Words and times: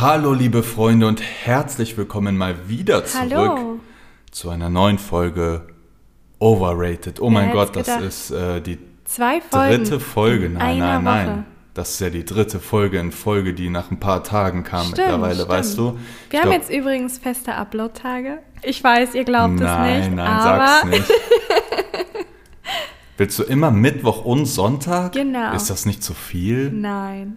Hallo 0.00 0.32
liebe 0.32 0.62
Freunde 0.62 1.06
und 1.06 1.20
herzlich 1.20 1.96
willkommen 1.96 2.36
mal 2.36 2.68
wieder 2.68 3.04
zurück 3.04 3.30
Hallo. 3.36 3.80
zu 4.30 4.48
einer 4.48 4.70
neuen 4.70 4.98
Folge 4.98 5.66
Overrated. 6.38 7.20
Oh 7.20 7.28
mein 7.28 7.46
hätte 7.48 7.56
Gott, 7.56 7.76
das 7.76 7.86
gedacht? 7.86 8.02
ist 8.04 8.30
äh, 8.30 8.60
die 8.62 8.78
dritte 9.52 10.00
Folge. 10.00 10.46
in 10.46 10.54
Nein, 10.54 10.78
nein, 10.78 11.04
nein. 11.04 11.28
Woche. 11.28 11.44
Das 11.74 11.90
ist 11.90 12.00
ja 12.00 12.08
die 12.10 12.24
dritte 12.24 12.60
Folge 12.60 12.98
in 12.98 13.12
Folge, 13.12 13.52
die 13.52 13.68
nach 13.68 13.90
ein 13.90 14.00
paar 14.00 14.24
Tagen 14.24 14.64
kam 14.64 14.86
Stimmt, 14.86 14.98
mittlerweile, 14.98 15.34
stimmt. 15.34 15.48
weißt 15.50 15.78
du? 15.78 15.84
Wir 15.84 15.92
Ich 16.30 16.36
haben 16.38 16.42
glaub- 16.50 16.54
jetzt 16.54 16.70
übrigens 16.70 17.18
feste 17.18 17.54
Upload-Tage. 17.54 18.38
Ich 18.62 18.82
weiß, 18.82 19.14
ihr 19.14 19.24
glaubt 19.24 19.54
es 19.54 19.60
Nein, 19.60 20.00
nicht, 20.00 20.14
nein, 20.14 20.26
aber 20.26 20.66
sag's 20.66 20.84
nicht. 20.86 21.08
Willst 23.18 23.38
du 23.38 23.42
immer 23.42 23.70
Mittwoch 23.70 24.24
und 24.24 24.46
Sonntag? 24.46 25.12
Genau. 25.12 25.52
Ist 25.54 25.68
das 25.68 25.84
nicht 25.84 26.02
zu 26.02 26.14
viel? 26.14 26.70
nein. 26.72 27.36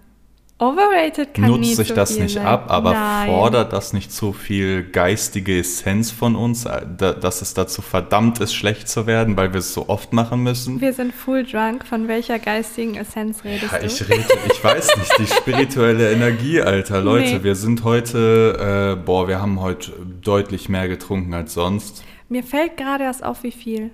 Overrated 0.64 1.34
kann 1.34 1.48
Nutzt 1.50 1.76
sich 1.76 1.88
so 1.90 1.94
das 1.96 2.18
nicht 2.18 2.36
sein. 2.36 2.46
ab, 2.46 2.66
aber 2.70 2.94
nein. 2.94 3.28
fordert 3.28 3.74
das 3.74 3.94
nicht 3.94 4.12
so 4.12 4.32
viel 4.32 4.84
geistige 4.84 5.60
Essenz 5.60 6.12
von 6.12 6.36
uns, 6.36 6.66
äh, 6.66 6.82
da- 6.98 7.14
dass 7.14 7.42
es 7.42 7.54
dazu 7.54 7.82
verdammt 7.82 8.40
ist, 8.40 8.54
schlecht 8.54 8.88
zu 8.88 9.06
werden, 9.06 9.36
weil 9.36 9.52
wir 9.54 9.60
es 9.60 9.74
so 9.74 9.90
oft 9.90 10.14
machen 10.14 10.42
müssen? 10.44 10.80
Wir 10.82 10.94
sind 10.94 11.14
full 11.14 11.44
drunk. 11.44 11.86
Von 11.86 12.08
welcher 12.08 12.40
geistigen 12.40 12.96
Essenz 12.96 13.44
redest 13.44 13.72
Ja, 13.72 13.80
du? 13.80 13.86
ich 13.86 14.10
rede, 14.10 14.26
ich 14.52 14.64
weiß 14.64 14.98
nicht, 14.98 15.18
die 15.20 15.28
spirituelle 15.28 16.12
Energie, 16.12 16.62
Alter. 16.62 17.02
Leute, 17.02 17.36
Nee. 17.38 17.44
wir 17.44 17.56
sind 17.56 17.84
heute, 17.84 18.96
äh, 19.00 19.04
boah, 19.06 19.28
wir 19.28 19.42
haben 19.42 19.60
heute 19.60 19.92
deutlich 20.22 20.70
mehr 20.70 20.88
getrunken 20.88 21.34
als 21.34 21.54
sonst. 21.54 22.04
Mir 22.30 22.44
fällt 22.44 22.78
gerade 22.78 23.04
erst 23.04 23.24
auf, 23.24 23.44
wie 23.44 23.52
viel. 23.52 23.92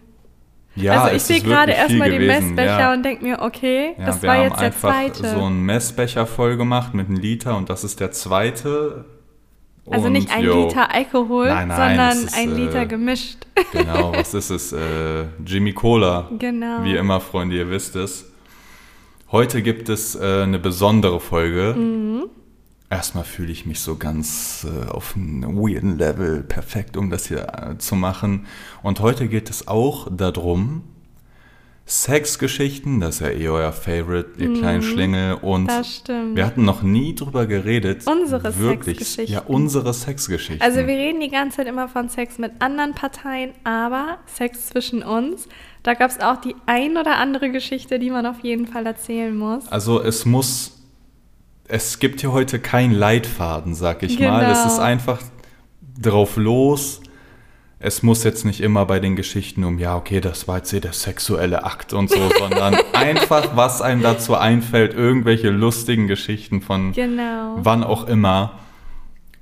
Ja, 0.81 1.03
also 1.03 1.15
ich 1.15 1.23
sehe 1.23 1.41
gerade 1.41 1.71
erstmal 1.71 2.09
den 2.09 2.25
Messbecher 2.25 2.79
ja. 2.79 2.93
und 2.93 3.03
denke 3.03 3.23
mir, 3.23 3.39
okay, 3.41 3.93
Ja, 3.97 4.05
das 4.05 4.21
wir 4.21 4.29
war 4.29 4.37
haben 4.37 4.43
jetzt 4.43 4.61
der 4.61 4.77
zweite. 4.77 5.29
so 5.29 5.43
einen 5.43 5.61
Messbecher 5.63 6.25
voll 6.25 6.57
gemacht 6.57 6.93
mit 6.93 7.07
einem 7.07 7.17
Liter 7.17 7.57
und 7.57 7.69
das 7.69 7.83
ist 7.83 7.99
der 7.99 8.11
zweite. 8.11 9.05
also 9.89 10.07
Und, 10.07 10.13
nicht 10.13 10.31
ein 10.31 10.43
yo, 10.43 10.67
Liter 10.67 10.93
Alkohol, 10.93 11.47
Nein, 11.47 11.67
nein, 11.67 11.77
sondern 11.77 12.25
ist, 12.25 12.37
ein 12.37 12.55
Liter 12.55 12.81
äh, 12.81 12.85
gemischt. 12.87 13.37
Genau, 13.71 14.13
was 14.15 14.33
ist 14.33 14.49
es? 14.49 14.73
Äh, 14.73 15.25
Jimmy 15.45 15.73
Cola. 15.73 16.29
Genau. 16.37 16.83
Wie 16.83 16.95
immer, 16.95 17.19
Freunde, 17.19 17.55
ihr 17.57 17.69
wisst 17.69 17.95
es. 17.95 18.31
Heute 19.31 19.61
gibt 19.61 19.89
es 19.89 20.15
äh, 20.15 20.43
eine 20.43 20.57
besondere 20.59 21.19
Folge. 21.19 21.75
Mhm. 21.77 22.23
Erstmal 22.91 23.23
fühle 23.23 23.51
ich 23.51 23.65
mich 23.67 23.79
so 23.81 23.97
ganz 23.97 24.65
äh, 24.67 24.89
auf 24.89 25.15
einem 25.15 25.57
weirden 25.57 25.97
Level 25.99 26.41
perfekt, 26.41 26.97
um 26.97 27.09
das 27.11 27.27
hier 27.27 27.47
äh, 27.73 27.77
zu 27.77 27.95
machen. 27.95 28.47
Und 28.81 28.99
heute 28.99 29.27
geht 29.27 29.49
es 29.49 29.67
auch 29.67 30.07
darum, 30.11 30.83
Sexgeschichten, 31.85 32.99
das 32.99 33.15
ist 33.15 33.21
ja 33.21 33.29
eh 33.29 33.49
euer 33.49 33.71
Favorite, 33.73 34.29
ihr 34.37 34.53
kleinen 34.53 34.83
Schlingel. 34.83 35.33
Und 35.35 35.63
Mhm. 35.63 35.67
Das 35.67 35.95
stimmt. 35.95 36.35
wir 36.35 36.45
hatten 36.45 36.63
noch 36.63 36.83
nie 36.83 37.15
drüber 37.15 37.47
geredet. 37.47 38.05
Unsere 38.05 38.57
wirklich, 38.59 38.97
Sexgeschichten. 38.99 39.33
Ja, 39.35 39.41
unsere 39.47 39.91
Sexgeschichten. 39.93 40.61
Also 40.61 40.79
wir 40.79 40.95
reden 40.95 41.19
die 41.19 41.29
ganze 41.29 41.57
Zeit 41.57 41.67
immer 41.67 41.87
von 41.87 42.07
Sex 42.09 42.37
mit 42.37 42.51
anderen 42.59 42.93
Parteien, 42.93 43.53
aber 43.63 44.19
Sex 44.27 44.67
zwischen 44.67 45.01
uns, 45.01 45.47
da 45.81 45.95
gab 45.95 46.11
es 46.11 46.19
auch 46.19 46.37
die 46.41 46.55
ein 46.67 46.95
oder 46.95 47.17
andere 47.17 47.49
Geschichte, 47.49 47.97
die 47.97 48.11
man 48.11 48.25
auf 48.27 48.41
jeden 48.41 48.67
Fall 48.67 48.85
erzählen 48.85 49.35
muss. 49.35 49.67
Also 49.69 49.99
es 49.99 50.25
muss, 50.25 50.78
es 51.69 51.99
gibt 51.99 52.21
hier 52.21 52.31
heute 52.31 52.59
keinen 52.59 52.91
Leitfaden, 52.93 53.75
sag 53.75 54.03
ich 54.03 54.19
mal. 54.19 54.41
Genau. 54.41 54.51
Es 54.51 54.73
ist 54.73 54.79
einfach 54.79 55.19
drauf 55.99 56.35
los. 56.35 57.01
Es 57.81 58.03
muss 58.03 58.23
jetzt 58.25 58.43
nicht 58.43 58.59
immer 58.59 58.85
bei 58.85 58.99
den 58.99 59.15
Geschichten 59.15 59.63
um, 59.63 59.79
ja, 59.79 59.95
okay, 59.95 60.19
das 60.19 60.49
war 60.49 60.57
jetzt 60.57 60.71
hier 60.71 60.81
der 60.81 60.91
sexuelle 60.91 61.63
Akt 61.63 61.93
und 61.93 62.09
so, 62.09 62.17
sondern 62.39 62.75
einfach, 62.93 63.55
was 63.55 63.81
einem 63.81 64.01
dazu 64.01 64.35
einfällt, 64.35 64.93
irgendwelche 64.93 65.49
lustigen 65.49 66.07
Geschichten 66.07 66.61
von 66.61 66.91
Genau. 66.91 67.55
wann 67.59 67.83
auch 67.83 68.05
immer. 68.07 68.59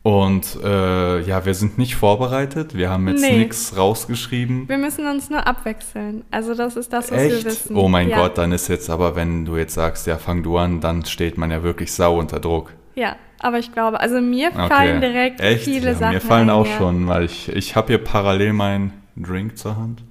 Und 0.07 0.57
äh, 0.63 1.19
ja, 1.19 1.45
wir 1.45 1.53
sind 1.53 1.77
nicht 1.77 1.97
vorbereitet. 1.97 2.77
Wir 2.77 2.89
haben 2.89 3.09
jetzt 3.09 3.19
Nee. 3.19 3.39
nichts 3.39 3.75
rausgeschrieben. 3.75 4.69
Wir 4.69 4.77
müssen 4.77 5.05
uns 5.05 5.29
nur 5.29 5.45
abwechseln. 5.45 6.23
Also 6.31 6.53
das 6.53 6.77
ist 6.77 6.93
das, 6.93 7.11
was 7.11 7.19
wir 7.19 7.35
Echt? 7.35 7.43
wissen. 7.43 7.75
Oh 7.75 7.89
mein 7.89 8.07
ja. 8.07 8.21
Gott, 8.21 8.37
dann 8.37 8.53
ist 8.53 8.69
jetzt 8.69 8.89
aber, 8.89 9.17
wenn 9.17 9.43
du 9.43 9.57
jetzt 9.57 9.73
sagst, 9.73 10.07
ja, 10.07 10.17
fang 10.17 10.43
du 10.43 10.57
an, 10.57 10.79
dann 10.79 11.03
steht 11.03 11.37
man 11.37 11.51
ja 11.51 11.61
wirklich 11.61 11.91
sau 11.91 12.19
unter 12.19 12.39
Druck. 12.39 12.71
Ja, 12.95 13.17
aber 13.39 13.59
ich 13.59 13.73
glaube, 13.73 13.99
also 13.99 14.21
mir 14.21 14.53
fallen 14.53 15.01
direkt 15.01 15.41
Echt? 15.41 15.65
viele 15.65 15.87
ja, 15.87 15.95
Sachen 15.95 16.13
Mir 16.13 16.21
fallen 16.21 16.49
ein, 16.49 16.55
auch 16.55 16.67
ja. 16.67 16.77
schon, 16.77 17.05
weil 17.09 17.25
ich, 17.25 17.49
ich 17.49 17.75
habe 17.75 17.87
hier 17.87 17.97
parallel 17.97 18.53
meinen 18.53 18.93
Drink 19.17 19.57
zur 19.57 19.75
Hand. 19.75 20.03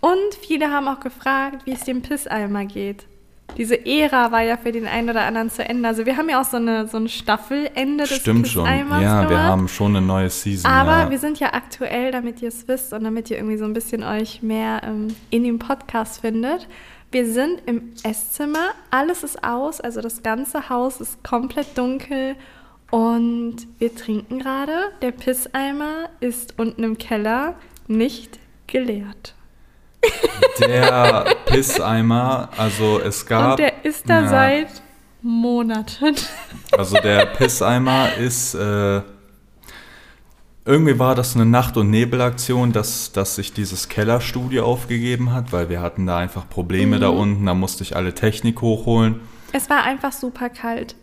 Und 0.00 0.34
viele 0.46 0.70
haben 0.70 0.86
auch 0.86 1.00
gefragt, 1.00 1.66
wie 1.66 1.72
es 1.72 1.82
dem 1.82 2.02
Pisseimer 2.02 2.66
geht. 2.66 3.04
Diese 3.56 3.86
Ära 3.86 4.32
war 4.32 4.42
ja 4.42 4.56
für 4.56 4.72
den 4.72 4.86
einen 4.86 5.10
oder 5.10 5.22
anderen 5.22 5.50
zu 5.50 5.66
Ende. 5.66 5.88
Also 5.88 6.06
wir 6.06 6.16
haben 6.16 6.28
ja 6.28 6.40
auch 6.40 6.44
so, 6.44 6.56
eine, 6.56 6.88
so 6.88 6.98
ein 6.98 7.08
Staffelende 7.08 8.04
des 8.04 8.16
Stimmt 8.16 8.48
schon. 8.48 8.64
Ja, 8.66 9.22
wir 9.22 9.28
gemacht. 9.28 9.30
haben 9.30 9.68
schon 9.68 9.96
eine 9.96 10.06
neue 10.06 10.30
Season. 10.30 10.70
Aber 10.70 11.04
ja. 11.04 11.10
wir 11.10 11.18
sind 11.18 11.38
ja 11.40 11.52
aktuell, 11.52 12.12
damit 12.12 12.42
ihr 12.42 12.48
es 12.48 12.68
wisst 12.68 12.92
und 12.92 13.04
damit 13.04 13.30
ihr 13.30 13.36
irgendwie 13.36 13.56
so 13.56 13.64
ein 13.64 13.72
bisschen 13.72 14.02
euch 14.02 14.42
mehr 14.42 14.82
ähm, 14.84 15.08
in 15.30 15.44
dem 15.44 15.58
Podcast 15.58 16.20
findet. 16.20 16.68
Wir 17.12 17.26
sind 17.30 17.62
im 17.66 17.92
Esszimmer, 18.04 18.70
alles 18.90 19.24
ist 19.24 19.42
aus, 19.42 19.80
also 19.80 20.00
das 20.00 20.22
ganze 20.22 20.68
Haus 20.68 21.00
ist 21.00 21.24
komplett 21.24 21.76
dunkel 21.76 22.36
und 22.90 23.56
wir 23.80 23.94
trinken 23.94 24.38
gerade. 24.38 24.74
Der 25.02 25.10
Pisseimer 25.10 26.08
ist 26.20 26.54
unten 26.56 26.84
im 26.84 26.98
Keller 26.98 27.56
nicht 27.88 28.38
geleert. 28.68 29.34
Der 30.60 31.24
Pisseimer, 31.46 32.48
also 32.56 33.00
es 33.00 33.24
gab. 33.26 33.52
und 33.52 33.58
der 33.60 33.84
ist 33.84 34.08
da 34.08 34.22
ja, 34.22 34.28
seit 34.28 34.82
Monaten. 35.22 36.14
Also 36.72 36.96
der 36.98 37.26
Pisseimer 37.26 38.14
ist. 38.16 38.54
Äh, 38.54 39.02
irgendwie 40.66 40.98
war 40.98 41.14
das 41.14 41.34
eine 41.34 41.46
Nacht- 41.46 41.76
und 41.78 41.90
Nebelaktion, 41.90 42.70
dass, 42.72 43.12
dass 43.12 43.34
sich 43.34 43.52
dieses 43.54 43.88
Kellerstudio 43.88 44.64
aufgegeben 44.64 45.32
hat, 45.32 45.52
weil 45.52 45.68
wir 45.70 45.80
hatten 45.80 46.06
da 46.06 46.18
einfach 46.18 46.48
Probleme 46.48 46.96
Mhm. 46.96 47.00
da 47.00 47.08
unten. 47.08 47.46
Da 47.46 47.54
musste 47.54 47.82
ich 47.82 47.96
alle 47.96 48.14
Technik 48.14 48.60
hochholen. 48.60 49.20
Es 49.52 49.68
war 49.70 49.82
einfach 49.82 50.12
super 50.12 50.48
kalt. 50.50 50.94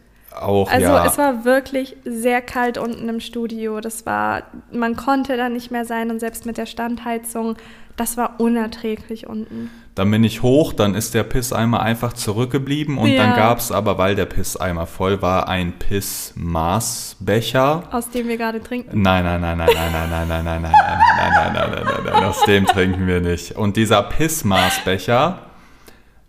Auch 0.41 0.69
Also 0.71 0.85
ja. 0.87 1.05
es 1.05 1.17
war 1.17 1.43
wirklich 1.45 1.95
sehr 2.05 2.41
kalt 2.41 2.77
unten 2.77 3.07
im 3.09 3.19
Studio. 3.19 3.79
Das 3.81 4.05
war, 4.05 4.43
man 4.71 4.95
konnte 4.95 5.35
da 5.37 5.49
nicht 5.49 5.71
mehr 5.71 5.85
sein 5.85 6.09
und 6.11 6.19
selbst 6.19 6.45
mit 6.45 6.57
der 6.57 6.65
Standheizung, 6.65 7.55
das 7.95 8.17
war 8.17 8.39
unerträglich 8.39 9.27
unten. 9.27 9.69
Dann 9.95 10.11
bin 10.11 10.23
ich 10.23 10.43
hoch, 10.43 10.73
dann 10.73 10.93
ist 10.93 11.15
der 11.15 11.23
Pisseimer 11.23 11.81
einfach 11.81 12.13
zurückgeblieben 12.13 12.99
und 12.99 13.07
Ja. 13.07 13.23
dann 13.23 13.35
gab 13.35 13.57
es 13.57 13.71
aber, 13.71 13.97
weil 13.97 14.13
der 14.15 14.27
Pisseimer 14.27 14.85
voll 14.85 15.23
war, 15.23 15.47
ein 15.49 15.73
Pissmaßbecher. 15.79 17.83
Aus 17.91 18.11
dem 18.11 18.27
wir 18.27 18.37
gerade 18.37 18.61
trinken. 18.61 19.01
Nein, 19.01 19.23
nein, 19.23 19.41
nein, 19.41 19.57
nein, 19.57 19.69
nein, 19.75 19.91
nein, 19.91 20.09
nein, 20.27 20.27
nein, 20.27 20.45
nein, 20.45 20.61
nein, 20.61 20.61
nein, 20.61 20.71
nein, 21.17 21.17
nein, 21.17 21.53
nein, 21.53 21.71
nein, 21.71 21.85
nein, 21.85 22.03
nein, 22.13 22.23
aus 22.25 22.43
dem 22.43 22.67
trinken 22.67 23.07
wir 23.07 23.21
nicht. 23.21 23.53
Und 23.53 23.75
dieser 23.75 24.03
Pissmaßbecher, 24.03 25.39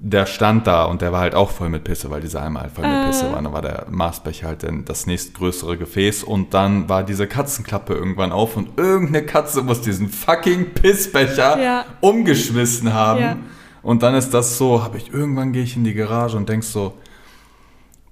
der 0.00 0.26
stand 0.26 0.66
da 0.69 0.84
und 0.84 1.03
der 1.03 1.10
war 1.12 1.20
halt 1.20 1.34
auch 1.34 1.50
voll 1.50 1.69
mit 1.70 1.82
Pisse, 1.82 2.09
weil 2.10 2.20
dieser 2.20 2.42
Eimer 2.42 2.60
halt 2.60 2.70
voll 2.72 2.86
mit 2.86 3.06
Pisse 3.06 3.32
war. 3.32 3.42
Dann 3.42 3.53
war 3.53 3.62
der 3.62 3.86
Maßbecher 3.91 4.47
halt 4.47 4.62
dann 4.62 4.84
das 4.84 5.06
nächstgrößere 5.06 5.76
Gefäß 5.76 6.22
und 6.22 6.54
dann 6.54 6.88
war 6.88 7.03
diese 7.03 7.26
Katzenklappe 7.26 7.94
irgendwann 7.94 8.31
auf 8.31 8.56
und 8.56 8.78
irgendeine 8.78 9.26
Katze 9.26 9.62
muss 9.62 9.81
diesen 9.81 10.09
fucking 10.09 10.72
Pissbecher 10.75 11.60
Ja. 11.60 11.84
umgeschmissen 12.00 12.94
haben. 12.94 13.20
Ja. 13.20 13.36
Und 13.82 14.03
dann 14.04 14.14
ist 14.14 14.31
das 14.34 14.56
so, 14.56 14.84
habe 14.84 14.98
ich 14.98 15.12
irgendwann 15.12 15.53
gehe 15.53 15.62
ich 15.64 15.76
in 15.76 15.82
die 15.84 15.94
Garage 15.94 16.36
und 16.36 16.48
denk 16.48 16.62
so, 16.62 16.94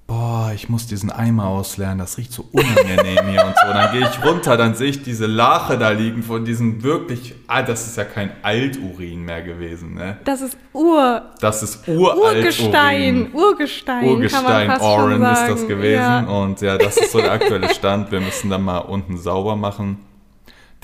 boah, 0.07 0.53
ich 0.55 0.69
muss 0.69 0.87
diesen 0.87 1.11
Eimer 1.11 1.47
ausleeren, 1.49 1.99
das 1.99 2.17
riecht 2.17 2.33
so 2.33 2.45
unangenehm 2.53 3.27
hier 3.29 3.45
und 3.45 3.55
so. 3.57 3.73
Dann 3.73 3.93
gehe 3.93 4.09
ich 4.09 4.25
runter, 4.25 4.57
dann 4.57 4.75
sehe 4.75 4.91
ich 4.91 5.03
diese 5.03 5.27
Lache 5.27 5.77
da 5.79 5.91
liegen 5.91 6.23
von 6.23 6.45
diesem 6.45 6.83
wirklich, 6.83 7.35
ah, 7.49 7.63
das 7.63 7.87
ist 7.87 7.97
ja 7.97 8.05
kein 8.05 8.31
Alturin 8.43 9.25
mehr 9.25 9.43
gewesen, 9.43 9.95
ne? 9.95 10.19
Das 10.25 10.41
ist 10.43 10.57
Ur, 10.73 11.23
Das 11.41 11.63
ist 11.63 11.89
uralt 11.89 12.37
Urgestein, 12.37 13.33
Urgestein, 13.33 14.05
Urgestein 14.05 14.79
schon 14.81 15.23
ist 15.23 15.49
das 15.49 15.67
gewesen 15.67 15.95
Ja. 16.01 16.21
und 16.21 16.61
ja, 16.61 16.79
das 16.79 16.97
ist 16.97 17.13
so 17.13 17.19
der 17.19 17.33
aktuelle 17.33 17.69
Stand. 17.75 18.13
Wir 18.13 18.21
müssen 18.21 18.51
dann 18.51 18.63
mal 18.63 18.79
unten 18.79 19.17
sauber 19.19 19.57
machen. 19.57 19.99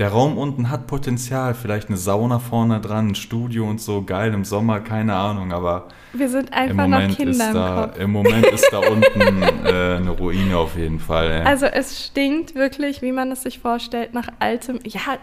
Der 0.03 0.11
Raum 0.11 0.37
unten 0.37 0.69
hat 0.69 0.89
Potenzial, 0.89 1.55
vielleicht 1.55 1.87
eine 1.87 1.97
Sauna 1.97 2.41
vorne 2.41 2.81
dran, 2.81 3.11
ein 3.11 3.15
Studio 3.15 3.71
und 3.71 3.81
so, 3.81 4.03
geil 4.03 4.35
im 4.35 4.45
Sommer, 4.45 4.81
keine 4.81 5.15
Ahnung, 5.15 5.53
aber 5.53 5.87
Wir 6.13 6.29
sind 6.29 6.49
im 6.49 6.55
einfach 6.55 6.89
noch 6.89 6.99
Moment, 6.99 7.17
Kinder 7.17 7.31
ist 7.31 7.41
im 7.47 7.55
da, 7.55 7.87
Kopf. 7.87 8.01
im 8.01 8.11
Moment 8.11 8.47
ist 8.47 8.69
da 8.73 8.79
unten 8.79 9.43
äh, 9.65 9.99
eine 9.99 10.11
Ruine 10.11 10.57
auf 10.57 10.77
jeden 10.77 10.99
Fall. 10.99 11.31
Ja. 11.31 11.43
Also 11.45 11.67
es 11.67 12.05
stinkt 12.05 12.57
wirklich, 12.57 13.01
wie 13.01 13.13
man 13.13 13.31
es 13.31 13.45
sich 13.45 13.61
vorstellt, 13.61 14.13
nach 14.13 14.27
altem, 14.41 14.81
ja, 14.83 15.19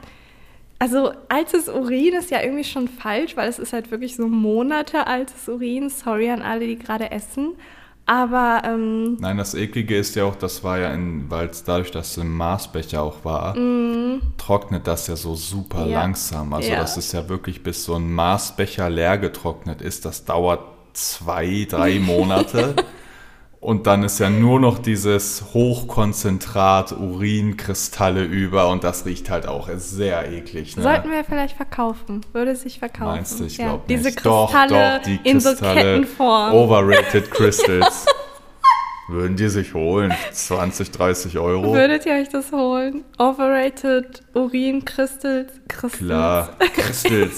also 0.80 1.12
altes 1.28 1.68
Urin 1.68 2.14
ist 2.14 2.32
ja 2.32 2.42
irgendwie 2.42 2.64
schon 2.64 2.88
falsch, 2.88 3.36
weil 3.36 3.50
es 3.50 3.60
ist 3.60 3.74
halt 3.74 3.92
wirklich 3.92 4.16
so 4.16 4.30
Monate 4.30 5.08
altes 5.08 5.50
Urin. 5.50 5.90
Sorry 5.90 6.30
an 6.30 6.42
alle, 6.42 6.66
die 6.66 6.80
gerade 6.80 7.12
essen. 7.12 7.56
Aber 8.10 8.64
ähm, 8.66 9.18
Nein, 9.20 9.38
das 9.38 9.54
Eklige 9.54 9.96
ist 9.96 10.16
ja 10.16 10.24
auch, 10.26 10.34
das 10.36 10.64
war 10.64 10.80
ja, 10.80 10.92
in, 10.96 11.30
weil 11.30 11.46
es 11.46 11.64
dadurch, 11.64 11.92
dass 11.92 12.10
es 12.10 12.18
im 12.18 12.36
Maßbecher 12.36 13.04
auch 13.04 13.24
war, 13.24 13.54
trocknet 14.40 14.88
das 14.88 15.06
ja 15.06 15.16
so 15.16 15.36
super. 15.36 15.86
Ja. 15.86 16.00
langsam. 16.02 16.52
Also 16.52 16.72
Ja. 16.72 16.80
das 16.80 16.98
ist 16.98 17.12
ja 17.12 17.30
wirklich, 17.30 17.62
bis 17.62 17.86
so 17.86 17.94
ein 17.94 18.12
Maßbecher 18.12 18.90
leer 18.90 19.20
getrocknet 19.20 19.84
ist, 19.84 20.06
das 20.06 20.26
dauert 20.26 20.62
zwei, 20.94 21.68
drei 21.70 22.00
Monate. 22.00 22.74
Und 23.62 23.88
dann 23.88 24.04
ist 24.04 24.20
ja 24.20 24.30
nur 24.30 24.58
noch 24.62 24.80
dieses 24.80 25.54
Hochkonzentrat 25.54 26.94
Urinkristalle 26.94 28.24
über 28.24 28.70
und 28.70 28.86
das 28.86 29.06
riecht 29.06 29.30
halt 29.30 29.48
auch 29.48 29.68
sehr 29.76 30.32
eklig. 30.32 30.78
Ne? 30.78 30.84
Sollten 30.84 31.12
wir 31.12 31.26
vielleicht 31.26 31.58
verkaufen? 31.58 32.22
Würde 32.32 32.56
sich 32.56 32.80
verkaufen? 32.80 33.16
Meinst 33.16 33.38
du? 33.40 33.44
Ich 33.44 33.58
Ja. 33.58 33.66
glaube 33.68 33.84
Diese 33.90 34.06
nicht. 34.06 34.18
Kristalle 34.24 34.70
doch, 34.70 34.98
doch, 35.00 35.04
die 35.04 35.20
in 35.30 35.42
so 35.42 35.50
Kristalle, 35.50 35.82
Kettenform. 35.82 36.54
Overrated 36.54 37.32
Crystals. 37.32 38.06
Würden 39.10 39.36
die 39.36 39.50
sich 39.50 39.74
holen? 39.74 40.14
20, 40.32 40.92
30 40.92 41.38
Euro? 41.40 41.74
Würdet 41.74 42.06
ihr 42.06 42.14
euch 42.14 42.30
das 42.30 42.54
holen? 42.54 43.04
Overrated 43.18 44.22
Urin 44.36 44.86
Crystals, 44.86 45.52
Crystals 45.68 45.98
Klar, 46.08 46.50
Crystals. 46.76 47.38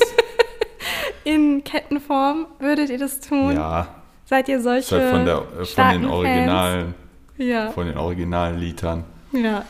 in 1.24 1.64
Kettenform. 1.64 2.46
Würdet 2.60 2.90
ihr 2.92 3.00
das 3.00 3.22
tun? 3.22 3.56
ja, 3.56 3.88
Seid 4.32 4.48
ihr 4.48 4.58
ist 4.58 4.64
solche 4.64 4.96
halt 4.98 5.10
von, 5.12 5.26
der, 5.26 5.44
äh, 5.60 5.66
von 5.66 5.90
den 5.92 6.06
Originalen? 6.06 6.96
Ja, 7.38 7.70
von 7.72 7.86
den 7.86 7.98
originalen 7.98 8.58
Litern. 8.60 9.04
ja. 9.34 9.66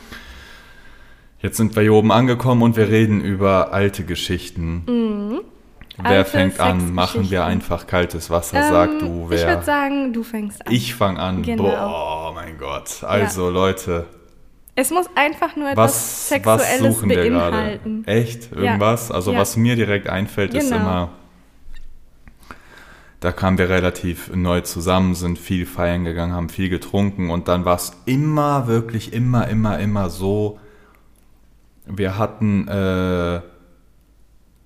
Jetzt 1.40 1.58
sind 1.58 1.76
wir 1.76 1.82
hier 1.82 1.94
oben 1.94 2.12
angekommen 2.12 2.62
und 2.62 2.78
wir 2.78 2.88
reden 2.90 3.20
über 3.22 3.74
alte 3.74 4.04
Geschichten. 4.04 4.84
Wer 4.86 4.94
Mhm. 4.94 5.42
Alte 6.04 6.30
fängt 6.30 6.60
an? 6.60 6.94
Machen 6.94 7.32
wir 7.32 7.44
einfach 7.46 7.88
kaltes 7.88 8.30
Wasser? 8.30 8.62
Sag 8.62 8.90
Ähm, 8.92 9.00
du, 9.00 9.06
Ich 9.24 9.30
würde 9.42 9.48
wer? 9.48 9.62
sagen, 9.64 10.14
du 10.14 10.22
fängst 10.22 10.64
an. 10.68 10.72
Ich 10.72 10.94
fange 10.94 11.20
an. 11.20 11.42
Genau. 11.42 11.64
Boah, 11.64 12.32
mein 12.36 12.60
Gott. 12.60 13.04
Also, 13.04 13.50
Leute, 13.50 14.06
es 14.76 14.92
muss 14.92 15.08
einfach 15.16 15.56
nur 15.56 15.70
etwas 15.72 15.86
was, 15.92 16.30
Sexuelles 16.30 16.62
was 16.70 16.80
suchen 16.80 17.10
wir 17.10 17.16
gerade? 17.28 17.52
beinhalten. 17.52 18.04
Echt? 18.06 18.52
Irgendwas? 18.52 19.10
Also, 19.10 19.32
Ja. 19.34 19.40
was 19.40 19.58
mir 19.58 19.76
direkt 19.76 20.08
einfällt, 20.08 20.54
ist 20.54 20.70
Genau. 20.70 20.80
immer. 20.82 21.10
Da 23.22 23.32
kamen 23.32 23.60
wir 23.60 23.70
relativ 23.70 24.34
neu 24.34 24.62
zusammen, 24.62 25.14
sind 25.14 25.38
viel 25.38 25.68
feiern 25.68 26.04
gegangen, 26.04 26.34
haben 26.34 26.50
viel 26.50 26.70
getrunken 26.70 27.30
und 27.30 27.48
dann 27.48 27.66
war 27.66 27.76
es 27.76 27.92
immer, 28.06 28.66
wirklich 28.68 29.14
immer, 29.14 29.48
immer, 29.48 29.78
immer 29.80 30.10
so. 30.10 30.60
Wir 31.86 32.18
hatten 32.18 32.68
äh, 32.68 33.42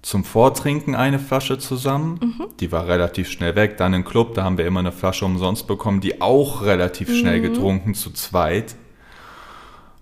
zum 0.02 0.24
Vortrinken 0.24 0.96
eine 0.96 1.20
Flasche 1.20 1.58
zusammen, 1.58 2.20
Mhm. 2.22 2.46
die 2.62 2.72
war 2.72 2.88
relativ 2.88 3.30
schnell 3.30 3.56
weg. 3.56 3.76
Dann 3.76 3.94
im 3.94 4.06
Club, 4.06 4.36
da 4.36 4.44
haben 4.46 4.58
wir 4.58 4.66
immer 4.66 4.80
eine 4.80 4.94
Flasche 4.94 5.26
umsonst 5.26 5.68
bekommen, 5.68 6.00
die 6.00 6.22
auch 6.22 6.62
relativ 6.64 7.14
schnell 7.14 7.40
Mhm. 7.40 7.44
getrunken, 7.44 7.94
zu 7.94 8.12
zweit. 8.12 8.76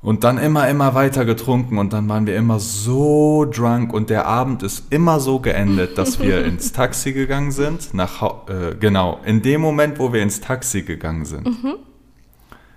Und 0.03 0.25
dann 0.25 0.37
immer, 0.37 0.67
immer 0.67 0.95
weiter 0.95 1.23
getrunken 1.23 1.77
und 1.77 1.93
dann 1.93 2.09
waren 2.09 2.27
wir 2.27 2.35
immer 2.35 2.59
so 2.59 3.45
drunk 3.45 3.93
und 3.93 4.09
der 4.09 4.25
Abend 4.25 4.61
ist 4.61 4.91
immer 4.91 5.21
so 5.21 5.39
geendet, 5.39 5.97
dass 5.97 6.19
wir 6.19 6.43
ins 6.45 6.73
Taxi 6.73 7.13
gegangen 7.13 7.51
sind. 7.51 7.93
Nach, 7.93 8.21
äh, 8.49 8.75
genau, 8.77 9.21
in 9.23 9.41
dem 9.41 9.61
Moment, 9.61 9.99
wo 9.99 10.11
wir 10.11 10.21
ins 10.21 10.41
Taxi 10.41 10.81
gegangen 10.81 11.23
sind. 11.23 11.45
Mhm. 11.45 11.75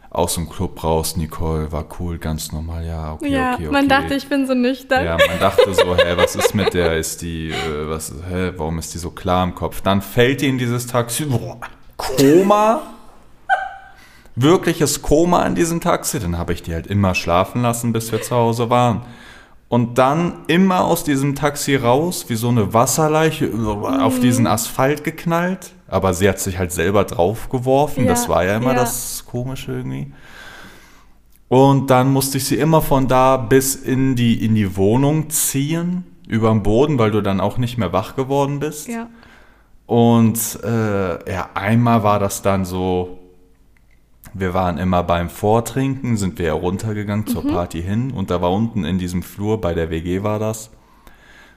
Aus 0.09 0.37
dem 0.37 0.49
Club 0.49 0.83
raus, 0.85 1.17
Nicole, 1.17 1.73
war 1.73 1.85
cool, 1.99 2.19
ganz 2.19 2.53
normal, 2.53 2.87
ja, 2.87 3.15
okay, 3.15 3.29
ja, 3.29 3.55
okay, 3.55 3.65
okay. 3.65 3.73
man 3.73 3.89
dachte, 3.89 4.15
ich 4.15 4.29
bin 4.29 4.47
so 4.47 4.55
nüchtern. 4.55 5.05
Ja, 5.05 5.19
man 5.19 5.41
dachte 5.41 5.75
so, 5.75 5.97
hä, 5.97 6.15
was 6.17 6.37
ist 6.37 6.55
mit 6.55 6.75
der? 6.75 6.97
Ist 6.97 7.23
die, 7.23 7.51
äh, 7.51 7.89
was, 7.89 8.15
hä, 8.31 8.53
warum 8.57 8.79
ist 8.79 8.95
die 8.95 8.99
so 8.99 9.11
klar 9.11 9.43
im 9.43 9.57
Kopf? 9.57 9.81
Dann 9.81 10.01
fällt 10.01 10.43
die 10.43 10.49
in 10.49 10.59
dieses 10.59 10.87
Taxi, 10.87 11.25
boah, 11.25 11.59
Koma, 11.97 12.83
wirkliches 14.37 15.03
Koma 15.03 15.45
in 15.45 15.55
diesem 15.55 15.81
Taxi. 15.81 16.21
Dann 16.21 16.39
habe 16.39 16.53
ich 16.53 16.63
die 16.63 16.75
halt 16.75 16.87
immer 16.87 17.15
schlafen 17.15 17.63
lassen, 17.63 17.93
bis 17.93 18.13
wir 18.13 18.23
zu 18.23 18.37
Hause 18.37 18.71
waren. 18.71 19.03
Und 19.69 19.99
dann 19.99 20.45
immer 20.47 20.85
aus 20.85 21.03
diesem 21.03 21.35
Taxi 21.35 21.75
raus, 21.75 22.27
wie 22.29 22.37
so 22.37 22.49
eine 22.49 22.73
Wasserleiche, 22.73 23.51
auf 24.01 24.21
diesen 24.21 24.47
Asphalt 24.47 25.03
geknallt. 25.03 25.73
Aber 25.89 26.15
sie 26.15 26.29
hat 26.29 26.39
sich 26.39 26.59
halt 26.59 26.71
selber 26.71 27.05
draufgeworfen. 27.05 28.05
Ja, 28.05 28.11
das 28.11 28.29
war 28.29 28.45
ja 28.45 28.57
immer 28.57 28.75
ja. 28.75 28.81
das 28.81 29.25
Komische 29.27 29.73
irgendwie. 29.73 30.13
Und 31.49 31.91
dann 31.91 32.13
musste 32.13 32.39
ich 32.39 32.45
sie 32.45 32.57
immer 32.57 32.83
von 32.83 33.09
da 33.09 33.37
bis 33.37 33.75
in 33.75 34.17
die, 34.17 34.45
in 34.45 34.55
die 34.55 34.77
Wohnung 34.77 35.31
ziehen, 35.31 36.05
über 36.29 36.51
den 36.51 36.63
Boden, 36.63 36.99
weil 36.99 37.13
du 37.13 37.21
dann 37.21 37.41
auch 37.41 37.57
nicht 37.57 37.79
mehr 37.79 37.93
wach 37.93 38.17
geworden 38.17 38.59
bist. 38.59 38.89
Ja. 38.89 39.09
Und 39.87 40.59
äh, 40.65 41.33
ja, 41.33 41.51
einmal 41.55 42.03
war 42.03 42.19
das 42.19 42.43
dann 42.43 42.65
so, 42.65 43.19
wir 44.39 44.55
waren 44.55 44.79
immer 44.79 45.03
beim 45.03 45.29
Vortrinken, 45.29 46.17
sind 46.17 46.39
wir 46.39 46.47
ja 46.47 46.53
runtergegangen 46.53 47.27
zur 47.27 47.47
Party 47.47 47.83
hin 47.83 48.11
und 48.11 48.31
da 48.31 48.41
war 48.41 48.53
unten 48.53 48.85
in 48.85 48.99
diesem 48.99 49.23
Flur, 49.23 49.61
bei 49.61 49.75
der 49.75 49.91
WG 49.91 50.23
war 50.23 50.39
das, 50.39 50.71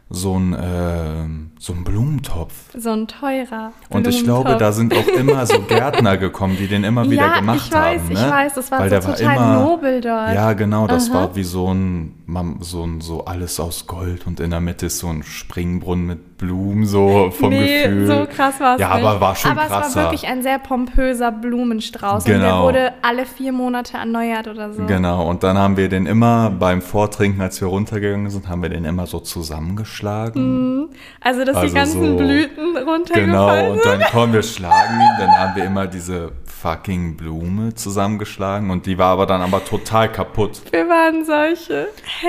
so 0.10 0.38
ein, 0.38 0.58
ähm, 0.60 1.52
so 1.60 1.74
ein 1.74 1.84
Blumentopf. 1.84 2.54
So 2.76 2.90
ein 2.90 3.08
teurer. 3.08 3.74
Und 3.90 4.08
ich 4.08 4.24
glaube, 4.24 4.44
Blumentopf. 4.44 4.60
da 4.60 4.72
sind 4.72 4.94
auch 4.96 5.08
immer 5.08 5.46
so 5.46 5.62
Gärtner 5.68 6.18
gekommen, 6.18 6.58
die 6.58 6.68
den 6.68 6.84
immer 6.84 7.06
wieder 7.10 7.28
ja, 7.28 7.40
gemacht 7.40 7.68
ich 7.68 7.72
weiß, 7.72 8.02
haben. 8.02 8.12
ich 8.12 8.20
ne? 8.20 8.30
weiß, 8.30 8.54
das 8.56 8.72
war 8.72 8.80
Weil 8.80 8.90
so 8.90 8.96
der 8.96 9.08
war 9.08 9.16
total 9.16 9.36
immer, 9.36 9.60
nobel 9.62 10.02
dort. 10.02 10.34
Ja, 10.34 10.54
genau, 10.54 10.88
das 10.88 11.10
Aha. 11.10 11.14
war 11.14 11.36
wie 11.36 11.44
so 11.44 11.72
ein, 11.72 12.16
Mam- 12.32 12.58
so 12.62 12.84
ein, 12.86 13.02
so 13.02 13.26
alles 13.26 13.60
aus 13.60 13.88
Gold 13.88 14.28
und 14.28 14.40
in 14.40 14.52
der 14.52 14.60
Mitte 14.60 14.86
ist 14.86 15.00
so 15.00 15.08
ein 15.08 15.24
Springbrunnen 15.24 16.06
mit 16.06 16.38
Blumen, 16.38 16.86
so 16.86 17.32
vom 17.32 17.50
nee, 17.50 17.84
Gefühl. 17.84 18.08
so 18.08 18.28
krass 18.34 18.60
war 18.60 18.76
es 18.76 18.82
Ja, 18.82 18.96
nicht. 18.96 19.04
aber 19.06 19.20
war 19.20 19.36
schon 19.36 19.52
Aber 19.52 19.64
es 19.66 19.70
war 19.72 19.82
krasser. 19.82 20.02
wirklich 20.04 20.28
ein 20.28 20.42
sehr 20.42 20.58
pompöser 20.60 21.32
Blumenstrauß. 21.32 22.24
Und 22.24 22.30
der 22.30 22.40
Genau. 22.40 22.64
wurde 22.64 22.94
alle 23.02 23.26
vier 23.26 23.52
Monate 23.52 23.98
erneuert 23.98 24.48
oder 24.48 24.72
so. 24.72 24.86
Genau, 24.86 25.28
und 25.28 25.44
dann 25.44 25.58
haben 25.58 25.76
wir 25.76 25.90
den 25.90 26.06
immer 26.06 26.50
beim 26.50 26.82
Vortrinken, 26.82 27.42
als 27.42 27.60
wir 27.60 27.68
runtergegangen 27.68 28.30
sind, 28.30 28.48
haben 28.48 28.62
wir 28.62 28.70
den 28.70 28.86
immer 28.86 29.06
so 29.08 29.20
zusammengeschlagen. 29.20 30.90
Also, 31.22 31.44
dass 31.44 31.56
Also 31.58 31.68
die 31.68 31.74
ganzen 31.74 32.02
so- 32.12 32.18
Blüten 32.18 32.78
runtergefallen 32.78 33.26
Genau, 33.32 33.72
und 33.74 33.86
dann 33.86 34.02
kommen 34.12 34.34
wir 34.34 34.44
schlagen 34.44 34.94
ihn, 35.00 35.16
dann 35.20 35.32
haben 35.32 35.56
wir 35.56 35.66
immer 35.66 35.88
diese 35.88 36.32
fucking 36.46 37.16
Blume 37.16 37.74
zusammengeschlagen 37.74 38.70
und 38.70 38.86
die 38.86 38.98
war 38.98 39.08
aber 39.14 39.26
dann 39.26 39.42
aber 39.42 39.64
total 39.64 40.12
kaputt. 40.12 40.62
Wir 40.72 40.88
waren 40.90 41.24
solche 41.26 41.88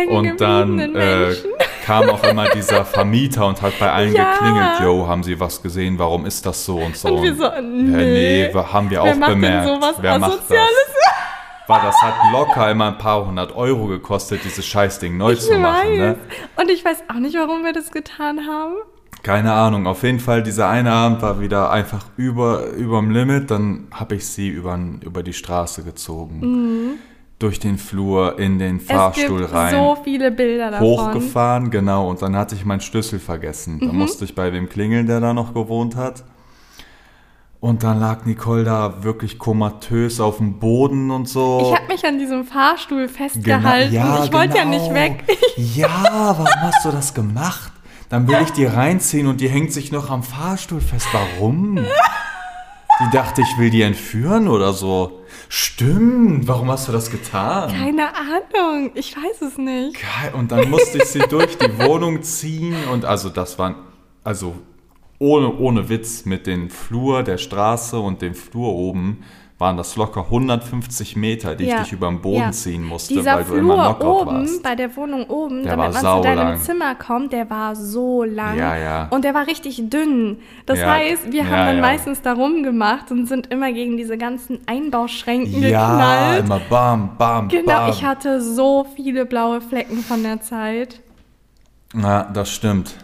Und 0.09 0.41
dann 0.41 0.79
äh, 0.97 1.35
kam 1.85 2.09
auch 2.11 2.23
immer 2.25 2.49
dieser 2.51 2.85
Vermieter 2.85 3.47
und 3.47 3.61
hat 3.63 3.79
bei 3.79 3.91
allen 3.91 4.15
Ja. 4.15 4.33
geklingelt, 4.33 4.81
yo, 4.83 5.07
haben 5.09 5.23
Sie 5.23 5.39
was 5.41 5.63
gesehen, 5.63 5.99
warum 5.99 6.27
ist 6.27 6.45
das 6.47 6.65
so 6.65 6.79
und 6.79 6.97
so. 6.97 7.09
Und 7.15 7.23
wir 7.23 7.35
so, 7.35 7.45
ja, 7.45 7.61
nee. 7.61 8.47
nee, 8.49 8.55
wa- 8.55 8.73
haben 8.73 8.91
wir 8.91 9.03
Wer 9.03 9.13
auch 9.13 9.17
macht 9.17 9.31
denn 9.33 9.41
bemerkt. 9.41 9.67
sowas 9.69 9.95
Wer 10.01 10.19
macht 10.19 10.33
das? 10.49 10.59
Weil 11.67 11.81
das 11.83 12.03
hat 12.03 12.15
locker 12.33 12.69
immer 12.71 12.89
ein 12.89 12.99
paar 12.99 13.25
hundert 13.27 13.55
Euro 13.55 13.87
gekostet, 13.87 14.41
dieses 14.45 14.67
Scheißding 14.67 15.17
neu 15.17 15.33
Ich 15.33 15.41
zu 15.41 15.57
machen. 15.57 15.97
Ne? 15.99 16.17
Und 16.61 16.69
ich 16.71 16.85
weiß 16.85 17.05
auch 17.09 17.21
nicht, 17.21 17.37
warum 17.37 17.63
wir 17.65 17.73
das 17.73 17.93
getan 17.93 18.41
haben. 18.49 18.75
Keine 19.23 19.53
Ahnung, 19.53 19.87
auf 19.87 20.03
jeden 20.03 20.19
Fall, 20.19 20.43
dieser 20.43 20.69
eine 20.69 20.91
Abend 20.93 21.23
war 21.23 21.41
wieder 21.41 21.71
einfach 21.71 22.07
über, 22.17 22.67
überm 22.71 23.11
Limit. 23.11 23.51
Dann 23.53 23.87
habe 23.93 24.17
ich 24.17 24.27
sie 24.27 24.49
über, 24.49 24.77
über 25.03 25.23
die 25.23 25.33
Straße 25.35 25.85
gezogen. 25.85 26.99
Durch 27.41 27.59
den 27.59 27.79
Flur, 27.79 28.39
in 28.39 28.59
den 28.59 28.79
Fahrstuhl 28.79 29.41
es 29.41 29.47
gibt 29.47 29.55
rein. 29.55 29.75
so 29.75 29.97
viele 30.05 30.31
Bilder 30.31 30.71
davon. 30.71 30.87
hochgefahren, 30.87 31.71
genau, 31.71 32.09
und 32.09 32.23
dann 32.23 32.37
hatte 32.37 32.55
ich 32.55 32.65
meinen 32.65 32.83
Schlüssel 32.83 33.19
vergessen. 33.19 33.77
Mhm. 33.77 33.87
Da 33.87 33.93
musste 33.93 34.25
ich 34.27 34.35
bei 34.37 34.51
dem 34.51 34.69
klingeln, 34.69 35.07
der 35.07 35.21
da 35.21 35.35
noch 35.35 35.55
gewohnt 35.55 35.97
hat. 35.97 36.23
Und 37.61 37.83
dann 37.83 37.99
lag 38.01 38.25
Nicole 38.25 38.65
da 38.65 39.03
wirklich 39.03 39.39
komatös 39.39 40.21
auf 40.21 40.39
dem 40.39 40.59
Boden 40.59 41.11
und 41.11 41.29
so. 41.29 41.61
Ich 41.63 41.79
habe 41.79 41.93
mich 41.93 42.07
an 42.07 42.19
diesem 42.19 42.45
Fahrstuhl 42.45 43.09
festgehalten. 43.09 43.93
Genau, 43.93 44.25
ich 44.25 44.33
wollte 44.33 44.57
ja 44.57 44.65
genau. 44.65 44.79
nicht 44.79 44.95
weg. 44.95 45.25
Ja, 45.57 45.89
warum 46.37 46.47
hast 46.47 46.85
du 46.87 46.91
das 46.91 47.13
gemacht? 47.13 47.73
Dann 48.09 48.27
will 48.27 48.39
ich 48.43 48.51
die 48.51 48.65
reinziehen 48.65 49.27
und 49.27 49.41
die 49.41 49.49
hängt 49.49 49.73
sich 49.73 49.93
noch 49.93 50.11
am 50.11 50.23
Fahrstuhl 50.23 50.81
fest. 50.81 51.07
Warum? 51.13 51.79
Die 53.03 53.11
dachte, 53.17 53.41
ich 53.41 53.57
will 53.57 53.71
die 53.71 53.81
entführen 53.81 54.47
oder 54.47 54.75
so. 54.75 55.23
Stimmt, 55.49 56.47
warum 56.47 56.71
hast 56.71 56.87
du 56.87 56.93
das 56.93 57.11
getan? 57.11 57.71
Keine 57.71 58.09
Ahnung, 58.15 58.91
ich 58.95 59.17
weiß 59.17 59.41
es 59.41 59.57
nicht. 59.57 59.97
Geil, 59.99 60.35
Und 60.35 60.53
dann 60.53 60.69
musste 60.69 60.99
ich 60.99 61.05
sie 61.05 61.21
durch 61.21 61.57
die 61.57 61.79
Wohnung 61.79 62.23
ziehen 62.23 62.77
und 62.93 63.07
also 63.07 63.31
das 63.31 63.59
waren, 63.59 63.77
also 64.23 64.55
ohne, 65.19 65.57
ohne 65.57 65.89
Witz, 65.89 66.27
mit 66.27 66.47
dem 66.47 66.69
Flur 66.69 67.23
der 67.23 67.39
Straße 67.39 67.99
und 67.99 68.21
dem 68.21 68.35
Flur 68.35 68.69
oben 68.75 69.25
waren 69.61 69.77
das 69.77 69.95
locker 69.97 70.23
150 70.23 71.17
Meter, 71.17 71.55
die 71.55 71.65
ich 71.69 71.75
dich 71.75 71.93
über 71.93 72.09
den 72.09 72.23
Boden 72.23 72.41
ja. 72.41 72.51
ziehen 72.51 72.83
musste, 72.83 73.13
Dieser 73.13 73.35
weil 73.35 73.45
du 73.45 73.51
Flur 73.51 73.59
immer 73.59 73.95
Knockout 73.95 74.23
oben, 74.23 74.41
warst. 74.41 74.63
bei 74.63 74.75
der 74.75 74.97
Wohnung 74.97 75.25
oben, 75.29 75.63
Der 75.63 75.77
damit 75.77 75.93
man 75.93 76.01
zu 76.03 76.23
deinem 76.23 76.39
saulang. 76.39 76.61
Zimmer 76.61 76.95
kommt, 76.95 77.33
der 77.35 77.51
war 77.51 77.77
so 77.77 78.25
lang. 78.25 78.57
Ja, 78.59 78.77
ja. 78.77 79.09
Und 79.11 79.23
der 79.25 79.35
war 79.35 79.47
richtig 79.47 79.91
dünn. 79.91 80.39
Das 80.65 80.79
Ja, 80.79 80.95
heißt, 80.95 81.31
wir 81.31 81.43
ja, 81.43 81.49
haben 81.51 81.67
dann 81.67 81.77
ja. 81.77 81.83
meistens 81.83 82.23
da 82.23 82.33
rumgemacht 82.33 83.11
und 83.11 83.27
sind 83.27 83.49
immer 83.49 83.71
gegen 83.73 83.99
diese 83.99 84.17
ganzen 84.17 84.61
Einbauschränken 84.67 85.63
Ja, 85.63 85.91
geknallt. 85.91 86.45
immer 86.47 86.61
bam, 86.71 87.11
bam, 87.19 87.49
Genau, 87.49 87.67
bam. 87.67 87.91
ich 87.91 88.03
hatte 88.03 88.41
so 88.41 88.87
viele 88.97 89.27
blaue 89.27 89.61
Flecken 89.61 89.99
von 89.99 90.23
der 90.23 90.41
Zeit. 90.41 91.01
Ja, 91.95 92.23
das 92.25 92.51
stimmt. 92.51 92.95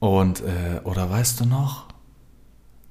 Und, 0.00 0.40
äh, 0.42 0.80
oder 0.84 1.08
weißt 1.10 1.40
du 1.40 1.46
noch? 1.46 1.84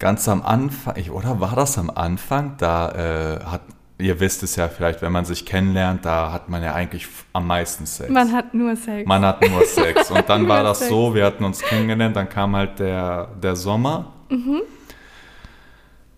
Ganz 0.02 0.28
am 0.28 0.42
Anfang, 0.42 0.96
oder 1.12 1.42
war 1.42 1.56
das 1.56 1.78
am 1.78 1.92
Anfang? 1.92 2.56
Da 2.58 2.90
äh, 2.90 3.44
hat, 3.46 3.62
ihr 4.00 4.20
wisst 4.20 4.42
es 4.42 4.56
ja 4.56 4.68
vielleicht, 4.68 5.04
wenn 5.04 5.12
man 5.12 5.26
sich 5.26 5.46
kennenlernt, 5.46 6.06
da 6.06 6.32
hat 6.32 6.50
man 6.50 6.64
ja 6.64 6.74
eigentlich 6.74 7.08
am 7.34 7.46
meisten 7.46 7.86
Sex. 7.86 8.10
Man 8.10 8.32
hat 8.32 8.52
nur 8.56 8.76
Sex. 8.76 9.08
Man 9.08 9.24
hat 9.24 9.48
nur 9.48 9.64
Sex. 9.64 10.10
Und 10.12 10.28
dann 10.28 10.48
war 10.48 10.64
das 10.64 10.80
Sex. 10.80 10.90
so, 10.90 11.14
wir 11.14 11.24
hatten 11.24 11.44
uns 11.44 11.60
kennengelernt, 11.60 12.16
dann 12.16 12.28
kam 12.28 12.56
halt 12.56 12.80
der, 12.80 13.28
der 13.44 13.56
Sommer. 13.56 14.12
Mhm. 14.30 14.64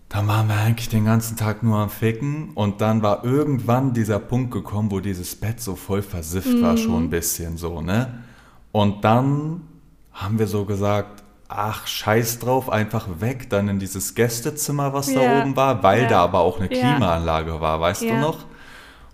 dann 0.07 0.27
waren 0.29 0.47
wir 0.47 0.55
eigentlich 0.55 0.87
den 0.87 1.03
ganzen 1.03 1.35
Tag 1.35 1.61
nur 1.61 1.79
am 1.79 1.89
Ficken 1.89 2.51
und 2.53 2.79
dann 2.79 3.01
war 3.01 3.25
irgendwann 3.25 3.93
dieser 3.93 4.19
Punkt 4.19 4.51
gekommen, 4.51 4.91
wo 4.91 5.01
dieses 5.01 5.35
Bett 5.35 5.59
so 5.59 5.75
voll 5.75 6.03
versifft 6.03 6.61
war, 6.61 6.77
schon 6.77 7.05
ein 7.05 7.09
bisschen 7.09 7.57
so, 7.57 7.81
ne? 7.81 8.19
Und 8.71 9.03
dann 9.03 9.61
haben 10.13 10.39
wir 10.39 10.47
so 10.47 10.63
gesagt, 10.63 11.22
ach, 11.47 11.85
scheiß 11.87 12.39
drauf, 12.39 12.69
einfach 12.69 13.07
weg, 13.19 13.49
dann 13.49 13.67
in 13.67 13.79
dieses 13.79 14.15
Gästezimmer, 14.15 14.93
was 14.93 15.13
da 15.13 15.21
Ja. 15.21 15.41
oben 15.41 15.55
war, 15.55 15.83
weil 15.83 16.03
Ja. 16.03 16.07
da 16.09 16.23
aber 16.23 16.39
auch 16.39 16.59
eine. 16.59 16.69
Klimaanlage 16.69 17.59
war, 17.61 17.79
weißt 17.79 18.01
du 18.03 18.13
noch? 18.15 18.45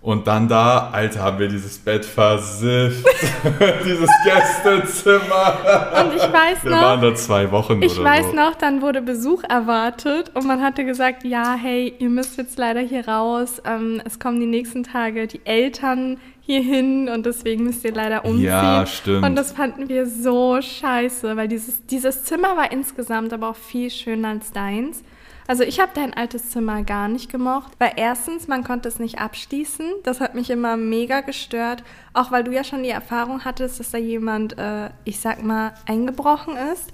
Und 0.02 0.26
dann 0.26 0.48
da, 0.48 0.88
Alter, 0.92 1.20
haben 1.20 1.38
wir 1.38 1.48
dieses 1.48 1.76
Bett 1.76 2.06
versifft. 2.06 3.04
dieses 3.84 4.08
Gästezimmer. 4.24 5.58
Und 6.02 6.16
ich 6.16 6.22
weiß 6.22 6.64
Wir 6.64 6.70
waren 6.70 7.00
noch, 7.00 7.10
da 7.10 7.14
zwei 7.14 7.50
Wochen 7.50 7.82
ich 7.82 8.02
weiß 8.02 8.30
so. 8.30 8.32
noch, 8.36 8.54
dann 8.54 8.80
wurde 8.80 9.02
Besuch 9.02 9.42
erwartet 9.44 10.30
und 10.32 10.46
man 10.46 10.62
hatte 10.62 10.86
gesagt, 10.86 11.24
ja, 11.24 11.54
hey, 11.54 11.94
ihr 11.98 12.08
müsst 12.08 12.38
jetzt 12.38 12.58
leider 12.58 12.80
hier 12.80 13.06
raus. 13.06 13.60
Ähm, 13.66 14.00
es 14.06 14.18
kommen 14.18 14.40
die 14.40 14.46
nächsten 14.46 14.84
Tage 14.84 15.26
die 15.26 15.44
Eltern 15.44 16.16
hier 16.40 16.62
hin 16.62 17.10
und 17.10 17.26
deswegen 17.26 17.64
müsst 17.64 17.84
ihr 17.84 17.92
leider 17.92 18.24
umziehen. 18.24 18.46
Ja, 18.46 18.86
stimmt. 18.86 19.26
Und 19.26 19.36
das 19.36 19.52
fanden 19.52 19.90
wir 19.90 20.06
so 20.06 20.62
scheiße, 20.62 21.36
weil 21.36 21.46
dieses, 21.46 21.84
dieses 21.84 22.24
Zimmer 22.24 22.56
war 22.56 22.72
insgesamt 22.72 23.34
aber 23.34 23.50
auch 23.50 23.56
viel 23.56 23.90
schöner 23.90 24.28
als 24.30 24.50
deins. 24.50 25.02
Also 25.50 25.64
ich 25.64 25.80
habe 25.80 25.90
dein 25.92 26.14
altes 26.14 26.50
Zimmer 26.50 26.84
gar 26.84 27.08
nicht 27.08 27.28
gemocht, 27.28 27.72
weil 27.78 27.94
erstens, 27.96 28.46
man 28.46 28.62
konnte 28.62 28.88
es 28.88 29.00
nicht 29.00 29.18
abschließen. 29.18 29.84
Das 30.04 30.20
hat 30.20 30.36
mich 30.36 30.48
immer 30.48 30.76
mega 30.76 31.22
gestört. 31.22 31.82
Auch 32.12 32.30
weil 32.30 32.44
du 32.44 32.52
ja 32.52 32.62
schon 32.62 32.84
die 32.84 32.90
Erfahrung 32.90 33.44
hattest, 33.44 33.80
dass 33.80 33.90
da 33.90 33.98
jemand, 33.98 34.56
äh, 34.58 34.90
ich 35.02 35.18
sag 35.18 35.42
mal, 35.42 35.74
eingebrochen 35.86 36.54
ist. 36.72 36.92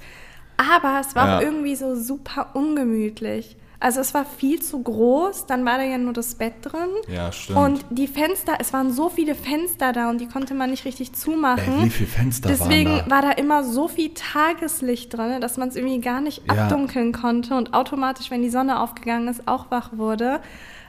Aber 0.56 1.00
es 1.00 1.14
war 1.14 1.26
Ja. 1.26 1.36
auch 1.38 1.42
irgendwie 1.42 1.76
so 1.76 1.94
super 1.96 2.48
ungemütlich. 2.54 3.56
Also 3.78 4.00
es 4.00 4.14
war 4.14 4.24
viel 4.24 4.62
zu 4.62 4.82
groß, 4.82 5.44
dann 5.46 5.66
war 5.66 5.76
da 5.76 5.84
ja 5.84 5.98
nur 5.98 6.14
das 6.14 6.34
Bett 6.36 6.54
drin. 6.62 6.88
Ja, 7.08 7.30
stimmt. 7.30 7.58
Und 7.58 7.84
die 7.90 8.06
Fenster, 8.06 8.54
es 8.58 8.72
waren 8.72 8.90
so 8.90 9.10
viele 9.10 9.34
Fenster 9.34 9.92
da 9.92 10.08
und 10.08 10.18
die 10.18 10.26
konnte 10.28 10.54
man 10.54 10.70
nicht 10.70 10.86
richtig 10.86 11.12
zumachen. 11.12 11.80
Ey, 11.80 11.84
wie 11.84 11.90
viele 11.90 12.08
Fenster 12.08 12.48
Deswegen 12.48 12.90
waren 12.90 13.04
da? 13.06 13.10
war 13.10 13.22
da 13.22 13.30
immer 13.32 13.64
so 13.64 13.86
viel 13.86 14.12
Tageslicht 14.14 15.12
drin, 15.14 15.42
dass 15.42 15.58
man 15.58 15.68
es 15.68 15.76
irgendwie 15.76 16.00
gar 16.00 16.22
nicht 16.22 16.42
Ja. 16.50 16.64
abdunkeln 16.64 17.12
konnte 17.12 17.54
und 17.54 17.74
automatisch, 17.74 18.30
wenn 18.30 18.40
die 18.40 18.48
Sonne 18.50 18.80
aufgegangen 18.80 19.28
ist, 19.28 19.46
auch 19.46 19.70
wach 19.70 19.90
wurde. 19.92 20.40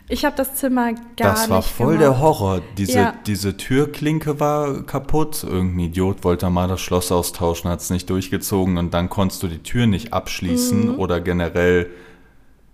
Ich 0.10 0.24
habe 0.24 0.36
das 0.38 0.56
Zimmer 0.56 0.94
gar 0.94 1.34
das 1.34 1.50
war 1.50 1.58
nicht 1.58 1.70
voll 1.70 1.98
gemocht. 1.98 2.02
der 2.02 2.20
Horror. 2.20 2.62
Diese, 2.78 2.98
Ja. 2.98 3.14
diese 3.26 3.58
Türklinke 3.58 4.40
war 4.40 4.84
kaputt. 4.84 5.44
Irgendein 5.44 5.80
Idiot 5.80 6.24
wollte 6.24 6.50
mal 6.50 6.68
das 6.70 6.80
Schloss 6.80 7.12
austauschen, 7.12 7.70
hat 7.70 7.82
es 7.82 7.90
nicht 7.90 8.10
durchgezogen 8.10 8.78
und 8.78 8.94
dann 8.94 9.10
konntest 9.10 9.44
du 9.44 9.48
die 9.48 9.62
Tür 9.64 9.86
nicht 9.86 10.14
abschließen 10.14 10.94
Mhm. 10.94 11.00
oder 11.00 11.20
generell. 11.20 11.90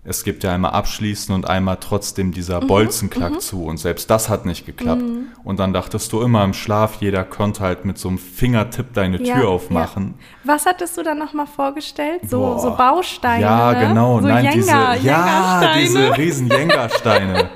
Es 0.06 0.26
gibt 0.26 0.44
ja 0.44 0.54
einmal 0.54 0.72
abschließen 0.72 1.34
und 1.34 1.50
einmal 1.50 1.78
trotzdem 1.80 2.34
dieser 2.34 2.60
Mhm, 2.62 2.68
Bolzenklack 2.68 3.42
zu 3.42 3.64
und 3.64 3.78
selbst 3.78 4.10
das 4.10 4.28
hat 4.28 4.46
nicht 4.46 4.66
geklappt. 4.66 5.02
Und 5.46 5.60
dann 5.62 5.72
dachtest 5.72 6.12
du 6.12 6.22
immer 6.22 6.44
im 6.44 6.54
Schlaf, 6.54 6.98
jeder 7.00 7.24
konnte 7.24 7.62
halt 7.62 7.86
mit 7.86 7.98
so 7.98 8.10
einem 8.10 8.18
Fingertipp 8.18 8.94
deine 8.94 9.22
Ja, 9.24 9.36
Tür 9.36 9.48
aufmachen. 9.50 10.16
Ja. 10.44 10.54
Was 10.56 10.66
hattest 10.66 10.98
du 10.98 11.04
dann 11.04 11.20
nochmal 11.20 11.48
vorgestellt? 11.48 12.22
So, 12.30 12.40
Boah. 12.40 12.60
so 12.60 12.76
Bausteine. 12.76 13.44
Ja, 13.44 13.72
ne? 13.72 13.88
genau. 13.88 14.20
So 14.20 14.28
Nein, 14.28 14.44
Jenga, 14.44 14.94
diese, 14.96 15.08
ja, 15.08 15.74
diese 15.80 16.18
riesen 16.18 16.48
Jenga-Steine. 16.50 17.50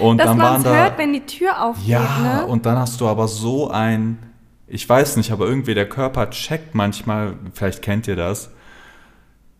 Und 0.00 0.16
Dass 0.18 0.26
dann 0.28 0.38
waren 0.38 0.62
da. 0.62 0.74
hört, 0.74 0.98
wenn 0.98 1.12
die 1.12 1.26
Tür 1.26 1.62
aufgeht. 1.62 1.88
Ja, 1.88 2.18
ne? 2.40 2.46
und 2.46 2.64
dann 2.64 2.78
hast 2.78 3.00
du 3.02 3.06
aber 3.06 3.28
so 3.28 3.70
ein, 3.70 4.18
ich 4.66 4.88
weiß 4.88 5.16
nicht, 5.18 5.30
aber 5.30 5.46
irgendwie 5.46 5.74
der 5.74 5.88
Körper 5.88 6.30
checkt 6.30 6.74
manchmal, 6.74 7.34
vielleicht 7.52 7.82
kennt 7.82 8.08
ihr 8.08 8.16
das, 8.16 8.50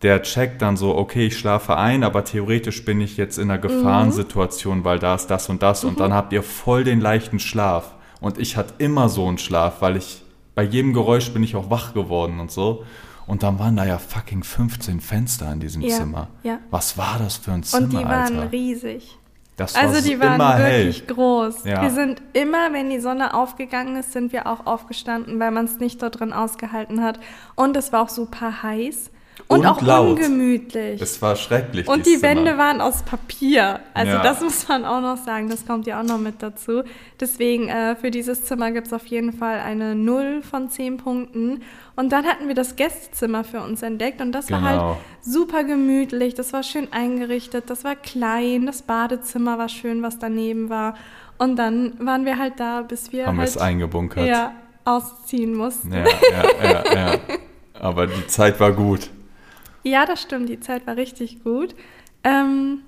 der 0.03 0.21
checkt 0.21 0.61
dann 0.61 0.75
so, 0.77 0.95
okay, 0.97 1.27
ich 1.27 1.37
schlafe 1.37 1.77
ein, 1.77 2.03
aber 2.03 2.23
theoretisch 2.25 2.83
bin 2.85 2.99
ich 3.01 3.17
jetzt 3.17 3.37
in 3.37 3.49
einer 3.49 3.57
Gefahrensituation, 3.59 4.83
weil 4.83 4.99
da 4.99 5.15
ist 5.15 5.27
das 5.27 5.49
und 5.49 5.63
das 5.63 5.83
und 5.83 5.99
dann 5.99 6.13
habt 6.13 6.33
ihr 6.33 6.43
voll 6.43 6.83
den 6.83 6.99
leichten 6.99 7.39
Schlaf. 7.39 7.95
Und 8.19 8.37
ich 8.37 8.57
hatte 8.57 8.73
immer 8.77 9.09
so 9.09 9.27
einen 9.27 9.37
Schlaf, 9.37 9.81
weil 9.81 9.97
ich, 9.97 10.23
bei 10.55 10.63
jedem 10.63 10.93
Geräusch 10.93 11.31
bin 11.33 11.43
ich 11.43 11.55
auch 11.55 11.69
wach 11.69 11.93
geworden 11.93 12.39
und 12.39 12.51
so. 12.51 12.83
Und 13.25 13.41
dann 13.43 13.57
waren 13.59 13.75
da 13.77 13.85
ja 13.85 13.97
fucking 13.97 14.43
15 14.43 14.99
Fenster 14.99 15.51
in 15.53 15.59
diesem 15.61 15.81
Ja, 15.81 15.95
Zimmer. 15.97 16.27
ja. 16.43 16.59
Was 16.69 16.97
war 16.97 17.17
das 17.19 17.37
für 17.37 17.51
ein 17.53 17.63
Zimmer, 17.63 17.83
Und 17.83 17.93
die 17.93 17.97
waren 18.05 18.37
Alter? 18.39 18.51
riesig. 18.51 19.17
Das 19.55 19.75
war 19.75 19.83
Also 19.83 20.01
die 20.05 20.19
waren 20.19 20.39
wirklich 20.59 20.99
hell. 21.05 21.15
groß. 21.15 21.63
Ja. 21.63 21.81
Wir 21.83 21.91
sind 21.91 22.21
immer, 22.33 22.73
wenn 22.73 22.89
die 22.89 22.99
Sonne 22.99 23.33
aufgegangen 23.33 23.95
ist, 23.97 24.11
sind 24.11 24.33
wir 24.33 24.47
auch 24.47 24.65
aufgestanden, 24.65 25.39
weil 25.39 25.51
man 25.51 25.65
es 25.65 25.79
nicht 25.79 26.01
dort 26.01 26.19
drin 26.19 26.33
ausgehalten 26.33 27.01
hat. 27.01 27.19
Und 27.55 27.77
es 27.77 27.93
war 27.93 28.01
auch 28.01 28.09
super 28.09 28.63
heiß 28.63 29.11
und, 29.47 29.59
Und 29.59 29.65
auch 29.65 29.81
laut. 29.81 30.17
ungemütlich. 30.19 31.01
Es 31.01 31.21
war 31.21 31.35
schrecklich. 31.35 31.87
und 31.87 32.05
die 32.05 32.21
Wände 32.21 32.45
Zimmer. 32.51 32.57
waren 32.57 32.81
aus 32.81 33.03
Papier. 33.03 33.81
Also 33.93 34.13
Ja. 34.13 34.23
das 34.23 34.41
muss 34.41 34.67
man 34.67 34.85
auch 34.85 35.01
noch 35.01 35.17
sagen. 35.17 35.49
Das 35.49 35.65
kommt 35.65 35.85
ja 35.85 35.99
auch 35.99 36.03
noch 36.05 36.17
mit 36.17 36.41
dazu. 36.41 36.83
Deswegen 37.19 37.67
äh, 37.67 37.95
für 37.95 38.09
dieses 38.09 38.45
Zimmer 38.45 38.71
gibt 38.71 38.87
es 38.87 38.93
auf 38.93 39.05
jeden 39.07 39.33
Fall 39.33 39.59
eine 39.59 39.95
0 39.95 40.41
von 40.43 40.69
10 40.69 40.97
Punkten. 40.97 41.61
Und 41.95 42.11
dann 42.11 42.25
hatten 42.25 42.47
wir 42.47 42.55
das 42.55 42.75
Gästezimmer 42.75 43.43
für 43.43 43.61
uns 43.61 43.81
entdeckt. 43.83 44.21
Und 44.21 44.31
das 44.31 44.49
war 44.49 44.59
Genau. 44.59 44.69
halt 44.95 44.97
super 45.21 45.63
gemütlich. 45.63 46.33
Das 46.33 46.53
war 46.53 46.63
schön 46.63 46.87
eingerichtet. 46.91 47.69
Das 47.69 47.83
war 47.83 47.95
klein. 47.95 48.65
Das 48.65 48.81
Badezimmer 48.81 49.57
war 49.57 49.69
schön, 49.69 50.01
was 50.01 50.17
daneben 50.19 50.69
war. 50.69 50.95
Und 51.37 51.57
dann 51.57 51.93
waren 51.99 52.25
wir 52.25 52.37
halt 52.39 52.59
da, 52.59 52.81
bis 52.81 53.11
wir 53.11 53.27
Haben 53.27 53.35
wir 53.35 53.41
halt 53.41 53.49
es 53.49 53.57
eingebunkert. 53.57 54.25
ja, 54.25 54.53
ausziehen 54.85 55.53
mussten. 55.55 55.91
Ja, 55.93 55.99
ja, 56.05 56.63
ja, 56.63 56.95
ja. 56.95 57.19
Aber 57.79 58.07
die 58.07 58.25
Zeit 58.27 58.59
war 58.59 58.71
gut. 58.71 59.09
Ja, 59.83 60.05
das 60.05 60.21
stimmt, 60.21 60.49
die 60.49 60.59
Zeit 60.59 60.87
war 60.87 60.97
richtig 60.97 61.43
gut. 61.43 61.75
Ähm, 62.23 62.79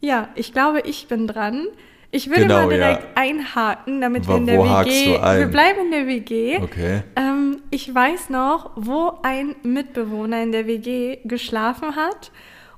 ja, 0.00 0.28
ich 0.34 0.52
glaube, 0.52 0.80
ich 0.80 1.08
bin 1.08 1.26
dran. 1.26 1.66
Ich 2.10 2.28
würde 2.28 2.42
Genau, 2.42 2.66
mal 2.66 2.68
direkt 2.70 3.02
ja. 3.02 3.08
einhaken, 3.16 4.00
damit 4.00 4.26
wir 4.26 4.36
in 4.36 4.46
der 4.46 4.58
WG. 4.58 5.18
Wir 5.38 5.46
bleiben 5.46 5.80
in 5.86 5.90
der 5.90 6.06
WG. 6.06 6.58
Okay. 6.58 7.02
Ähm, 7.16 7.60
ich 7.70 7.94
weiß 7.94 8.30
noch, 8.30 8.70
wo 8.76 9.18
ein 9.22 9.54
Mitbewohner 9.62 10.42
in 10.42 10.52
der 10.52 10.66
WG 10.66 11.18
geschlafen 11.24 11.96
hat 11.96 12.32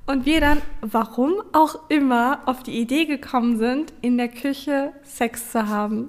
und 0.06 0.26
wir 0.26 0.40
dann, 0.40 0.60
warum 0.80 1.34
auch 1.52 1.78
immer, 1.88 2.40
auf 2.46 2.64
die 2.64 2.80
Idee 2.80 3.04
gekommen 3.04 3.58
sind, 3.58 3.92
in 4.00 4.18
der 4.18 4.28
Küche 4.28 4.92
Sex 5.04 5.52
zu 5.52 5.68
haben. 5.68 6.06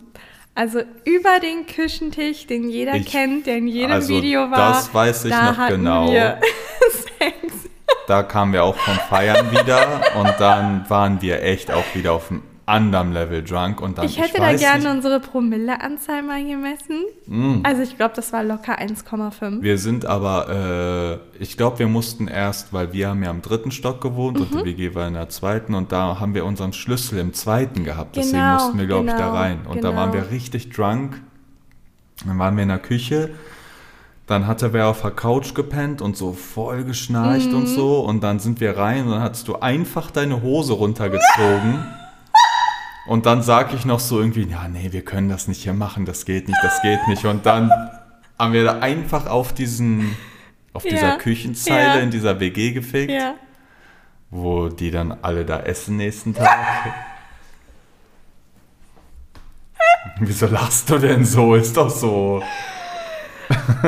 Also 0.53 0.79
über 1.05 1.39
den 1.41 1.65
Küchentisch, 1.65 2.46
den 2.46 2.70
jeder 2.70 2.96
Ich- 2.96 3.05
kennt, 3.05 3.48
der 3.48 3.58
in 3.58 3.67
jedem 3.67 3.91
also 3.91 4.10
Video 4.10 4.51
war. 4.51 4.74
das 4.74 4.93
weiß 4.93 5.25
ich 5.25 5.31
da 5.31 5.51
noch 5.53 5.67
genau. 5.70 6.12
Wir 6.12 6.39
Sex. 6.91 7.70
Da 8.08 8.24
kamen 8.24 8.51
wir 8.53 8.63
auch 8.63 8.75
vom 8.75 8.96
Feiern 9.10 9.51
wieder 9.51 10.01
und 10.20 10.34
dann 10.39 10.89
waren 10.89 11.22
wir 11.22 11.41
echt 11.43 11.72
auch 11.72 11.84
wieder 11.93 12.12
auf 12.13 12.29
einem 12.31 12.43
anderen 12.72 13.12
Level 13.13 13.44
drunk. 13.44 13.82
Und 13.82 13.98
dann, 13.98 14.06
Ich 14.06 14.20
hätte 14.20 14.38
da 14.38 14.44
weiß 14.44 14.60
gerne 14.60 14.80
nicht, 14.84 14.88
Mm. 14.94 14.96
unsere 14.98 15.20
Promilleanzahl 15.20 16.24
mal 16.24 16.44
gemessen. 16.44 17.62
Also 17.63 17.82
ich 17.84 17.98
glaube, 17.98 18.13
das 18.16 18.34
war 18.34 18.44
locker 18.44 18.80
1,5. 18.80 19.62
wir 19.62 19.78
sind 19.78 20.06
aber, 20.06 21.20
äh, 21.40 21.44
ich 21.44 21.58
glaube, 21.58 21.80
wir 21.80 21.88
mussten 21.88 22.28
erst, 22.28 22.74
weil 22.74 22.94
wir 22.94 23.10
haben 23.10 23.22
ja 23.24 23.32
im 23.32 23.42
dritten 23.42 23.72
Stock 23.72 24.01
gewohnt 24.01 24.40
und 24.40 24.54
Mhm. 24.54 24.58
die 24.60 24.66
WG 24.66 24.96
war 24.96 25.08
in 25.08 25.13
der 25.13 25.30
zweiten 25.30 25.74
und 25.75 25.92
da 25.92 26.20
haben 26.20 26.34
wir 26.34 26.46
unseren 26.46 26.74
Schlüssel 26.74 27.20
im 27.20 27.34
zweiten 27.34 27.84
gehabt. 27.84 28.16
Deswegen 28.16 28.38
Genau, 28.38 28.54
mussten 28.56 28.80
wir, 28.80 28.88
glaube 28.88 29.06
ich, 29.08 29.12
da 29.12 29.18
genau, 29.18 29.32
rein. 29.34 29.60
Und 29.68 29.84
da 29.84 29.90
genau. 29.90 30.01
waren 30.01 30.13
wir 30.13 30.32
richtig 30.32 30.70
drunk. 30.70 31.22
Dann 32.25 32.38
waren 32.40 32.56
wir 32.56 32.63
in 32.63 32.70
der 32.70 32.80
Küche. 32.80 33.30
Dann 34.28 34.48
hatte 34.48 34.72
wer 34.72 34.88
auf 34.88 35.01
der 35.01 35.12
Couch 35.12 35.56
gepennt 35.56 36.01
und 36.01 36.16
so 36.16 36.32
voll 36.32 36.84
geschnarcht 36.86 37.50
Mhm. 37.50 37.56
und 37.58 37.66
so. 37.68 38.00
Und 38.00 38.22
dann 38.24 38.40
sind 38.40 38.62
wir 38.62 38.78
rein 38.78 39.06
und 39.06 39.12
dann 39.12 39.22
hattest 39.22 39.48
du 39.48 39.56
einfach 39.58 40.10
deine 40.12 40.42
Hose 40.42 40.74
runtergezogen. 40.74 41.84
Und 43.08 43.25
dann 43.25 43.41
sag 43.41 43.74
ich 43.74 43.84
noch 43.86 44.00
so 44.00 44.20
irgendwie, 44.20 44.43
ja, 44.43 44.67
nee, 44.67 44.89
wir 44.91 45.03
können 45.03 45.27
das 45.29 45.48
nicht 45.48 45.63
hier 45.63 45.74
machen, 45.74 46.05
das 46.05 46.25
geht 46.25 46.48
nicht, 46.48 46.60
das 46.63 46.81
geht 46.81 47.08
nicht. 47.08 47.25
Und 47.25 47.46
dann 47.46 47.72
haben 48.38 48.53
wir 48.53 48.63
da 48.63 48.79
einfach 48.79 49.25
auf 49.27 49.53
diesen, 49.53 50.15
auf 50.74 50.84
dieser 50.84 51.10
Ja, 51.10 51.17
Küchenzeile 51.17 51.96
ja. 51.98 52.01
in 52.01 52.12
dieser 52.12 52.39
WG 52.39 52.72
gefickt, 52.72 53.12
Ja. 53.12 53.34
wo 54.29 54.70
die 54.70 54.91
dann 54.91 55.17
alle 55.24 55.46
da 55.46 55.60
essen 55.62 55.98
nächsten 55.98 56.34
Tag. 56.36 56.50
Wieso 60.20 60.48
lachst 60.48 60.89
du 60.89 60.98
denn 61.00 61.25
so? 61.25 61.55
Ist 61.55 61.75
doch 61.77 61.89
so. 61.89 62.41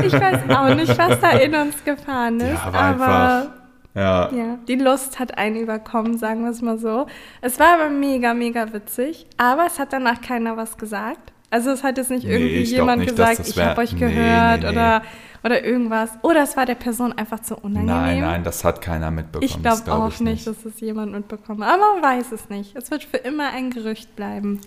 Ich 0.03 0.11
weiß 0.13 0.49
auch 0.55 0.73
nicht, 0.75 0.97
was 0.97 1.19
da 1.19 1.29
in 1.31 1.53
uns 1.55 1.83
gefahren 1.83 2.39
ist, 2.39 2.53
Ja, 2.53 2.63
aber 2.63 2.79
einfach. 2.79 3.62
Ja. 3.95 4.31
ja, 4.31 4.57
die 4.67 4.75
Lust 4.75 5.19
hat 5.19 5.37
einen 5.37 5.55
überkommen, 5.55 6.17
sagen 6.17 6.43
wir 6.43 6.49
es 6.51 6.61
mal 6.61 6.79
so. 6.79 7.05
Es 7.41 7.59
war 7.59 7.75
aber 7.75 7.89
mega, 7.89 8.33
mega 8.33 8.73
witzig, 8.73 9.27
aber 9.37 9.67
es 9.67 9.77
hat 9.77 9.93
danach 9.93 10.21
keiner 10.21 10.57
was 10.57 10.77
gesagt. 10.77 11.31
Also 11.51 11.69
es 11.69 11.83
hat 11.83 11.97
jetzt 11.97 12.09
nicht 12.09 12.25
Nee, 12.25 12.33
irgendwie 12.33 12.63
jemand 12.63 13.01
nicht, 13.01 13.11
gesagt, 13.11 13.39
das 13.39 13.49
ich 13.49 13.59
habe 13.59 13.79
euch 13.81 13.95
gehört 13.95 14.61
nee, 14.61 14.65
nee. 14.65 14.71
Oder, 14.71 15.03
oder 15.43 15.63
irgendwas. 15.63 16.09
Oder 16.23 16.41
es 16.41 16.57
war 16.57 16.65
der 16.65 16.73
Person 16.73 17.13
einfach 17.13 17.41
zu 17.41 17.55
unangenehm. 17.55 17.85
Nein, 17.85 18.21
nein, 18.21 18.43
das 18.43 18.63
hat 18.63 18.81
keiner 18.81 19.11
mitbekommen. 19.11 19.45
Ich 19.45 19.61
glaube 19.61 19.83
glaub 19.85 19.99
auch 19.99 20.07
ich 20.09 20.19
nicht, 20.21 20.47
dass 20.47 20.65
es 20.65 20.79
jemand 20.79 21.11
mitbekommen 21.11 21.63
hat. 21.63 21.75
Aber 21.75 22.01
man 22.01 22.17
weiß 22.17 22.31
es 22.31 22.49
nicht. 22.49 22.75
Es 22.75 22.89
wird 22.89 23.03
für 23.03 23.17
immer 23.17 23.51
ein 23.51 23.69
Gerücht 23.69 24.15
bleiben. 24.15 24.61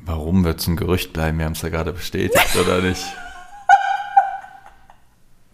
Warum 0.00 0.44
wird 0.44 0.60
es 0.60 0.66
ein 0.66 0.76
Gerücht 0.76 1.14
bleiben? 1.14 1.38
Wir 1.38 1.46
haben 1.46 1.52
es 1.52 1.62
ja 1.62 1.70
gerade 1.70 1.94
bestätigt, 1.94 2.56
oder 2.60 2.82
nicht? 2.82 3.02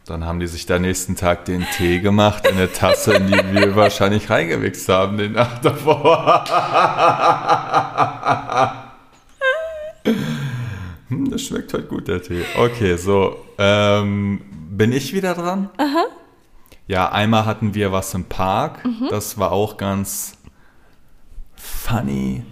Dann 0.08 0.24
haben 0.24 0.40
die 0.40 0.46
sich 0.46 0.64
da 0.64 0.78
nächsten 0.78 1.16
Tag 1.16 1.44
den 1.44 1.66
Tee 1.76 2.00
gemacht 2.00 2.46
in 2.46 2.56
eine 2.56 2.72
Tasse, 2.72 3.12
in 3.14 3.26
die 3.26 3.52
wir 3.52 3.76
wahrscheinlich 3.76 4.30
reingewichst 4.30 4.88
haben 4.88 5.18
den 5.18 5.32
Nacht 5.32 5.62
davor. 5.62 6.44
hm, 11.08 11.30
das 11.30 11.42
schmeckt 11.42 11.72
heute 11.74 11.84
gut, 11.86 12.08
der 12.08 12.22
Tee. 12.22 12.42
Okay, 12.56 12.96
so. 12.96 13.36
Ähm, 13.58 14.40
bin 14.70 14.92
ich 14.92 15.12
wieder 15.12 15.34
dran? 15.34 15.68
Aha. 15.76 16.04
Ja, 16.86 17.10
einmal 17.12 17.44
hatten 17.44 17.74
wir 17.74 17.92
was 17.92 18.14
im 18.14 18.24
Park. 18.24 18.84
Mhm. 18.86 19.08
Das 19.10 19.36
war 19.38 19.52
auch 19.52 19.76
ganz 19.76 20.38
funny. 21.54 22.44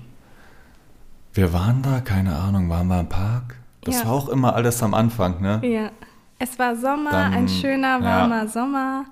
Wir 1.32 1.52
waren 1.54 1.82
da, 1.82 2.00
keine 2.00 2.36
Ahnung, 2.36 2.68
waren 2.68 2.88
wir 2.88 3.00
im 3.00 3.08
Park? 3.08 3.56
Das 3.82 4.00
Ja. 4.00 4.06
war 4.06 4.12
auch 4.12 4.28
immer 4.28 4.54
alles 4.54 4.82
am 4.82 4.92
Anfang, 4.94 5.40
ne? 5.40 5.60
Ja. 5.62 5.90
Es 6.38 6.59
war 6.59 6.76
Sommer, 6.76 7.11
Dann- 7.11 7.33
ein 7.35 7.49
schöner, 7.49 7.99
ja. 8.00 8.05
warmer 8.05 8.49
Sommer. 8.49 9.05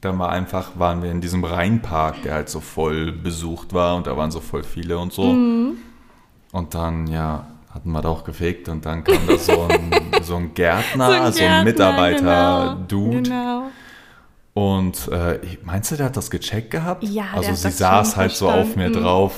Dann 0.00 0.18
war 0.18 0.30
einfach, 0.30 0.72
waren 0.78 1.02
wir 1.02 1.10
in 1.10 1.20
diesem 1.22 1.42
Rheinpark, 1.44 2.22
der 2.22 2.34
halt 2.34 2.48
so 2.50 2.60
voll 2.60 3.10
besucht 3.12 3.72
war 3.72 3.96
und 3.96 4.06
da 4.06 4.14
waren 4.16 4.30
so 4.30 4.40
voll 4.40 4.62
viele 4.62 4.98
und 4.98 5.12
so. 5.14 5.32
Mhm. 5.32 5.78
Und 6.52 6.74
dann, 6.74 7.06
ja, 7.06 7.46
hatten 7.72 7.90
wir 7.90 8.02
da 8.02 8.10
auch 8.10 8.22
gefegt 8.24 8.68
und 8.68 8.84
dann 8.84 9.02
kam 9.02 9.26
da 9.26 9.38
so 9.38 9.66
ein, 9.68 9.90
so 10.22 10.36
ein 10.36 10.52
Gärtner, 10.54 11.06
so 11.08 11.12
ein, 11.14 11.32
Gärtner, 11.32 11.64
Mitarbeiter-Dude. 11.64 13.22
Genau. 13.22 13.62
Und 14.52 15.08
äh, 15.08 15.40
meinst 15.64 15.90
du, 15.90 15.96
der 15.96 16.06
hat 16.06 16.16
das 16.16 16.30
gecheckt 16.30 16.70
gehabt? 16.70 17.02
Ja, 17.04 17.24
Also 17.34 17.54
sie 17.54 17.70
saß 17.70 18.16
halt 18.16 18.32
so 18.32 18.48
auf 18.50 18.76
mir 18.76 18.84
verstanden. 18.84 19.02
drauf. 19.02 19.34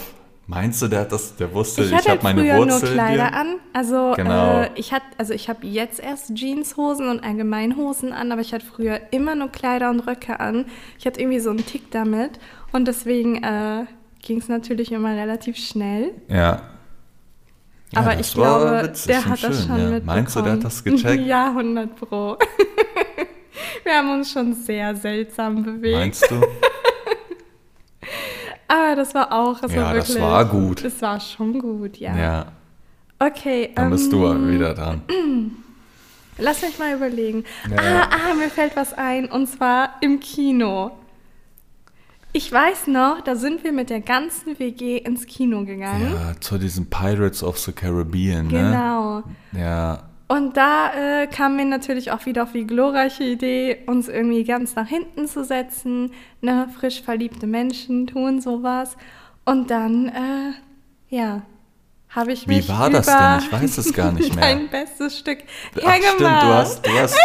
Meinst 0.48 0.80
du, 0.80 0.86
der 0.86 1.00
hat 1.00 1.12
das, 1.12 1.34
der 1.34 1.52
wusste, 1.52 1.82
Ich 1.82 1.88
ich, 1.88 1.94
hatte 1.96 2.10
habe 2.10 2.22
halt 2.22 2.36
meine 2.36 2.40
früher 2.40 2.66
nur 2.66 2.80
Kleider 2.80 3.34
an. 3.34 3.56
Also 3.72 4.12
Genau. 4.16 4.60
äh, 4.60 4.70
ich 4.76 4.92
hatte, 4.92 5.06
also 5.18 5.34
ich 5.34 5.48
habe 5.48 5.66
jetzt 5.66 5.98
erst 5.98 6.34
Jeanshosen 6.36 7.08
und 7.08 7.24
Allgemeinhosen 7.24 8.12
an, 8.12 8.30
aber 8.30 8.42
ich 8.42 8.52
hatte 8.54 8.64
früher 8.64 9.00
immer 9.10 9.34
nur 9.34 9.48
Kleider 9.48 9.90
und 9.90 10.00
Röcke 10.00 10.38
an. 10.38 10.66
Ich 10.98 11.06
hatte 11.06 11.20
irgendwie 11.20 11.40
so 11.40 11.50
einen 11.50 11.66
Tick 11.66 11.90
damit 11.90 12.38
und 12.72 12.86
deswegen 12.86 13.42
äh, 13.42 13.86
ging 14.22 14.38
es 14.38 14.48
natürlich 14.48 14.92
immer 14.92 15.16
relativ 15.16 15.56
schnell. 15.56 16.12
Ja. 16.28 16.62
Ja, 17.92 18.00
aber 18.00 18.14
das 18.14 18.28
ich 18.28 18.34
glaube, 18.34 18.80
witzig 18.84 19.06
der 19.06 19.24
hat 19.24 19.42
das 19.42 19.58
schön, 19.58 19.66
schon 19.66 19.78
ja. 19.78 19.90
mitbekommen. 19.90 20.06
Meinst 20.06 20.36
du, 20.36 20.42
der 20.42 20.52
hat 20.52 20.64
das 20.64 20.84
gecheckt? 20.84 21.22
ja, 21.26 21.48
100 21.48 21.96
pro. 21.96 22.36
Wir 23.84 23.94
haben 23.94 24.10
uns 24.10 24.32
schon 24.32 24.52
sehr 24.54 24.94
seltsam 24.94 25.62
bewegt. 25.62 25.96
Meinst 25.96 26.30
du? 26.30 26.40
Aber 28.68 28.96
das 28.96 29.14
war 29.14 29.32
auch, 29.32 29.60
das 29.60 29.72
Ja, 29.72 29.82
war 29.82 29.94
das 29.94 30.08
wirklich, 30.08 30.24
war 30.24 30.44
gut. 30.44 30.84
Das 30.84 31.00
war 31.02 31.20
schon 31.20 31.58
gut, 31.58 31.96
ja. 31.98 32.16
Ja. 32.16 32.46
Okay, 33.18 33.70
Dann 33.74 33.90
bist 33.90 34.12
du 34.12 34.26
ähm, 34.26 34.50
wieder 34.50 34.74
dran. 34.74 35.02
Lass 36.38 36.60
mich 36.62 36.78
mal 36.78 36.94
überlegen. 36.94 37.44
Ja. 37.70 38.02
Ah, 38.02 38.08
ah, 38.30 38.34
mir 38.34 38.50
fällt 38.50 38.76
was 38.76 38.92
ein. 38.92 39.26
Und 39.30 39.46
zwar 39.46 39.94
im 40.02 40.20
Kino. 40.20 40.90
Ich 42.32 42.52
weiß 42.52 42.88
noch, 42.88 43.22
da 43.22 43.34
sind 43.36 43.64
wir 43.64 43.72
mit 43.72 43.88
der 43.88 44.00
ganzen 44.00 44.58
WG 44.58 44.98
ins 44.98 45.24
Kino 45.26 45.64
gegangen. 45.64 46.12
Ja, 46.12 46.38
zu 46.38 46.58
diesen 46.58 46.90
Pirates 46.90 47.42
of 47.42 47.56
the 47.58 47.72
Caribbean, 47.72 48.48
ne? 48.48 48.52
Genau. 48.52 49.22
Ja. 49.52 50.02
Und 50.28 50.56
da 50.56 50.92
äh, 51.22 51.26
kam 51.28 51.54
mir 51.56 51.64
natürlich 51.64 52.10
auch 52.10 52.26
wieder 52.26 52.42
auf 52.42 52.52
die 52.52 52.66
glorreiche 52.66 53.22
Idee, 53.22 53.84
uns 53.86 54.08
irgendwie 54.08 54.42
ganz 54.42 54.74
nach 54.74 54.88
hinten 54.88 55.28
zu 55.28 55.44
setzen. 55.44 56.12
Ne, 56.40 56.68
frisch 56.78 57.02
verliebte 57.02 57.46
Menschen 57.46 58.08
tun 58.08 58.40
sowas. 58.40 58.96
Und 59.44 59.70
dann, 59.70 60.08
äh, 60.08 61.14
ja, 61.14 61.42
habe 62.08 62.32
ich 62.32 62.48
Wie 62.48 62.56
mich 62.56 62.68
war 62.68 62.90
das 62.90 63.06
denn? 63.06 63.38
Ich 63.38 63.52
weiß 63.52 63.78
es 63.78 63.92
gar 63.92 64.10
nicht 64.10 64.34
mehr. 64.34 64.44
Dein 64.44 64.68
bestes 64.68 65.18
Stück 65.18 65.38
Ach, 65.76 65.82
hergemacht. 65.82 66.14
stimmt, 66.14 66.42
du 66.42 66.46
hast, 66.46 66.86
du 66.86 66.90
hast. 66.98 67.16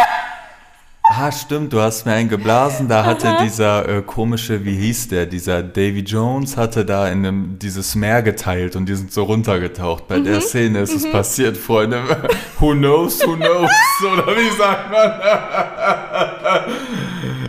Ah, 1.14 1.30
stimmt, 1.30 1.74
du 1.74 1.80
hast 1.80 2.06
mir 2.06 2.12
einen 2.12 2.30
geblasen. 2.30 2.88
Da 2.88 3.04
hatte 3.04 3.36
dieser 3.42 3.86
äh, 3.86 4.00
komische, 4.00 4.64
wie 4.64 4.76
hieß 4.76 5.08
der, 5.08 5.26
dieser 5.26 5.62
Davy 5.62 6.00
Jones 6.00 6.56
hatte 6.56 6.86
da 6.86 7.06
in 7.06 7.18
einem, 7.18 7.58
dieses 7.58 7.94
Meer 7.94 8.22
geteilt 8.22 8.76
und 8.76 8.86
die 8.88 8.94
sind 8.94 9.12
so 9.12 9.24
runtergetaucht. 9.24 10.08
Bei 10.08 10.18
Mhm, 10.18 10.24
der 10.24 10.40
Szene 10.40 10.80
ist 10.80 10.94
es 10.94 11.10
passiert, 11.12 11.58
Freunde. 11.58 12.00
Who 12.60 12.72
knows, 12.72 13.20
who 13.26 13.36
knows? 13.36 13.68
Oder 14.12 14.26
wie 14.28 14.56
sagt 14.56 14.90
man? 14.90 15.12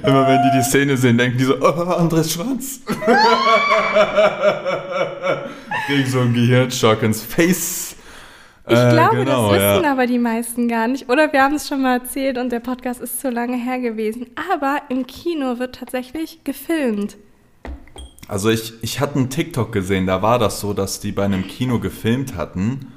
Immer 0.11 0.27
wenn 0.27 0.41
die 0.43 0.57
die 0.57 0.63
Szene 0.63 0.97
sehen, 0.97 1.17
denken 1.17 1.37
die 1.37 1.45
so, 1.45 1.55
oh, 1.61 1.93
Andres 1.93 2.33
Schwanz. 2.33 2.81
Kriegen 5.85 6.09
so 6.09 6.19
einen 6.19 6.33
Gehirnschock 6.33 7.01
ins 7.01 7.21
Face. 7.21 7.95
Ich 8.67 8.77
Äh, 8.77 8.91
glaube, 8.91 9.17
genau, 9.17 9.51
das 9.51 9.61
wissen 9.61 9.83
ja. 9.83 9.91
aber 9.91 10.07
die 10.07 10.19
meisten 10.19 10.67
gar 10.69 10.87
nicht. 10.87 11.09
Oder 11.09 11.31
wir 11.33 11.43
haben 11.43 11.55
es 11.55 11.67
schon 11.67 11.81
mal 11.81 11.99
erzählt 11.99 12.37
und 12.37 12.49
der 12.51 12.61
Podcast 12.61 13.01
ist 13.01 13.19
zu 13.19 13.29
lange 13.29 13.57
her 13.57 13.79
gewesen. 13.79 14.27
Aber 14.51 14.81
im 14.89 15.05
Kino 15.05 15.59
wird 15.59 15.75
tatsächlich 15.75 16.43
gefilmt. 16.43 17.17
Also 18.29 18.49
ich, 18.49 18.73
ich 18.81 19.01
hatte 19.01 19.15
einen 19.15 19.29
TikTok 19.29 19.71
gesehen, 19.73 20.07
da 20.07 20.21
war 20.21 20.39
das 20.39 20.61
so, 20.61 20.73
dass 20.73 21.01
die 21.01 21.11
bei 21.11 21.25
einem 21.25 21.45
Kino 21.47 21.79
gefilmt 21.79 22.35
hatten. 22.35 22.87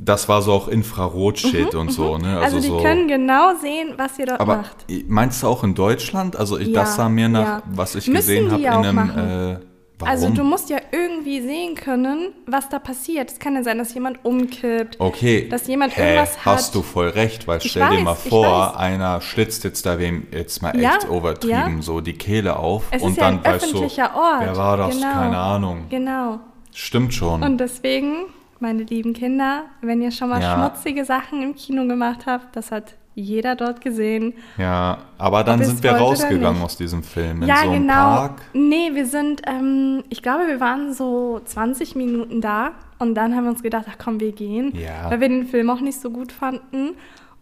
Das 0.00 0.28
war 0.28 0.42
so 0.42 0.52
auch 0.52 0.68
Infrarot-Shit 0.68 1.74
und 1.74 1.90
so, 1.90 2.18
ne? 2.18 2.38
Also, 2.38 2.60
die 2.60 2.68
so. 2.68 2.76
können 2.80 3.08
genau 3.08 3.54
sehen, 3.60 3.94
was 3.96 4.16
ihr 4.18 4.26
dort 4.26 4.40
aber 4.40 4.58
macht. 4.58 4.86
meinst 5.08 5.42
du 5.42 5.48
auch 5.48 5.64
in 5.64 5.74
Deutschland? 5.74 6.36
Also 6.36 6.56
ich, 6.56 6.68
Ja, 6.68 6.82
das 6.82 6.94
sah 6.94 7.08
mir 7.08 7.28
nach, 7.28 7.44
ja. 7.44 7.62
was 7.72 7.96
ich 7.96 8.06
Müssen 8.06 8.48
gesehen 8.48 8.52
habe, 8.52 8.62
in 8.62 8.68
einem. 8.98 9.58
Äh, 9.98 10.00
warum? 10.02 10.10
Also 10.12 10.30
du 10.30 10.44
musst 10.44 10.70
ja 10.70 10.78
irgendwie 10.92 11.40
sehen 11.40 11.74
können, 11.74 12.32
was 12.46 12.68
da 12.68 12.78
passiert. 12.78 13.30
Es 13.32 13.38
kann 13.38 13.54
ja 13.54 13.62
sein, 13.62 13.78
dass 13.78 13.92
jemand 13.94 14.24
umkippt. 14.24 15.00
Okay. 15.00 15.48
dass 15.48 15.66
jemand 15.66 15.96
Hä, 15.96 16.02
irgendwas 16.14 16.44
Hast 16.44 16.68
hat. 16.68 16.74
du 16.74 16.82
voll 16.82 17.08
recht, 17.08 17.46
weil 17.48 17.58
Ich 17.58 17.70
stell 17.70 17.88
dir 17.90 17.96
weiß, 17.96 18.04
mal 18.04 18.16
ich 18.22 18.28
vor, 18.30 18.78
einer 18.78 19.20
schlitzt 19.20 19.64
jetzt 19.64 19.84
da 19.86 19.98
wem 19.98 20.26
jetzt 20.30 20.62
mal 20.62 20.78
Ja, 20.80 20.96
echt 20.96 21.04
übertrieben 21.08 21.76
ja. 21.76 21.82
so 21.82 22.00
die 22.00 22.14
Kehle 22.14 22.56
auf 22.56 22.84
Es 22.90 23.02
und 23.02 23.10
ist 23.12 23.16
ja 23.18 23.24
dann 23.24 23.38
ein 23.38 23.44
weißt 23.44 23.72
du, 23.72 23.82
Ort. 23.82 24.40
wer 24.40 24.56
war 24.56 24.76
das? 24.76 24.94
Genau. 24.96 25.12
Keine 25.12 25.36
Ahnung. 25.38 25.86
Genau. 25.90 26.38
Stimmt 26.72 27.12
schon. 27.14 27.42
Und 27.42 27.58
deswegen, 27.58 28.26
meine 28.60 28.84
lieben 28.84 29.14
Kinder, 29.14 29.64
wenn 29.80 30.00
ihr 30.00 30.12
schon 30.12 30.28
mal 30.28 30.40
Ja. 30.40 30.54
schmutzige 30.54 31.04
Sachen 31.04 31.42
im 31.42 31.54
Kino 31.56 31.86
gemacht 31.86 32.20
habt, 32.26 32.54
das 32.54 32.70
hat 32.70 32.94
jeder 33.18 33.56
dort 33.56 33.80
gesehen. 33.80 34.34
Ja, 34.56 34.98
aber 35.18 35.44
dann 35.44 35.62
sind 35.62 35.82
wir 35.82 35.92
rausgegangen 35.92 36.62
aus 36.62 36.76
diesem 36.76 37.02
Film 37.02 37.42
in 37.42 37.48
ja, 37.48 37.56
so 37.56 37.70
einem 37.70 37.82
genau. 37.82 37.94
Park. 37.94 38.42
Nee, 38.52 38.90
wir 38.94 39.06
sind, 39.06 39.42
ähm, 39.46 40.04
ich 40.08 40.22
glaube, 40.22 40.46
wir 40.46 40.60
waren 40.60 40.92
so 40.94 41.40
20 41.44 41.96
Minuten 41.96 42.40
da 42.40 42.72
und 42.98 43.14
dann 43.14 43.34
haben 43.34 43.44
wir 43.44 43.50
uns 43.50 43.62
gedacht, 43.62 43.86
ach 43.88 43.96
komm, 43.98 44.20
wir 44.20 44.32
gehen, 44.32 44.74
Ja. 44.74 45.10
weil 45.10 45.20
wir 45.20 45.28
den 45.28 45.46
Film 45.46 45.70
auch 45.70 45.80
nicht 45.80 46.00
so 46.00 46.10
gut 46.10 46.32
fanden. 46.32 46.90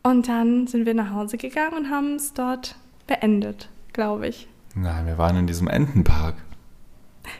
Und 0.03 0.29
dann 0.29 0.67
sind 0.69 0.87
wir 0.87 0.95
nach 0.95 1.12
Hause 1.12 1.37
gegangen 1.37 1.75
und 1.77 1.91
haben 1.91 2.15
es 2.15 2.33
dort 2.33 2.77
beendet, 3.07 3.69
glaube 3.93 4.29
ich. 4.29 4.49
Nein, 4.75 5.07
wir 5.07 5.19
waren 5.19 5.37
in 5.37 5.47
diesem 5.47 5.69
Entenpark. 5.69 6.35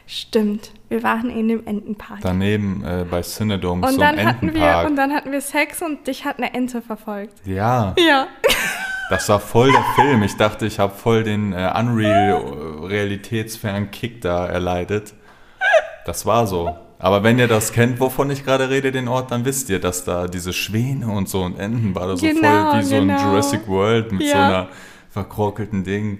Stimmt, 0.05 0.71
wir 0.89 1.03
waren 1.03 1.29
in 1.29 1.47
dem 1.47 1.65
Entenpark. 1.65 2.19
Daneben 2.21 2.83
äh, 2.85 3.05
bei 3.09 3.21
Cinedome, 3.21 3.85
und, 3.87 3.93
so 3.93 3.99
dann 3.99 4.17
hatten 4.25 4.53
wir, 4.53 4.61
Entenpark. 4.61 4.89
und 4.89 4.95
dann 4.95 5.13
hatten 5.13 5.31
wir 5.31 5.41
Sex 5.41 5.81
und 5.81 6.07
dich 6.07 6.25
hat 6.25 6.37
eine 6.37 6.53
Ente 6.53 6.81
verfolgt. 6.81 7.33
ja, 7.45 7.93
Ja. 7.97 8.27
das 9.09 9.27
war 9.29 9.39
voll 9.39 9.71
der 9.71 9.83
Film. 9.95 10.23
Ich 10.23 10.35
dachte, 10.37 10.65
ich 10.65 10.79
habe 10.79 10.93
voll 10.93 11.23
den 11.23 11.53
äh, 11.53 11.71
Unreal-realitätsfernen 11.77 13.91
Kick 13.91 14.21
da 14.21 14.45
erleidet. 14.47 15.13
Das 16.05 16.25
war 16.25 16.47
so. 16.47 16.75
Aber 16.99 17.21
wenn 17.23 17.37
ihr 17.37 17.47
das 17.47 17.73
kennt, 17.73 17.99
wovon 17.99 18.31
ich 18.31 18.43
gerade 18.43 18.69
rede, 18.69 18.91
den 18.91 19.07
Ort, 19.07 19.29
dann 19.31 19.45
wisst 19.45 19.69
ihr, 19.69 19.79
dass 19.79 20.03
da 20.03 20.27
diese 20.27 20.51
Schwäne 20.51 21.07
und 21.07 21.29
so 21.29 21.43
und 21.43 21.59
Enten 21.59 21.93
war 21.93 22.07
da 22.07 22.17
so 22.17 22.25
Genau, 22.25 22.71
voll 22.71 22.79
wie 22.79 22.83
so 22.83 22.95
ein 22.95 23.07
genau. 23.07 23.21
Jurassic 23.29 23.67
World 23.67 24.11
mit 24.11 24.23
so 24.23 24.27
Ja. 24.35 24.47
einer 24.47 24.67
verkrokelten 25.11 25.83
Ding. 25.83 26.19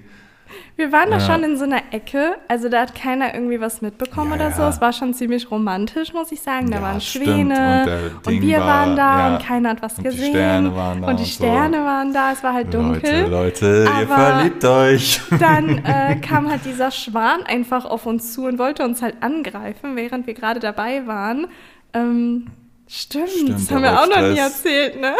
Wir 0.75 0.91
waren 0.91 1.09
da 1.09 1.17
Ja. 1.17 1.19
schon 1.25 1.43
in 1.43 1.57
so 1.57 1.63
einer 1.65 1.81
Ecke, 1.91 2.35
also 2.47 2.69
da 2.69 2.81
hat 2.81 2.95
keiner 2.95 3.33
irgendwie 3.33 3.59
was 3.59 3.81
mitbekommen 3.81 4.31
Ja, 4.31 4.35
oder 4.47 4.51
so. 4.51 4.63
Es 4.63 4.79
war 4.81 4.93
schon 4.93 5.13
ziemlich 5.13 5.49
romantisch, 5.51 6.13
muss 6.13 6.31
ich 6.31 6.41
sagen. 6.41 6.69
Da 6.69 6.77
Ja, 6.77 6.81
waren. 6.83 7.01
Schwäne 7.01 8.09
Und 8.25 8.33
und, 8.33 8.41
wir 8.41 8.59
war- 8.59 8.67
waren 8.67 8.95
da 8.95 9.35
und 9.35 9.43
keiner 9.45 9.69
hat 9.69 9.81
was 9.81 9.93
Und 9.97 10.03
die 10.05 10.09
gesehen. 10.09 10.29
Sterne 10.31 10.75
waren 10.75 11.01
da 11.01 11.07
und 11.07 11.17
die 11.19 11.23
und 11.23 11.29
so. 11.29 11.43
Sterne 11.45 11.77
waren 11.85 12.13
da, 12.13 12.31
es 12.31 12.43
war 12.43 12.53
halt 12.53 12.73
dunkel. 12.73 13.27
Leute, 13.29 13.83
Leute, 13.85 13.89
ihr 14.01 14.07
verliebt 14.07 14.65
euch. 14.65 15.21
Dann 15.39 15.77
äh, 15.85 16.15
kam 16.21 16.49
halt 16.49 16.65
dieser 16.65 16.91
Schwan 16.91 17.43
einfach 17.43 17.85
auf 17.85 18.05
uns 18.05 18.33
zu 18.33 18.45
und 18.45 18.57
wollte 18.59 18.83
uns 18.83 19.01
halt 19.01 19.15
angreifen, 19.21 19.95
während 19.95 20.27
wir 20.27 20.33
gerade 20.33 20.59
dabei 20.59 21.07
waren. 21.07 21.47
Ähm, 21.93 22.47
stimmt, 22.87 23.29
Stimmt, 23.29 23.49
das 23.49 23.71
haben 23.71 23.83
wir 23.83 24.01
auch 24.01 24.07
noch 24.07 24.21
nie 24.31 24.37
erzählt, 24.37 24.99
ne? 24.99 25.13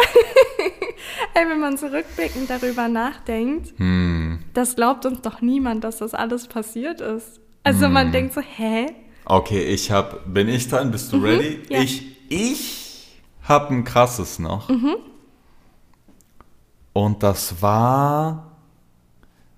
Ey, 1.34 1.48
wenn 1.48 1.60
man 1.60 1.76
zurückblickend 1.78 2.48
darüber 2.50 2.88
nachdenkt, 2.88 3.78
Hm. 3.78 4.40
das 4.54 4.74
glaubt 4.76 5.04
uns 5.06 5.20
doch 5.22 5.40
niemand, 5.40 5.84
dass 5.84 5.98
das 5.98 6.14
alles 6.14 6.46
passiert 6.48 7.00
ist. 7.00 7.40
Also 7.64 7.86
Hm. 7.86 7.92
man 7.92 8.12
denkt 8.12 8.34
so, 8.34 8.40
hä? 8.40 8.86
Okay, 9.24 9.62
ich 9.62 9.90
hab, 9.90 10.32
bin 10.32 10.48
ich 10.48 10.68
dran? 10.68 10.90
Bist 10.90 11.12
du 11.12 11.18
ready? 11.18 11.58
Mhm, 11.58 11.72
ja. 11.74 11.80
Ich, 11.82 12.16
ich 12.30 13.18
hab 13.46 13.70
ein 13.70 13.84
krasses 13.84 14.38
noch. 14.38 14.68
Mhm. 14.70 14.96
Und 16.94 17.22
das 17.22 17.60
war, 17.62 18.52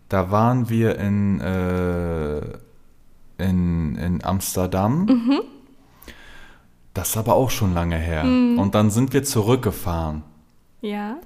da 0.09 0.31
waren 0.31 0.69
wir 0.69 0.99
in, 0.99 1.41
äh, 1.41 2.39
in, 3.39 3.97
in 3.97 4.25
Amsterdam. 4.25 5.05
Mhm. 5.07 5.41
Das 6.95 7.11
ist 7.11 7.17
aber 7.17 7.35
auch 7.35 7.51
schon 7.51 7.75
lange 7.75 7.97
her. 7.97 8.25
Und 8.25 8.75
dann 8.75 8.91
sind 8.91 9.13
wir 9.13 9.23
zurückgefahren. 9.23 10.23
Ja. 10.81 11.17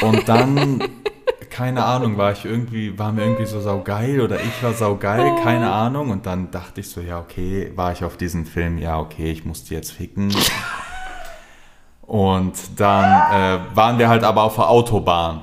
Und 0.00 0.28
dann, 0.28 0.82
keine 1.50 1.84
Ahnung, 1.84 2.16
war 2.16 2.32
ich 2.32 2.44
irgendwie, 2.44 2.98
waren 2.98 3.16
wir 3.16 3.24
irgendwie 3.24 3.46
so 3.46 3.60
saugeil 3.60 4.20
oder 4.20 4.36
ich 4.36 4.62
war 4.62 4.72
saugeil, 4.72 5.36
keine 5.42 5.70
Ahnung. 5.70 6.10
Und 6.10 6.26
dann 6.26 6.50
dachte 6.50 6.80
ich 6.80 6.88
so, 6.88 7.00
ja, 7.00 7.18
okay, 7.18 7.72
war 7.74 7.92
ich 7.92 8.02
auf 8.02 8.16
diesen 8.16 8.46
Film, 8.46 8.78
ja, 8.78 8.98
okay, 8.98 9.30
ich 9.30 9.44
muss 9.44 9.64
die 9.64 9.74
jetzt 9.74 9.92
ficken. 9.92 10.34
Und 12.02 12.80
dann 12.80 13.04
äh, 13.32 13.76
waren 13.76 13.98
wir 13.98 14.08
halt 14.08 14.24
aber 14.24 14.42
auf 14.42 14.56
der 14.56 14.68
Autobahn. 14.68 15.42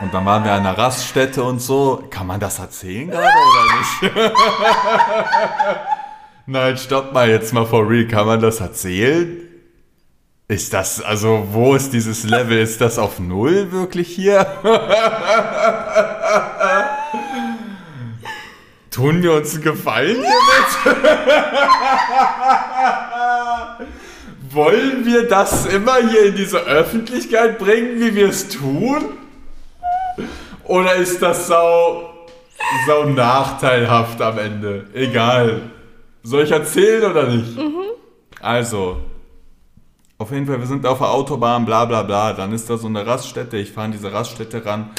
Und 0.00 0.12
dann 0.12 0.24
waren 0.24 0.44
wir 0.44 0.52
an 0.52 0.60
einer 0.60 0.76
Raststätte 0.76 1.42
und 1.42 1.60
so. 1.60 2.02
Kann 2.10 2.26
man 2.26 2.40
das 2.40 2.58
erzählen 2.58 3.10
gerade 3.10 3.28
oder 3.28 4.12
nicht? 4.12 4.36
Nein, 6.48 6.76
stopp 6.76 7.12
mal 7.12 7.28
jetzt 7.28 7.52
mal 7.52 7.66
for 7.66 7.90
real. 7.90 8.06
Kann 8.06 8.24
man 8.26 8.40
das 8.40 8.60
erzählen? 8.60 9.36
Ist 10.46 10.72
das, 10.72 11.02
also 11.02 11.48
wo 11.50 11.74
ist 11.74 11.92
dieses 11.92 12.22
Level? 12.22 12.60
Ist 12.60 12.80
das 12.80 13.00
auf 13.00 13.18
Null 13.18 13.72
wirklich 13.72 14.14
hier? 14.14 14.46
Tun 18.92 19.24
wir 19.24 19.32
uns 19.32 19.54
einen 19.54 19.64
Gefallen 19.64 20.14
hiermit? 20.14 20.86
Wollen 24.50 25.04
wir 25.04 25.28
das 25.28 25.66
immer 25.66 25.96
hier 25.96 26.26
in 26.26 26.36
diese 26.36 26.60
Öffentlichkeit 26.60 27.58
bringen, 27.58 27.98
wie 27.98 28.14
wir 28.14 28.28
es 28.28 28.48
tun? 28.48 29.18
Oder 30.62 30.94
ist 30.94 31.20
das 31.20 31.48
sau, 31.48 32.14
sau 32.86 33.06
nachteilhaft 33.06 34.22
am 34.22 34.38
Ende? 34.38 34.86
Egal. 34.94 35.72
Soll 36.26 36.42
ich 36.42 36.50
erzählen 36.50 37.08
oder 37.08 37.28
nicht? 37.28 37.56
Mhm. 37.56 37.84
Also, 38.40 38.98
auf 40.18 40.32
jeden 40.32 40.44
Fall, 40.44 40.58
wir 40.58 40.66
sind 40.66 40.84
auf 40.84 40.98
der 40.98 41.08
Autobahn, 41.08 41.64
bla 41.64 41.84
bla 41.84 42.02
bla. 42.02 42.32
Dann 42.32 42.52
ist 42.52 42.68
da 42.68 42.76
so 42.76 42.88
eine 42.88 43.06
Raststätte. 43.06 43.56
Ich 43.58 43.70
fahre 43.70 43.86
in 43.86 43.92
diese 43.92 44.12
Raststätte 44.12 44.64
ran. 44.66 44.90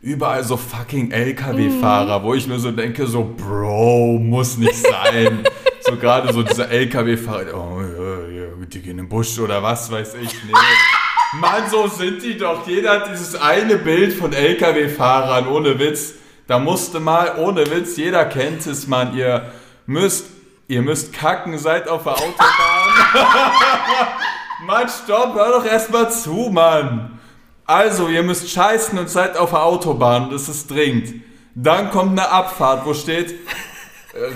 Überall 0.00 0.42
so 0.44 0.56
fucking 0.56 1.10
LKW-Fahrer, 1.10 2.20
mhm. 2.20 2.24
wo 2.24 2.32
ich 2.32 2.48
mir 2.48 2.58
so 2.58 2.70
denke, 2.70 3.06
so, 3.06 3.34
Bro, 3.36 4.18
muss 4.18 4.56
nicht 4.56 4.74
sein. 4.74 5.44
so 5.82 5.96
gerade 5.96 6.32
so 6.32 6.42
dieser 6.42 6.70
LKW-Fahrer, 6.70 7.54
oh, 7.54 7.80
ja, 7.82 8.28
ja, 8.28 8.46
die 8.66 8.80
gehen 8.80 8.98
im 8.98 9.10
Busch 9.10 9.38
oder 9.38 9.62
was 9.62 9.92
weiß 9.92 10.14
ich. 10.22 10.30
Nee. 10.46 11.38
Mann, 11.38 11.68
so 11.70 11.86
sind 11.86 12.22
die 12.22 12.38
doch. 12.38 12.66
Jeder 12.66 12.92
hat 12.92 13.10
dieses 13.10 13.34
eine 13.34 13.76
Bild 13.76 14.14
von 14.14 14.32
LKW-Fahrern, 14.32 15.48
ohne 15.48 15.78
Witz. 15.78 16.14
Da 16.46 16.58
musste 16.58 16.98
mal, 16.98 17.36
ohne 17.38 17.70
Witz, 17.70 17.98
jeder 17.98 18.24
kennt 18.24 18.66
es, 18.66 18.86
Mann. 18.86 19.14
Ihr 19.14 19.52
müsst, 19.84 20.32
ihr 20.72 20.82
müsst 20.82 21.12
kacken, 21.12 21.58
seid 21.58 21.86
auf 21.86 22.04
der 22.04 22.14
Autobahn. 22.14 22.88
Mann, 24.66 24.88
stopp, 24.88 25.34
hör 25.34 25.60
doch 25.60 25.66
erstmal 25.66 26.10
zu, 26.10 26.48
Mann. 26.50 27.18
Also, 27.66 28.08
ihr 28.08 28.22
müsst 28.22 28.50
scheißen 28.50 28.98
und 28.98 29.10
seid 29.10 29.36
auf 29.36 29.50
der 29.50 29.62
Autobahn, 29.62 30.30
das 30.30 30.48
ist 30.48 30.70
dringend. 30.70 31.22
Dann 31.54 31.90
kommt 31.90 32.18
eine 32.18 32.30
Abfahrt, 32.30 32.86
wo 32.86 32.94
steht, 32.94 33.34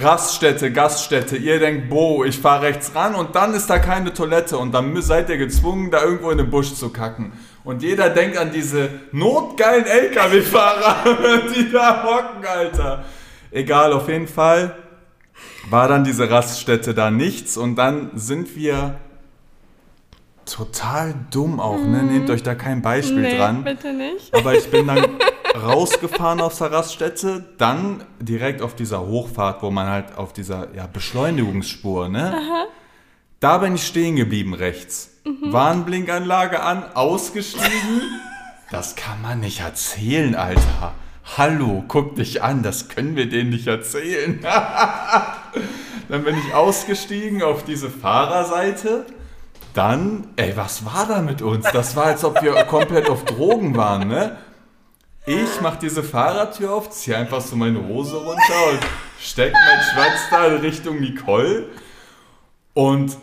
Raststätte, 0.02 0.70
Gaststätte, 0.72 1.36
ihr 1.36 1.58
denkt, 1.58 1.88
boah, 1.88 2.26
ich 2.26 2.38
fahre 2.38 2.66
rechts 2.66 2.94
ran 2.94 3.14
und 3.14 3.34
dann 3.34 3.54
ist 3.54 3.68
da 3.68 3.78
keine 3.78 4.12
Toilette 4.12 4.58
und 4.58 4.72
dann 4.72 5.00
seid 5.02 5.28
ihr 5.30 5.38
gezwungen, 5.38 5.90
da 5.90 6.02
irgendwo 6.02 6.30
in 6.30 6.38
den 6.38 6.50
Busch 6.50 6.74
zu 6.74 6.90
kacken. 6.90 7.32
Und 7.64 7.82
jeder 7.82 8.10
denkt 8.10 8.38
an 8.38 8.52
diese 8.52 8.90
notgeilen 9.12 9.86
LKW-Fahrer, 9.86 10.96
die 11.54 11.70
da 11.70 12.04
hocken, 12.04 12.46
Alter. 12.46 13.04
Egal, 13.50 13.92
auf 13.92 14.08
jeden 14.08 14.28
Fall 14.28 14.76
war 15.70 15.88
dann 15.88 16.04
diese 16.04 16.30
Raststätte 16.30 16.94
da 16.94 17.10
nichts 17.10 17.56
und 17.56 17.76
dann 17.76 18.10
sind 18.14 18.56
wir 18.56 18.98
total 20.44 21.14
dumm 21.30 21.60
auch, 21.60 21.78
ne? 21.78 22.02
Mhm. 22.02 22.12
Nehmt 22.12 22.30
euch 22.30 22.42
da 22.42 22.54
kein 22.54 22.82
Beispiel 22.82 23.22
nee, 23.22 23.36
dran. 23.36 23.64
bitte 23.64 23.92
nicht. 23.92 24.32
Aber 24.32 24.54
ich 24.54 24.70
bin 24.70 24.86
dann 24.86 25.18
rausgefahren 25.60 26.40
aus 26.40 26.58
der 26.58 26.70
Raststätte, 26.72 27.44
dann 27.58 28.04
direkt 28.20 28.62
auf 28.62 28.74
dieser 28.74 29.04
Hochfahrt, 29.06 29.62
wo 29.62 29.70
man 29.70 29.88
halt 29.88 30.16
auf 30.16 30.32
dieser 30.32 30.74
ja, 30.74 30.86
Beschleunigungsspur, 30.86 32.08
ne? 32.08 32.32
Aha. 32.32 32.66
Da 33.40 33.58
bin 33.58 33.74
ich 33.74 33.86
stehen 33.86 34.16
geblieben 34.16 34.54
rechts. 34.54 35.10
Mhm. 35.24 35.52
Warnblinkanlage 35.52 36.62
an, 36.62 36.84
ausgestiegen. 36.94 38.02
das 38.70 38.94
kann 38.94 39.20
man 39.20 39.40
nicht 39.40 39.60
erzählen, 39.60 40.34
Alter. 40.36 40.94
Hallo, 41.36 41.84
guck 41.88 42.14
dich 42.14 42.42
an, 42.42 42.62
das 42.62 42.88
können 42.88 43.16
wir 43.16 43.28
denen 43.28 43.50
nicht 43.50 43.66
erzählen. 43.66 44.40
dann 46.08 46.24
bin 46.24 46.36
ich 46.38 46.54
ausgestiegen 46.54 47.42
auf 47.42 47.64
diese 47.64 47.90
Fahrerseite. 47.90 49.06
Dann, 49.74 50.28
ey, 50.36 50.56
was 50.56 50.84
war 50.84 51.06
da 51.06 51.20
mit 51.20 51.42
uns? 51.42 51.66
Das 51.72 51.96
war, 51.96 52.06
als 52.06 52.24
ob 52.24 52.42
wir 52.42 52.54
komplett 52.64 53.10
auf 53.10 53.24
Drogen 53.24 53.76
waren, 53.76 54.08
ne? 54.08 54.38
Ich 55.26 55.60
mach 55.60 55.76
diese 55.76 56.04
Fahrradtür 56.04 56.72
auf, 56.72 56.90
zieh 56.90 57.14
einfach 57.14 57.40
so 57.40 57.56
meine 57.56 57.84
Hose 57.86 58.16
runter 58.16 58.70
und 58.70 58.78
steck 59.20 59.52
meinen 59.52 59.82
Schwanz 59.82 60.20
da 60.30 60.46
in 60.46 60.56
Richtung 60.58 61.00
Nicole 61.00 61.66
und 62.74 63.16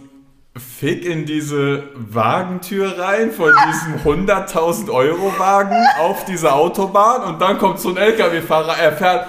fick 0.55 1.05
in 1.05 1.25
diese 1.25 1.83
Wagentür 1.95 2.99
rein 2.99 3.31
von 3.31 3.53
diesem 3.67 4.27
100.000 4.27 4.91
Euro 4.91 5.33
Wagen 5.39 5.77
auf 5.99 6.25
diese 6.25 6.53
Autobahn 6.53 7.23
und 7.23 7.41
dann 7.41 7.57
kommt 7.57 7.79
so 7.79 7.89
ein 7.89 7.97
LKW-Fahrer, 7.97 8.77
er 8.77 8.91
fährt 8.91 9.27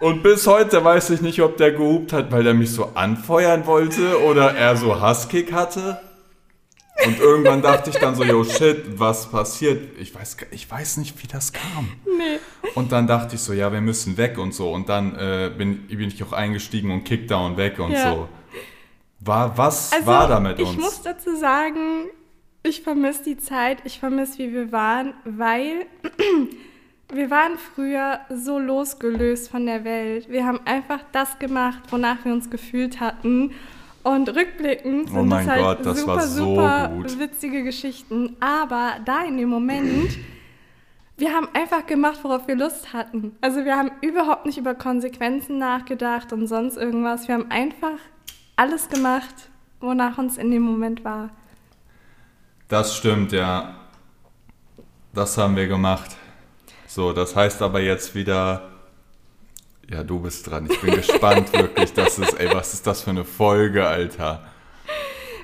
und 0.00 0.22
bis 0.22 0.46
heute 0.46 0.84
weiß 0.84 1.10
ich 1.10 1.20
nicht, 1.20 1.40
ob 1.42 1.56
der 1.56 1.72
gehupt 1.72 2.12
hat, 2.12 2.30
weil 2.30 2.46
er 2.46 2.54
mich 2.54 2.70
so 2.70 2.92
anfeuern 2.94 3.66
wollte 3.66 4.22
oder 4.24 4.54
er 4.54 4.76
so 4.76 5.00
Hasskick 5.00 5.52
hatte. 5.52 6.00
Und 7.04 7.20
irgendwann 7.20 7.60
dachte 7.60 7.90
ich 7.90 7.96
dann 7.96 8.14
so, 8.14 8.24
yo 8.24 8.42
shit, 8.42 8.98
was 8.98 9.30
passiert? 9.30 9.98
Ich 9.98 10.14
weiß, 10.14 10.38
ich 10.50 10.70
weiß 10.70 10.96
nicht, 10.96 11.22
wie 11.22 11.26
das 11.26 11.52
kam. 11.52 11.92
Nee. 12.04 12.38
Und 12.74 12.90
dann 12.90 13.06
dachte 13.06 13.34
ich 13.34 13.42
so, 13.42 13.52
ja, 13.52 13.70
wir 13.70 13.82
müssen 13.82 14.16
weg 14.16 14.38
und 14.38 14.54
so. 14.54 14.72
Und 14.72 14.88
dann 14.88 15.14
äh, 15.14 15.50
bin, 15.56 15.86
bin 15.88 16.08
ich 16.08 16.22
auch 16.24 16.32
eingestiegen 16.32 16.90
und 16.90 17.04
Kickdown 17.04 17.56
weg 17.56 17.78
und 17.78 17.92
ja. 17.92 18.12
so. 18.12 18.28
War, 19.20 19.56
was 19.58 19.92
also, 19.92 20.06
war 20.06 20.28
da 20.28 20.40
mit 20.40 20.58
uns? 20.58 20.70
Ich 20.70 20.78
muss 20.78 21.02
dazu 21.02 21.36
sagen, 21.36 22.06
ich 22.62 22.82
vermisse 22.82 23.24
die 23.24 23.36
Zeit, 23.36 23.78
ich 23.84 23.98
vermisse, 23.98 24.38
wie 24.38 24.52
wir 24.52 24.72
waren, 24.72 25.14
weil 25.24 25.86
wir 27.12 27.30
waren 27.30 27.56
früher 27.56 28.20
so 28.30 28.58
losgelöst 28.58 29.50
von 29.50 29.66
der 29.66 29.84
Welt. 29.84 30.28
Wir 30.28 30.44
haben 30.44 30.60
einfach 30.64 31.00
das 31.12 31.38
gemacht, 31.38 31.80
wonach 31.90 32.24
wir 32.24 32.32
uns 32.32 32.50
gefühlt 32.50 33.00
hatten. 33.00 33.52
Und 34.02 34.28
rückblickend 34.28 35.08
oh 35.10 35.14
sind 35.14 35.32
oh 35.32 35.36
das 35.36 35.46
halt 35.46 35.60
Gott, 35.60 35.86
das 35.86 36.00
super, 36.00 36.20
so 36.20 36.44
super 36.44 36.88
gut. 36.88 37.18
witzige 37.18 37.62
Geschichten. 37.64 38.36
Aber 38.40 38.94
da 39.04 39.24
in 39.24 39.36
dem 39.36 39.48
Moment, 39.48 40.18
wir 41.16 41.32
haben 41.32 41.48
einfach 41.54 41.86
gemacht, 41.86 42.20
worauf 42.22 42.46
wir 42.46 42.56
Lust 42.56 42.92
hatten. 42.92 43.36
Also 43.40 43.64
wir 43.64 43.76
haben 43.76 43.90
überhaupt 44.02 44.46
nicht 44.46 44.58
über 44.58 44.74
Konsequenzen 44.74 45.58
nachgedacht 45.58 46.32
und 46.32 46.46
sonst 46.46 46.76
irgendwas. 46.76 47.26
Wir 47.26 47.34
haben 47.34 47.50
einfach 47.50 47.98
alles 48.56 48.88
gemacht, 48.88 49.34
wonach 49.80 50.18
uns 50.18 50.38
in 50.38 50.50
dem 50.50 50.62
Moment 50.62 51.04
war. 51.04 51.30
Das 52.68 52.96
stimmt, 52.96 53.32
ja. 53.32 53.74
Das 55.14 55.38
haben 55.38 55.56
wir 55.56 55.66
gemacht. 55.66 56.16
So, 56.96 57.12
das 57.12 57.36
heißt 57.36 57.60
aber 57.60 57.80
jetzt 57.82 58.14
wieder 58.14 58.70
ja, 59.90 60.02
du 60.02 60.18
bist 60.18 60.50
dran. 60.50 60.66
Ich 60.70 60.80
bin 60.80 60.94
gespannt 60.94 61.52
wirklich. 61.56 61.92
Das 61.92 62.18
ist, 62.18 62.32
ey, 62.40 62.48
was 62.54 62.72
ist 62.72 62.86
das 62.86 63.02
für 63.02 63.10
eine 63.10 63.24
Folge, 63.24 63.86
Alter? 63.86 64.42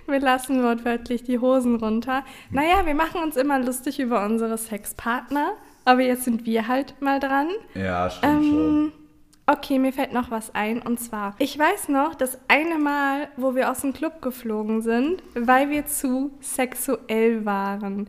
Wir 0.07 0.19
lassen 0.19 0.63
wortwörtlich 0.63 1.25
die 1.25 1.39
Hosen 1.39 1.77
runter. 1.77 2.25
Naja, 2.51 2.87
wir 2.87 2.95
machen 2.95 3.23
uns 3.23 3.37
immer 3.37 3.59
lustig 3.59 4.01
über 4.01 4.25
unsere 4.25 4.57
Sexpartner, 4.57 5.53
aber 5.85 6.01
jetzt 6.01 6.25
sind 6.25 6.47
wir 6.47 6.69
halt 6.69 6.95
mal 7.03 7.21
dran. 7.21 7.49
Ja, 7.75 8.09
stimmt 8.09 8.33
ähm, 8.33 8.51
schon. 8.51 8.93
Okay, 9.45 9.79
mir 9.79 9.93
fällt 9.93 10.15
noch 10.15 10.31
was 10.31 10.55
ein. 10.55 10.81
Und 10.81 11.01
zwar, 11.01 11.35
ich 11.39 11.59
weiß 11.59 11.91
noch, 11.91 12.15
das 12.15 12.39
eine 12.49 12.79
Mal, 12.79 13.29
wo 13.37 13.55
wir 13.55 13.71
aus 13.71 13.83
dem 13.83 13.93
Club 13.93 14.23
geflogen 14.23 14.81
sind, 14.81 15.23
weil 15.35 15.69
wir 15.69 15.85
zu 15.85 16.31
sexuell 16.41 17.45
waren. 17.45 18.09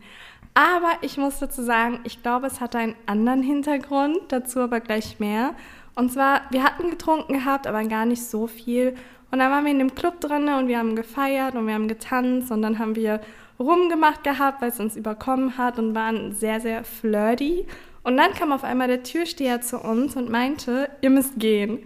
Aber 0.54 0.92
ich 1.02 1.16
muss 1.18 1.40
dazu 1.40 1.62
sagen, 1.62 2.00
ich 2.04 2.22
glaube, 2.22 2.46
es 2.46 2.60
hatte 2.60 2.78
einen 2.78 2.94
anderen 3.06 3.42
Hintergrund, 3.42 4.18
dazu 4.28 4.60
aber 4.60 4.80
gleich 4.80 5.18
mehr. 5.18 5.54
Und 5.96 6.12
zwar, 6.12 6.42
wir 6.50 6.62
hatten 6.62 6.90
getrunken 6.90 7.34
gehabt, 7.34 7.66
aber 7.66 7.82
gar 7.84 8.06
nicht 8.06 8.24
so 8.24 8.46
viel. 8.46 8.94
Und 9.30 9.40
dann 9.40 9.50
waren 9.50 9.64
wir 9.64 9.72
in 9.72 9.80
dem 9.80 9.94
Club 9.96 10.20
drin 10.20 10.48
und 10.48 10.68
wir 10.68 10.78
haben 10.78 10.94
gefeiert 10.94 11.56
und 11.56 11.66
wir 11.66 11.74
haben 11.74 11.88
getanzt 11.88 12.52
und 12.52 12.62
dann 12.62 12.78
haben 12.78 12.94
wir 12.94 13.20
rumgemacht 13.58 14.22
gehabt, 14.22 14.62
weil 14.62 14.68
es 14.68 14.80
uns 14.80 14.96
überkommen 14.96 15.58
hat 15.58 15.78
und 15.78 15.94
waren 15.94 16.32
sehr, 16.32 16.60
sehr 16.60 16.84
flirty. 16.84 17.66
Und 18.04 18.16
dann 18.16 18.32
kam 18.34 18.52
auf 18.52 18.62
einmal 18.62 18.86
der 18.86 19.02
Türsteher 19.02 19.60
zu 19.60 19.78
uns 19.78 20.14
und 20.14 20.30
meinte, 20.30 20.88
ihr 21.00 21.10
müsst 21.10 21.38
gehen. 21.38 21.80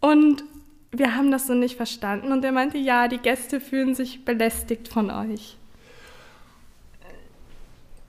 Und 0.00 0.44
wir 0.92 1.16
haben 1.16 1.30
das 1.30 1.46
so 1.46 1.54
nicht 1.54 1.76
verstanden 1.76 2.32
und 2.32 2.44
er 2.44 2.52
meinte, 2.52 2.78
ja, 2.78 3.08
die 3.08 3.18
Gäste 3.18 3.60
fühlen 3.60 3.94
sich 3.94 4.24
belästigt 4.24 4.88
von 4.88 5.10
euch. 5.10 5.56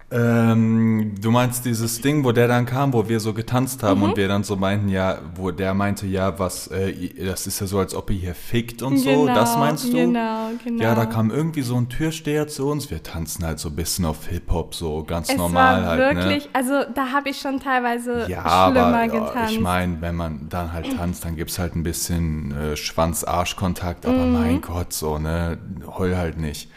Ähm, 0.10 1.16
du 1.22 1.32
meinst 1.32 1.66
dieses 1.66 2.00
Ding, 2.00 2.24
wo 2.24 2.32
der 2.32 2.48
dann 2.48 2.66
kam, 2.66 2.94
wo 2.94 3.10
wir 3.10 3.20
so 3.20 3.34
getanzt 3.34 3.84
haben 3.84 4.04
und 4.04 4.16
wir 4.16 4.30
dann 4.30 4.46
so 4.46 4.56
meinten, 4.56 4.88
ja, 4.88 5.20
wo 5.36 5.52
der 5.52 5.74
meinte, 5.74 6.08
ja, 6.08 6.40
was, 6.40 6.68
äh, 6.68 7.10
das 7.26 7.46
ist 7.46 7.60
ja 7.60 7.68
so, 7.68 7.78
als 7.80 7.94
ob 7.94 8.10
ihr 8.10 8.16
hier 8.18 8.34
fickt 8.36 8.82
und 8.82 8.96
so, 8.98 9.24
Genau, 9.26 9.34
das 9.36 9.58
meinst 9.58 9.92
du? 9.92 9.98
genau, 9.98 10.52
genau. 10.64 10.82
Ja, 10.82 10.96
da 10.96 11.06
kam 11.06 11.30
irgendwie 11.30 11.62
so 11.62 11.76
ein 11.76 11.90
Türsteher 11.90 12.48
zu 12.48 12.70
uns, 12.70 12.90
wir 12.90 13.04
tanzen 13.04 13.46
halt 13.46 13.60
so 13.60 13.68
ein 13.68 13.76
bisschen 13.76 14.06
auf 14.06 14.28
Hip-Hop, 14.28 14.76
so 14.76 15.04
ganz 15.04 15.30
Es 15.30 15.36
normal 15.36 15.82
war 15.82 15.88
halt, 15.90 16.16
wirklich, 16.16 16.46
ne? 16.46 16.50
also 16.54 16.84
da 16.96 17.12
habe 17.12 17.28
ich 17.30 17.42
schon 17.42 17.60
teilweise 17.60 18.28
Ja, 18.30 18.44
schlimmer 18.44 18.82
aber 18.82 19.04
ja, 19.04 19.26
getanzt. 19.26 19.54
ich 19.56 19.60
meine, 19.60 20.00
wenn 20.00 20.16
man 20.16 20.48
dann 20.48 20.72
halt 20.72 20.94
tanzt, 20.94 21.26
dann 21.26 21.36
gibt's 21.36 21.60
halt 21.60 21.76
ein 21.76 21.84
bisschen 21.84 22.54
äh, 22.54 22.78
Schwanz-Arsch-Kontakt, 22.78 24.06
aber 24.06 24.26
Mhm. 24.26 24.32
mein 24.32 24.62
Gott, 24.62 24.94
so, 24.94 25.18
ne, 25.18 25.58
heul 25.98 26.16
halt 26.16 26.38
nicht. 26.38 26.70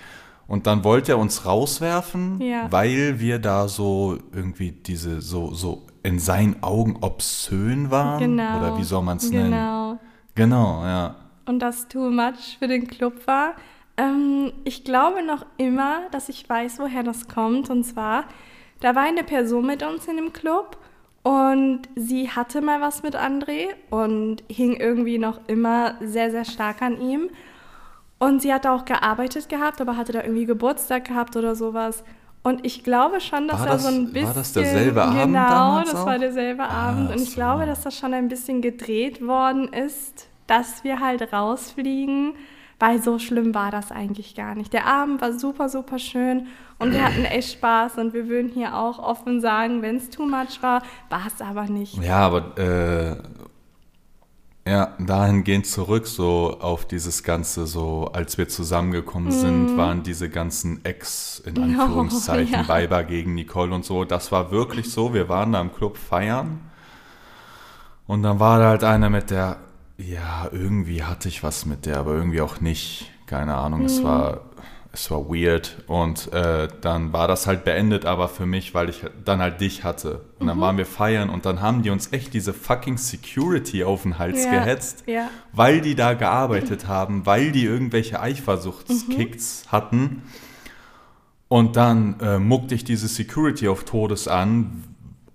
Und 0.51 0.67
dann 0.67 0.83
wollte 0.83 1.13
er 1.13 1.19
uns 1.19 1.47
rauswerfen, 1.47 2.41
Ja. 2.41 2.67
weil 2.73 3.21
wir 3.21 3.39
da 3.39 3.69
so 3.69 4.19
irgendwie 4.35 4.73
diese, 4.73 5.21
so, 5.21 5.55
so 5.55 5.87
in 6.03 6.19
seinen 6.19 6.61
Augen 6.65 6.97
obszön 7.03 7.93
waren. 7.93 8.19
genau. 8.19 8.59
Oder 8.59 8.77
wie 8.77 8.83
soll 8.83 9.03
man 9.03 9.19
es 9.19 9.31
nennen? 9.31 9.53
Genau. 9.53 9.99
Genau, 10.35 10.83
ja. 10.85 11.15
Und 11.47 11.61
das 11.61 11.87
too 11.87 12.11
much 12.11 12.57
für 12.59 12.67
den 12.67 12.89
Club 12.89 13.29
war. 13.29 13.53
Ähm, 13.97 14.53
ich 14.65 14.83
glaube 14.83 15.23
noch 15.25 15.47
immer, 15.57 16.09
dass 16.11 16.29
ich 16.29 16.49
weiß, 16.49 16.81
woher 16.81 17.05
das 17.05 17.29
kommt. 17.29 17.71
Und 17.71 17.85
zwar, 17.85 18.25
da 18.81 18.97
war 18.97 19.05
eine 19.05 19.23
Person 19.23 19.67
mit 19.67 19.85
uns 19.85 20.09
in 20.09 20.17
dem 20.17 20.33
Club 20.33 20.79
und 21.23 21.83
sie 21.95 22.29
hatte 22.29 22.61
mal 22.61 22.81
was 22.81 23.05
mit 23.05 23.15
André 23.15 23.67
und 23.91 24.43
hing 24.51 24.75
irgendwie 24.75 25.19
noch 25.19 25.39
immer 25.47 25.95
sehr, 26.01 26.33
sehr 26.33 26.45
stark 26.45 26.83
an 26.83 27.01
ihm. 27.01 27.31
Und 28.21 28.43
sie 28.43 28.53
hatte 28.55 28.71
auch 28.71 28.85
gearbeitet 28.85 29.49
gehabt, 29.49 29.81
aber 29.81 29.97
hatte 29.97 30.13
da 30.13 30.23
irgendwie 30.23 30.45
Geburtstag 30.47 31.07
gehabt 31.07 31.35
oder 31.37 31.57
sowas. 31.57 32.05
Und 32.43 32.65
ich 32.65 32.85
glaube 32.85 33.21
schon, 33.21 33.49
dass 33.49 33.61
War 33.61 33.67
da 33.67 33.73
das- 33.73 33.83
so 33.83 33.89
ein 33.89 34.07
war 34.07 34.13
bisschen. 34.13 34.35
das 34.35 34.53
derselbe 34.53 35.03
Abend 35.03 35.21
Genau, 35.23 35.81
das 35.81 35.95
auch? 35.95 36.07
war 36.07 36.19
derselbe 36.19 36.65
Abend. 36.65 37.11
Und 37.11 37.21
ich 37.21 37.31
so. 37.31 37.35
glaube, 37.37 37.67
dass 37.67 37.81
das 37.83 37.99
schon 37.99 38.15
ein 38.15 38.29
bisschen 38.29 38.63
gedreht 38.63 39.27
worden 39.27 39.69
ist, 39.73 40.29
dass 40.47 40.85
wir 40.85 41.01
halt 41.01 41.33
rausfliegen, 41.33 42.35
weil 42.79 43.03
so 43.03 43.19
schlimm 43.19 43.55
war 43.55 43.71
das 43.71 43.91
eigentlich 43.93 44.35
gar 44.35 44.55
nicht. 44.55 44.73
Der 44.73 44.87
Abend 44.87 45.21
war 45.21 45.33
super, 45.33 45.69
super 45.69 45.99
schön 45.99 46.47
und 46.79 46.93
wir 46.93 47.05
hatten 47.05 47.25
echt 47.25 47.53
Spaß 47.53 47.99
und 47.99 48.13
wir 48.15 48.27
würden 48.29 48.51
hier 48.53 48.75
auch 48.77 48.99
offen 48.99 49.41
sagen, 49.41 49.83
wenn 49.83 49.97
es 49.97 50.09
too 50.11 50.25
much 50.27 50.63
war, 50.63 50.83
war 51.11 51.23
es 51.27 51.41
aber 51.43 51.65
nicht. 51.65 52.03
Ja, 52.03 52.19
aber 52.21 52.59
äh, 52.59 53.17
ja, 54.71 54.95
dahingehend 54.99 55.67
zurück, 55.67 56.07
so 56.07 56.59
auf 56.61 56.87
dieses 56.87 57.23
Ganze, 57.25 57.67
so 57.67 58.09
als 58.13 58.39
wir 58.39 58.49
zusammengekommen 58.49 59.33
sind, 59.33 59.77
waren 59.77 60.03
diese 60.05 60.29
ganzen 60.31 60.85
Ex, 60.85 61.41
in 61.45 61.55
Mhm. 61.55 61.59
Oh, 61.79 61.83
Anführungszeichen, 61.83 62.55
ja. 62.63 62.69
Weiber 62.69 63.03
gegen 63.05 63.35
Nicole 63.35 63.75
und 63.75 63.85
so. 63.85 64.05
Das 64.05 64.31
war 64.31 64.51
wirklich 64.53 64.91
so. 64.93 65.13
Wir 65.13 65.29
waren 65.29 65.53
da 65.53 65.61
im 65.61 65.75
Club 65.75 65.97
feiern 65.97 66.61
und 68.07 68.23
dann 68.23 68.39
war 68.39 68.59
da 68.61 68.69
halt 68.69 68.85
einer 68.85 69.11
mit 69.11 69.31
der, 69.31 69.57
ja, 69.99 70.49
irgendwie 70.53 71.03
hatte 71.05 71.29
ich 71.29 71.43
was 71.43 71.67
mit 71.67 71.85
der, 71.87 71.99
aber 71.99 72.15
irgendwie 72.15 72.41
auch 72.41 72.61
nicht. 72.61 73.11
Keine 73.27 73.55
Ahnung, 73.57 73.81
Mhm. 73.81 73.87
es 73.87 74.03
war. 74.05 74.41
Es 74.93 75.09
war 75.11 75.29
weird 75.29 75.77
und 75.87 76.33
äh, 76.33 76.67
dann 76.81 77.13
war 77.13 77.29
das 77.29 77.47
halt 77.47 77.63
beendet, 77.65 78.05
aber 78.07 78.29
für 78.29 78.45
mich, 78.45 78.75
weil 78.75 78.89
ich 78.89 79.05
dann 79.25 79.41
halt 79.41 79.61
dich 79.61 79.85
hatte. 79.85 80.23
Und 80.41 80.47
Mhm. 80.47 80.49
dann 80.49 80.61
waren 80.61 80.79
wir 80.79 80.87
feiern 80.87 81.31
und 81.31 81.47
dann 81.47 81.61
haben 81.61 81.83
die 81.83 81.91
uns 81.91 82.13
echt 82.13 82.35
diese 82.35 82.53
fucking 82.53 82.99
Security 82.99 83.85
auf 83.85 84.03
den 84.03 84.19
Hals 84.19 84.47
Ja, 84.47 84.51
gehetzt, 84.51 85.05
ja. 85.07 85.29
weil 85.53 85.81
die 85.81 85.95
da 85.95 86.15
gearbeitet 86.15 86.89
haben, 86.89 87.25
weil 87.25 87.53
die 87.53 87.65
irgendwelche 87.67 88.21
Eifersuchtskicks 88.21 89.65
Mhm. 89.67 89.73
hatten. 89.73 90.23
Und 91.49 91.77
dann 91.77 92.19
äh, 92.21 92.39
muckt 92.39 92.71
dich 92.73 92.83
diese 92.85 93.07
Security 93.09 93.69
auf 93.69 93.85
Todes 93.85 94.27
an 94.29 94.85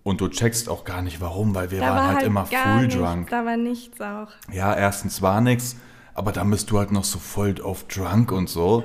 und 0.04 0.22
du 0.22 0.28
checkst 0.28 0.70
auch 0.70 0.84
gar 0.86 1.02
nicht 1.02 1.20
warum, 1.22 1.56
weil 1.56 1.72
wir 1.72 1.80
Da 1.80 1.88
waren 1.88 1.96
war 1.98 2.08
halt, 2.08 2.18
halt 2.18 2.28
immer 2.28 2.46
full 2.46 2.82
nichts, 2.84 2.96
drunk. 2.96 3.30
Da 3.30 3.46
war 3.46 3.58
nichts 3.58 4.00
auch. 4.02 4.28
Ja, 4.54 4.74
erstens 4.76 5.22
war 5.22 5.42
nix, 5.42 5.76
aber 6.16 6.32
dann 6.32 6.50
bist 6.50 6.72
du 6.72 6.80
halt 6.80 6.92
noch 6.92 7.04
so 7.04 7.20
voll 7.20 7.56
auf 7.64 7.84
drunk 7.88 8.32
und 8.32 8.50
so. 8.50 8.84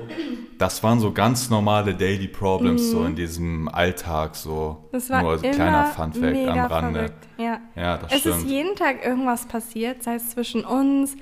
Das 0.59 0.83
waren 0.83 0.99
so 0.99 1.11
ganz 1.11 1.49
normale 1.49 1.95
Daily 1.95 2.27
Problems 2.27 2.91
so 2.91 3.03
in 3.05 3.15
diesem 3.15 3.67
Alltag 3.69 4.35
so. 4.35 4.89
Das 4.91 5.09
Mhm. 5.09 5.13
war 5.13 5.21
Nur 5.23 5.31
als 5.31 5.41
immer 5.43 5.53
kleiner 5.53 5.85
Funfact 5.85 6.47
am 6.47 6.59
Rande. 6.59 6.99
verrückt. 6.99 7.27
Ja. 7.37 7.59
Ja, 7.75 7.97
das 7.97 8.11
es 8.13 8.19
stimmt. 8.19 8.35
ist 8.37 8.45
jeden 8.47 8.75
Tag 8.75 9.03
irgendwas 9.03 9.45
passiert, 9.47 10.03
sei 10.03 10.15
es 10.15 10.29
zwischen 10.29 10.63
uns 10.63 11.15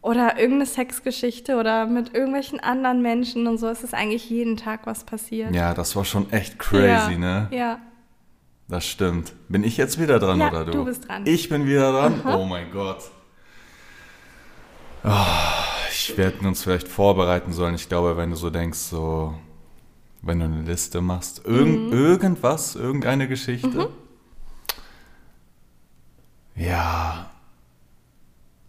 oder 0.00 0.38
irgendeine 0.38 0.66
Sexgeschichte 0.66 1.56
oder 1.56 1.84
mit 1.86 2.14
irgendwelchen 2.14 2.58
anderen 2.60 3.02
Menschen 3.02 3.46
und 3.46 3.58
so. 3.58 3.66
Es 3.68 3.82
ist 3.84 3.92
eigentlich 3.92 4.30
jeden 4.30 4.56
Tag 4.56 4.86
was 4.86 5.04
passiert. 5.04 5.54
Ja, 5.54 5.74
das 5.74 5.94
war 5.96 6.04
schon 6.06 6.30
echt 6.32 6.58
crazy, 6.58 7.12
ja. 7.12 7.18
ne? 7.18 7.48
Ja. 7.50 7.78
Das 8.68 8.86
stimmt. 8.86 9.32
Bin 9.48 9.62
ich 9.62 9.76
jetzt 9.76 10.00
wieder 10.00 10.18
dran 10.18 10.40
Ja, 10.40 10.48
oder 10.48 10.64
du? 10.64 10.72
du 10.72 10.84
bist 10.86 11.06
dran. 11.08 11.22
Ich 11.26 11.48
bin 11.48 11.66
wieder 11.66 11.92
dran? 11.92 12.20
Oh 12.24 12.44
mein 12.44 12.70
Gott. 12.72 13.10
Ah, 15.08 15.64
ich 15.92 16.16
werde 16.18 16.46
uns 16.46 16.62
vielleicht 16.64 16.88
vorbereiten 16.88 17.52
sollen. 17.52 17.74
Ich 17.76 17.88
glaube, 17.88 18.16
wenn 18.16 18.30
du 18.30 18.36
so 18.36 18.50
denkst, 18.50 18.78
so, 18.78 19.34
wenn 20.22 20.40
du 20.40 20.46
eine 20.46 20.62
Liste 20.62 21.00
machst, 21.00 21.44
irgend, 21.44 21.86
Mhm. 21.86 21.92
irgendwas, 21.92 22.74
irgendeine 22.74 23.28
Geschichte. 23.28 23.88
Ja. 26.56 27.30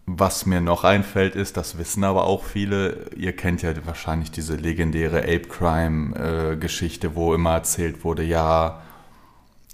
Was 0.06 0.46
mir 0.46 0.60
noch 0.62 0.84
einfällt, 0.84 1.34
ist, 1.34 1.56
das 1.58 1.76
wissen 1.76 2.02
aber 2.04 2.24
auch 2.24 2.44
viele, 2.44 3.10
ihr 3.16 3.34
kennt 3.36 3.60
ja 3.62 3.72
wahrscheinlich 3.84 4.30
diese 4.30 4.56
legendäre 4.56 5.18
Ape 5.22 5.48
Crime-Geschichte, 5.48 7.14
wo 7.14 7.34
immer 7.34 7.52
erzählt 7.54 8.04
wurde, 8.04 8.22
ja, 8.22 8.80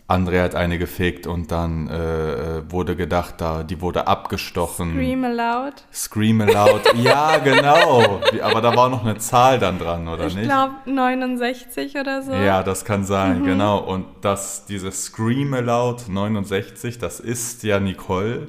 André 0.06 0.42
hat 0.42 0.54
eine 0.54 0.78
gefickt 0.78 1.26
und 1.26 1.50
dann 1.50 1.88
äh, 1.88 2.32
äh, 2.58 2.62
wurde 2.70 2.94
gedacht, 2.94 3.36
da, 3.38 3.62
die 3.62 3.80
wurde 3.80 4.06
abgestochen. 4.06 4.92
Scream 4.92 5.24
aloud. 5.24 5.72
Scream 5.90 6.42
aloud. 6.42 6.82
ja, 6.96 7.38
genau. 7.38 8.20
Aber 8.42 8.60
da 8.60 8.76
war 8.76 8.90
noch 8.90 9.02
eine 9.02 9.16
Zahl 9.16 9.58
dann 9.58 9.78
dran, 9.78 10.06
oder 10.06 10.26
Ich 10.26 10.34
nicht? 10.34 10.44
glaube 10.44 10.74
69 10.84 11.96
oder 11.96 12.20
so. 12.20 12.32
Ja, 12.34 12.62
das 12.62 12.84
kann 12.84 13.04
sein, 13.04 13.40
Mhm. 13.40 13.44
genau. 13.46 13.78
Und 13.78 14.04
das, 14.20 14.66
dieses 14.66 15.04
Scream 15.06 15.54
Aloud 15.54 16.04
69, 16.08 16.98
das 16.98 17.18
ist 17.20 17.62
ja 17.62 17.80
Nicole. 17.80 18.46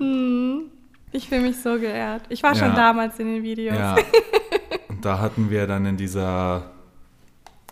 Ich 1.14 1.30
fühle 1.30 1.42
mich 1.42 1.62
so 1.62 1.80
geehrt. 1.80 2.24
Ich 2.28 2.44
war 2.44 2.54
schon 2.54 2.70
Ja. 2.72 2.76
damals 2.76 3.18
in 3.20 3.28
den 3.34 3.44
Videos. 3.44 3.78
Ja. 3.78 3.96
Und 4.90 5.06
da 5.06 5.20
hatten 5.20 5.50
wir 5.50 5.68
dann 5.68 5.86
in 5.86 5.96
dieser 5.96 6.64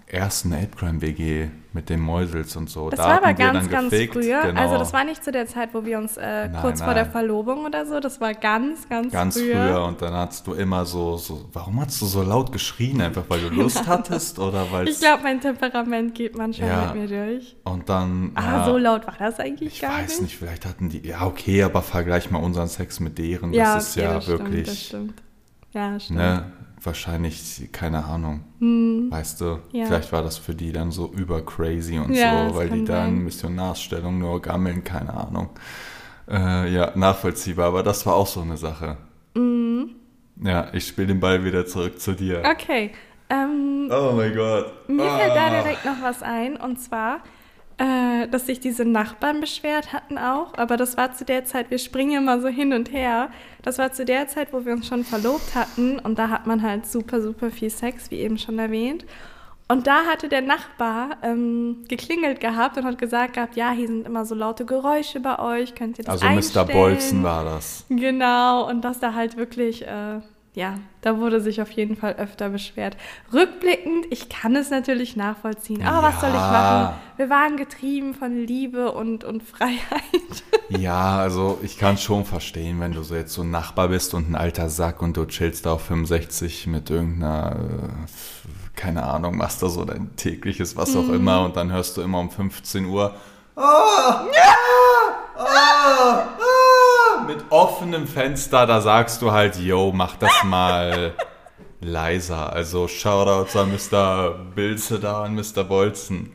ersten 0.08 0.54
Ape 0.54 0.68
Crime 0.78 1.02
WG 1.02 1.48
mit 1.74 1.90
den 1.90 2.00
Mäusels 2.00 2.56
und 2.56 2.70
so. 2.70 2.90
Das 2.92 3.00
da 3.00 3.06
war 3.08 3.18
aber 3.24 3.34
ganz, 3.34 3.68
ganz 3.70 3.90
gefickt. 3.90 4.14
früher. 4.14 4.42
Genau. 4.44 4.62
Also 4.62 4.78
das 4.78 4.94
war 4.94 5.04
nicht 5.04 5.24
zu 5.24 5.32
der 5.32 5.48
Zeit, 5.48 5.74
wo 5.74 5.86
wir 5.86 5.98
uns 5.98 6.18
äh, 6.18 6.48
Nein, 6.50 6.62
kurz 6.62 6.82
vor 6.84 6.94
der 6.94 7.04
nein. 7.04 7.12
Verlobung 7.12 7.66
oder 7.66 7.86
so. 7.88 8.00
Das 8.00 8.22
war 8.22 8.34
ganz, 8.36 8.88
ganz, 8.90 9.12
Ganz 9.12 9.40
früher. 9.40 9.56
früher. 9.56 9.86
und 9.86 10.02
dann 10.04 10.14
hast 10.14 10.46
du 10.46 10.54
immer 10.54 10.86
so, 10.86 11.18
so, 11.18 11.50
warum 11.52 11.82
hast 11.82 12.00
du 12.00 12.06
so 12.06 12.22
laut 12.22 12.52
geschrien? 12.52 13.02
Einfach 13.02 13.24
weil 13.28 13.40
du 13.42 13.50
Lust 13.50 13.88
hattest 13.88 14.38
oder 14.38 14.72
weil 14.72 14.88
Ich 14.88 15.00
glaube, 15.00 15.24
mein 15.24 15.42
Temperament 15.42 16.14
geht 16.14 16.38
manchmal 16.38 16.70
Ja. 16.70 16.94
mit 16.94 17.10
mir 17.10 17.26
durch. 17.26 17.56
Und 17.64 17.90
dann. 17.90 18.32
Ah, 18.36 18.42
ja, 18.60 18.66
so 18.66 18.78
laut 18.78 19.08
war 19.08 19.16
das 19.18 19.40
eigentlich 19.40 19.74
Ich 19.76 19.82
gar 19.82 19.94
weiß 19.98 20.10
nicht. 20.10 20.22
nicht, 20.22 20.38
vielleicht 20.38 20.66
hatten 20.68 20.90
die. 20.90 21.08
Ja, 21.08 21.26
okay, 21.26 21.64
aber 21.64 21.82
vergleich 21.82 22.30
mal 22.30 22.40
unseren 22.40 22.68
Sex 22.68 23.00
mit 23.00 23.18
deren. 23.18 23.52
Ja, 23.52 23.76
das 23.76 23.90
ist 23.90 23.98
okay, 23.98 24.06
ja 24.06 24.14
das 24.14 24.28
wirklich. 24.28 24.68
Stimmt, 24.70 24.70
das 24.70 24.78
stimmt. 24.86 25.24
Ja, 25.74 26.00
stimmt. 26.00 26.20
Ne, 26.20 26.52
wahrscheinlich, 26.86 27.70
keine 27.72 28.06
Ahnung. 28.06 28.42
Weißt 29.12 29.42
du, 29.42 29.46
Hm. 29.56 29.60
Ja. 29.72 29.86
vielleicht 29.86 30.12
war 30.12 30.22
das 30.22 30.38
für 30.38 30.54
die 30.56 30.72
dann 30.72 30.92
so 30.92 31.12
über 31.16 31.42
crazy 31.46 31.98
und 32.00 32.14
Ja, 32.14 32.50
so, 32.50 32.56
weil 32.56 32.70
die 32.70 32.78
kann 32.78 32.86
da 32.86 33.06
in 33.06 33.16
sein. 33.16 33.24
Missionarsstellung 33.24 34.18
nur 34.20 34.42
gammeln, 34.42 34.84
keine 34.84 35.14
Ahnung. 35.14 35.50
Äh, 36.30 36.72
ja, 36.74 36.92
nachvollziehbar, 36.96 37.68
aber 37.68 37.84
das 37.84 38.06
war 38.06 38.16
auch 38.16 38.28
so 38.28 38.42
eine 38.42 38.58
Sache. 38.58 38.98
Mhm. 39.36 39.90
Ja, 40.42 40.68
ich 40.74 40.88
spiele 40.88 41.08
den 41.08 41.20
Ball 41.20 41.44
wieder 41.44 41.66
zurück 41.66 42.00
zu 42.00 42.14
dir. 42.14 42.42
Okay. 42.50 42.92
Ähm, 43.30 43.90
Oh 43.92 44.14
mein 44.16 44.36
Gott. 44.36 44.88
Mir 44.90 45.04
fällt 45.10 45.36
da 45.36 45.48
Ah. 45.48 45.62
direkt 45.62 45.86
noch 45.86 46.02
was 46.02 46.22
ein 46.24 46.56
und 46.58 46.80
zwar, 46.80 47.20
äh, 47.78 48.28
dass 48.28 48.46
sich 48.46 48.60
diese 48.60 48.86
Nachbarn 48.86 49.42
beschwert 49.42 49.94
hatten 49.94 50.18
auch, 50.18 50.54
aber 50.58 50.78
das 50.78 50.98
war 50.98 51.14
zu 51.14 51.26
der 51.26 51.46
Zeit, 51.46 51.72
wir 51.72 51.80
springen 51.80 52.24
immer 52.24 52.40
so 52.42 52.48
hin 52.48 52.74
und 52.74 52.92
her, 52.92 53.30
das 53.62 53.78
war 53.78 53.92
zu 53.92 54.06
der 54.06 54.28
Zeit, 54.28 54.54
wo 54.54 54.66
wir 54.66 54.74
uns 54.74 54.88
schon 54.88 55.04
verlobt 55.04 55.56
hatten 55.56 56.00
und 56.00 56.20
da 56.20 56.30
hat 56.30 56.48
man 56.48 56.62
halt 56.62 56.86
super, 56.86 57.22
super 57.22 57.52
viel 57.52 57.70
Sex, 57.70 58.12
wie 58.12 58.20
eben 58.20 58.38
schon 58.38 58.60
erwähnt. 58.60 59.06
Und 59.70 59.88
da 59.88 60.06
hatte 60.06 60.28
der 60.28 60.42
Nachbar 60.42 61.18
ähm, 61.24 61.86
geklingelt 61.88 62.40
gehabt 62.42 62.78
und 62.78 62.84
hat 62.84 62.98
gesagt 62.98 63.34
gehabt, 63.34 63.56
ja, 63.56 63.72
hier 63.72 63.88
sind 63.88 64.06
immer 64.06 64.26
so 64.26 64.36
laute 64.36 64.66
Geräusche 64.66 65.20
bei 65.20 65.40
euch, 65.40 65.74
könnt 65.74 65.98
ihr 65.98 66.04
das 66.04 66.22
Also 66.22 66.26
Mr. 66.26 66.32
einstellen? 66.62 66.68
Bolzen 66.68 67.24
war 67.24 67.46
das. 67.46 67.86
Genau, 67.90 68.70
und 68.70 68.82
dass 68.82 69.00
da 69.00 69.14
halt 69.14 69.38
wirklich, 69.38 69.88
äh, 69.88 70.20
ja, 70.56 70.76
da 71.02 71.18
wurde 71.20 71.42
sich 71.42 71.62
auf 71.62 71.72
jeden 71.72 71.96
Fall 71.96 72.14
öfter 72.14 72.50
beschwert. 72.50 72.96
Rückblickend, 73.34 74.06
ich 74.12 74.30
kann 74.30 74.56
es 74.56 74.70
natürlich 74.70 75.16
nachvollziehen. 75.16 75.84
Aber 75.84 76.08
was 76.08 76.20
soll 76.22 76.30
ich 76.30 76.36
Ja. 76.36 76.52
machen? 76.52 76.96
Wir 77.18 77.30
waren 77.30 77.58
getrieben 77.58 78.14
von 78.14 78.36
Liebe 78.36 78.92
und, 78.92 79.24
und 79.24 79.44
Freiheit. 79.44 79.80
Ja, 80.70 81.18
also 81.20 81.60
ich 81.62 81.78
kann 81.78 81.98
schon 82.00 82.26
verstehen, 82.26 82.80
wenn 82.80 82.94
du 82.94 83.04
so 83.04 83.14
jetzt 83.16 83.34
so 83.34 83.44
ein 83.44 83.52
Nachbar 83.52 83.90
bist 83.90 84.16
und 84.16 84.32
ein 84.32 84.36
alter 84.36 84.70
Sack 84.70 85.04
und 85.04 85.18
du 85.18 85.26
chillst 85.26 85.68
da 85.68 85.74
auf 85.74 85.84
65 85.84 86.66
mit 86.66 86.90
irgendeiner, 86.90 87.58
äh, 87.58 88.76
keine 88.76 89.04
Ahnung, 89.04 89.38
machst 89.38 89.62
da 89.62 89.70
so 89.70 89.86
dein 89.86 90.16
tägliches, 90.16 90.76
was 90.76 90.96
auch 90.96 91.10
immer, 91.10 91.44
und 91.46 91.58
dann 91.58 91.72
hörst 91.72 91.98
du 91.98 92.02
immer 92.02 92.20
um 92.20 92.32
15 92.32 92.86
Uhr. 92.86 93.14
Ah, 93.56 93.62
ah, 93.62 94.26
ah, 95.38 96.28
ah, 96.40 97.24
mit 97.26 97.44
offenem 97.50 98.08
Fenster, 98.08 98.66
da 98.66 98.82
sagst 98.82 99.22
du 99.22 99.32
halt, 99.32 99.58
yo, 99.58 99.92
mach 99.94 100.16
das 100.18 100.44
mal 100.44 101.14
leiser. 101.84 102.54
Also 102.54 102.88
Shoutouts 102.88 103.56
an 103.56 103.72
Mr. 103.72 104.32
Bilze 104.56 105.00
da 105.00 105.24
und 105.24 105.36
Mr. 105.36 105.64
Bolzen. 105.64 106.32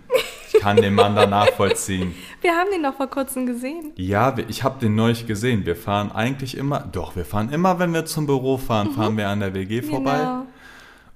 Ich 0.52 0.60
kann 0.60 0.76
den 0.76 0.94
Mann 0.94 1.14
da 1.14 1.26
nachvollziehen. 1.26 2.14
Wir 2.40 2.52
haben 2.52 2.70
den 2.70 2.82
noch 2.82 2.94
vor 2.94 3.08
kurzem 3.08 3.46
gesehen. 3.46 3.92
Ja, 3.96 4.34
ich 4.48 4.64
habe 4.64 4.80
den 4.80 4.94
neulich 4.94 5.26
gesehen. 5.26 5.66
Wir 5.66 5.76
fahren 5.76 6.10
eigentlich 6.12 6.56
immer, 6.56 6.80
doch, 6.80 7.16
wir 7.16 7.24
fahren 7.24 7.50
immer, 7.50 7.78
wenn 7.78 7.92
wir 7.92 8.06
zum 8.06 8.26
Büro 8.26 8.56
fahren, 8.56 8.92
fahren 8.92 9.16
wir 9.16 9.28
an 9.28 9.40
der 9.40 9.54
WG 9.54 9.82
vorbei. 9.82 10.18
Genau. 10.18 10.46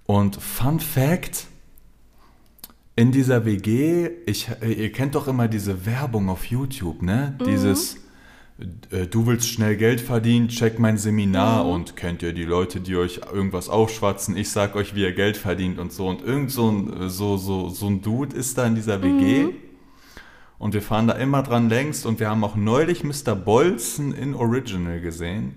Und 0.06 0.36
Fun 0.36 0.80
Fact: 0.80 1.46
In 2.94 3.10
dieser 3.10 3.46
WG, 3.46 4.10
ich, 4.26 4.50
ihr 4.60 4.92
kennt 4.92 5.14
doch 5.14 5.26
immer 5.26 5.48
diese 5.48 5.86
Werbung 5.86 6.28
auf 6.28 6.44
YouTube, 6.44 7.00
ne? 7.00 7.38
Dieses, 7.46 7.96
äh, 8.90 9.06
du 9.06 9.26
willst 9.26 9.48
schnell 9.48 9.76
Geld 9.76 10.02
verdienen, 10.02 10.48
check 10.48 10.78
mein 10.78 10.98
Seminar 10.98 11.66
und 11.66 11.96
kennt 11.96 12.22
ihr 12.22 12.34
die 12.34 12.44
Leute, 12.44 12.80
die 12.80 12.96
euch 12.96 13.20
irgendwas 13.32 13.70
aufschwatzen, 13.70 14.36
ich 14.36 14.50
sag 14.50 14.76
euch, 14.76 14.94
wie 14.94 15.02
ihr 15.02 15.14
Geld 15.14 15.38
verdient 15.38 15.78
und 15.78 15.90
so. 15.90 16.06
Und 16.06 16.22
irgend 16.22 16.50
so 16.50 16.70
ein, 16.70 17.08
so, 17.08 17.38
so, 17.38 17.70
so 17.70 17.86
ein 17.86 18.02
Dude 18.02 18.36
ist 18.36 18.58
da 18.58 18.66
in 18.66 18.74
dieser 18.74 19.02
WG. 19.02 19.54
Und 20.58 20.74
wir 20.74 20.82
fahren 20.82 21.06
da 21.06 21.14
immer 21.14 21.42
dran 21.42 21.70
längst 21.70 22.04
und 22.04 22.20
wir 22.20 22.28
haben 22.28 22.44
auch 22.44 22.56
neulich 22.56 23.04
Mr. 23.04 23.34
Bolzen 23.34 24.12
in 24.12 24.34
Original 24.34 25.00
gesehen, 25.00 25.54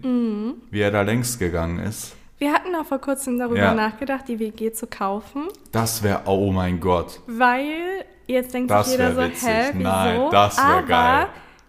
wie 0.71 0.79
er 0.79 0.89
da 0.89 1.01
längst 1.01 1.37
gegangen 1.37 1.79
ist. 1.79 2.15
Wir 2.37 2.51
hatten 2.51 2.75
auch 2.75 2.85
vor 2.85 2.99
kurzem 2.99 3.37
darüber 3.39 3.57
Ja. 3.59 3.73
nachgedacht, 3.73 4.27
die 4.27 4.39
WG 4.39 4.71
zu 4.73 4.87
kaufen, 4.87 5.43
Das 5.71 6.03
wäre, 6.03 6.21
oh 6.25 6.51
mein 6.51 6.79
Gott. 6.81 7.21
weil 7.27 8.03
jetzt 8.27 8.53
denkt 8.53 8.71
Das 8.71 8.87
sich 8.89 8.97
jeder 8.97 9.13
so, 9.15 9.21
witzig. 9.21 9.47
hä, 9.49 9.71
wieso? 9.73 9.83
Nein, 9.89 10.21
das 10.31 10.57
wär 10.57 10.65
Aber 10.65 10.83
geil. 10.87 11.27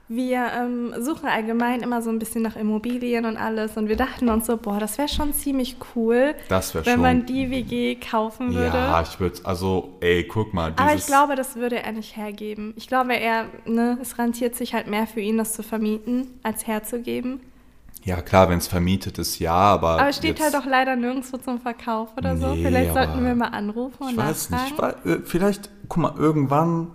wir 0.09 0.47
ähm, 0.61 0.95
suchen 0.99 1.29
allgemein 1.29 1.83
immer 1.83 2.03
so 2.03 2.11
ein 2.11 2.19
bisschen 2.19 2.43
nach 2.43 2.57
Immobilien 2.57 3.27
und 3.27 3.37
alles 3.37 3.77
und 3.77 3.89
wir 3.89 3.95
dachten 3.97 4.29
uns 4.29 4.47
so, 4.47 4.57
boah, 4.57 4.81
das 4.81 4.99
wäre 4.99 5.07
schon 5.09 5.33
ziemlich 5.35 5.77
cool, 5.95 6.35
wäre 6.49 6.75
wenn 6.75 6.85
schon. 6.95 7.01
man 7.01 7.27
die 7.27 7.49
WG 7.51 7.95
kaufen 7.97 8.53
würde. 8.53 8.77
Ja, 8.77 9.01
ich 9.03 9.21
würde, 9.21 9.39
also, 9.45 9.95
ey, 10.01 10.25
guck 10.25 10.53
mal, 10.53 10.73
Aber 10.77 10.95
ich 10.95 11.07
glaube, 11.07 11.37
das 11.37 11.55
würde 11.55 11.81
er 11.81 11.93
nicht 11.93 12.17
hergeben. 12.17 12.75
Ich 12.77 12.89
glaube, 12.89 13.15
er, 13.17 13.45
ne, 13.67 13.99
es 14.03 14.19
rentiert 14.19 14.57
sich 14.57 14.75
halt 14.75 14.89
mehr 14.89 15.07
für 15.07 15.21
ihn, 15.21 15.39
das 15.39 15.53
zu 15.53 15.63
vermieten, 15.63 16.27
als 16.43 16.67
herzugeben. 16.67 17.41
Ja 18.07 18.23
klar, 18.23 18.49
wenn 18.49 18.57
es 18.59 18.67
vermietet 18.69 19.19
ist, 19.19 19.39
ja, 19.39 19.53
aber. 19.53 19.91
Aber 20.01 20.09
es 20.09 20.17
steht 20.17 20.41
halt 20.41 20.55
auch 20.57 20.65
leider 20.65 20.97
nirgendwo 20.97 21.37
zum 21.37 21.61
Verkauf 21.61 22.17
oder 22.17 22.37
so. 22.39 22.55
Nee, 22.55 22.63
Vielleicht 22.65 22.95
sollten 22.95 23.23
wir 23.25 23.35
mal 23.35 23.49
anrufen 23.49 24.03
und 24.05 24.11
Ich 24.13 24.17
weiß 24.17 24.51
nachfragen. 24.51 24.65
nicht, 24.65 24.73
ich 25.05 25.15
weiß, 25.15 25.17
äh, 25.19 25.23
vielleicht, 25.25 25.71
guck 25.89 26.03
mal, 26.03 26.15
irgendwann 26.17 26.89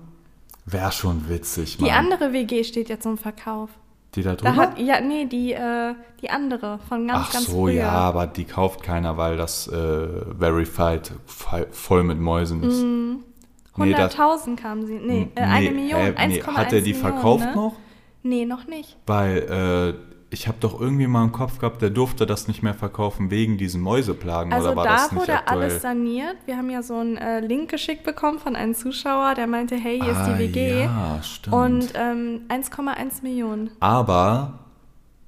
wäre 0.65 0.91
schon 0.91 1.30
witzig, 1.30 1.78
Die 1.78 1.84
Mann. 1.84 1.91
andere 2.12 2.34
WG 2.34 2.63
steht 2.63 2.89
ja 2.89 3.00
zum 3.00 3.17
Verkauf. 3.17 3.69
Die 4.15 4.24
da 4.24 4.36
Da 4.36 4.50
drüber? 4.52 4.56
hat, 4.62 4.78
ja, 4.80 5.00
nee, 5.00 5.26
die, 5.26 5.54
äh, 5.54 5.93
die 6.21 6.30
andere 6.30 6.80
von 6.89 7.08
ganz, 7.08 7.28
Ach 7.28 7.34
ganz 7.34 7.45
so, 7.45 7.62
früher. 7.62 7.74
ja, 7.76 7.91
aber 7.91 8.28
die 8.28 8.43
kauft 8.43 8.84
keiner, 8.84 9.15
weil 9.17 9.38
das 9.38 9.67
äh, 9.69 10.08
Verified 10.38 11.12
voll 11.71 12.04
mit 12.04 12.19
Mäusen 12.19 12.62
ist. 12.63 12.84
Nee, 13.78 13.93
das- 13.93 14.15
100.000 14.17 14.58
kamen 14.58 14.86
sie. 14.86 14.95
Nee, 15.00 15.30
äh, 15.36 15.41
eine 15.41 15.69
Nee, 15.69 15.71
Million. 15.71 16.00
hä, 16.02 16.28
nee, 16.28 16.41
1,1 16.41 16.58
Hat 16.58 16.74
er 16.74 16.82
die 16.82 16.91
Millionen, 16.93 17.13
verkauft 17.13 17.45
ne? 17.45 17.56
noch? 17.56 17.74
Nee, 18.24 18.45
noch 18.45 18.67
nicht. 18.67 18.97
Weil 19.08 19.38
äh, 19.97 20.11
ich 20.34 20.48
habe 20.48 20.58
doch 20.62 20.80
irgendwie 20.80 21.08
mal 21.08 21.24
im 21.26 21.34
Kopf 21.34 21.60
gehabt, 21.60 21.82
der 21.82 21.89
durfte 21.89 22.26
das 22.26 22.48
nicht 22.48 22.63
mehr 22.63 22.74
verkaufen 22.74 23.30
wegen 23.32 23.58
diesen 23.58 23.82
Mäuseplagen. 23.82 24.54
Also 24.54 24.67
oder 24.70 24.76
war 24.78 24.84
da 24.86 24.91
das 24.96 25.12
nicht 25.12 25.22
wurde 25.22 25.34
aktuell? 25.39 25.62
alles 25.63 25.82
saniert. 25.82 26.38
Wir 26.46 26.56
haben 26.56 26.70
ja 26.70 26.82
so 26.82 26.96
einen 26.96 27.17
äh, 27.17 27.41
Link 27.41 27.70
geschickt 27.70 28.04
bekommen 28.04 28.39
von 28.39 28.56
einem 28.56 28.74
Zuschauer, 28.74 29.34
der 29.36 29.48
meinte, 29.48 29.76
hey, 29.76 30.00
hier 30.00 30.12
ist 30.13 30.17
Ah, 30.17 30.34
die 30.34 30.39
WG. 30.39 30.84
Ja, 30.86 31.20
stimmt. 31.22 31.54
Und 31.56 31.94
ähm, 31.96 32.41
1,1 32.48 33.24
Millionen. 33.24 33.72
Aber 33.82 34.60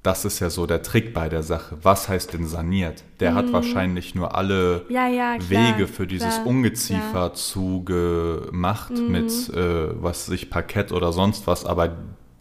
das 0.03 0.23
ist 0.25 0.39
ja 0.39 0.49
so 0.49 0.65
der 0.65 0.81
Trick 0.83 1.13
bei 1.13 1.27
der 1.29 1.43
Sache. 1.43 1.77
Was 1.81 2.07
heißt 2.09 2.33
denn 2.33 2.45
saniert? 2.45 3.03
Der 3.19 3.35
hat 3.35 3.51
wahrscheinlich 3.53 4.15
nur 4.15 4.35
alle 4.35 4.85
Mhm. 4.89 4.95
Ja, 4.95 5.07
ja, 5.07 5.37
klar, 5.37 5.49
Wege 5.77 5.87
für 5.87 6.07
dieses 6.07 6.35
klar, 6.35 6.47
Ungeziefer. 6.47 7.29
Mhm. 7.29 7.35
zugemacht 7.35 8.91
mit, 8.91 9.31
äh, 9.49 10.01
was 10.01 10.27
weiß 10.29 10.35
ich, 10.35 10.49
Parkett 10.49 10.91
oder 10.91 11.11
sonst 11.13 11.47
was. 11.47 11.65
Aber 11.65 11.89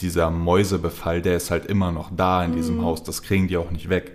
dieser 0.03 0.31
Mäusebefall, 0.31 1.23
der 1.23 1.37
ist 1.37 1.51
halt 1.51 1.67
immer 1.67 1.93
noch 1.93 2.11
da 2.15 2.45
in 2.45 2.51
Mhm. 2.53 2.57
diesem 2.57 2.83
Haus. 2.85 3.03
Das 3.03 3.23
kriegen 3.23 3.49
die 3.49 3.57
auch 3.57 3.71
nicht 3.71 3.89
weg. 3.89 4.13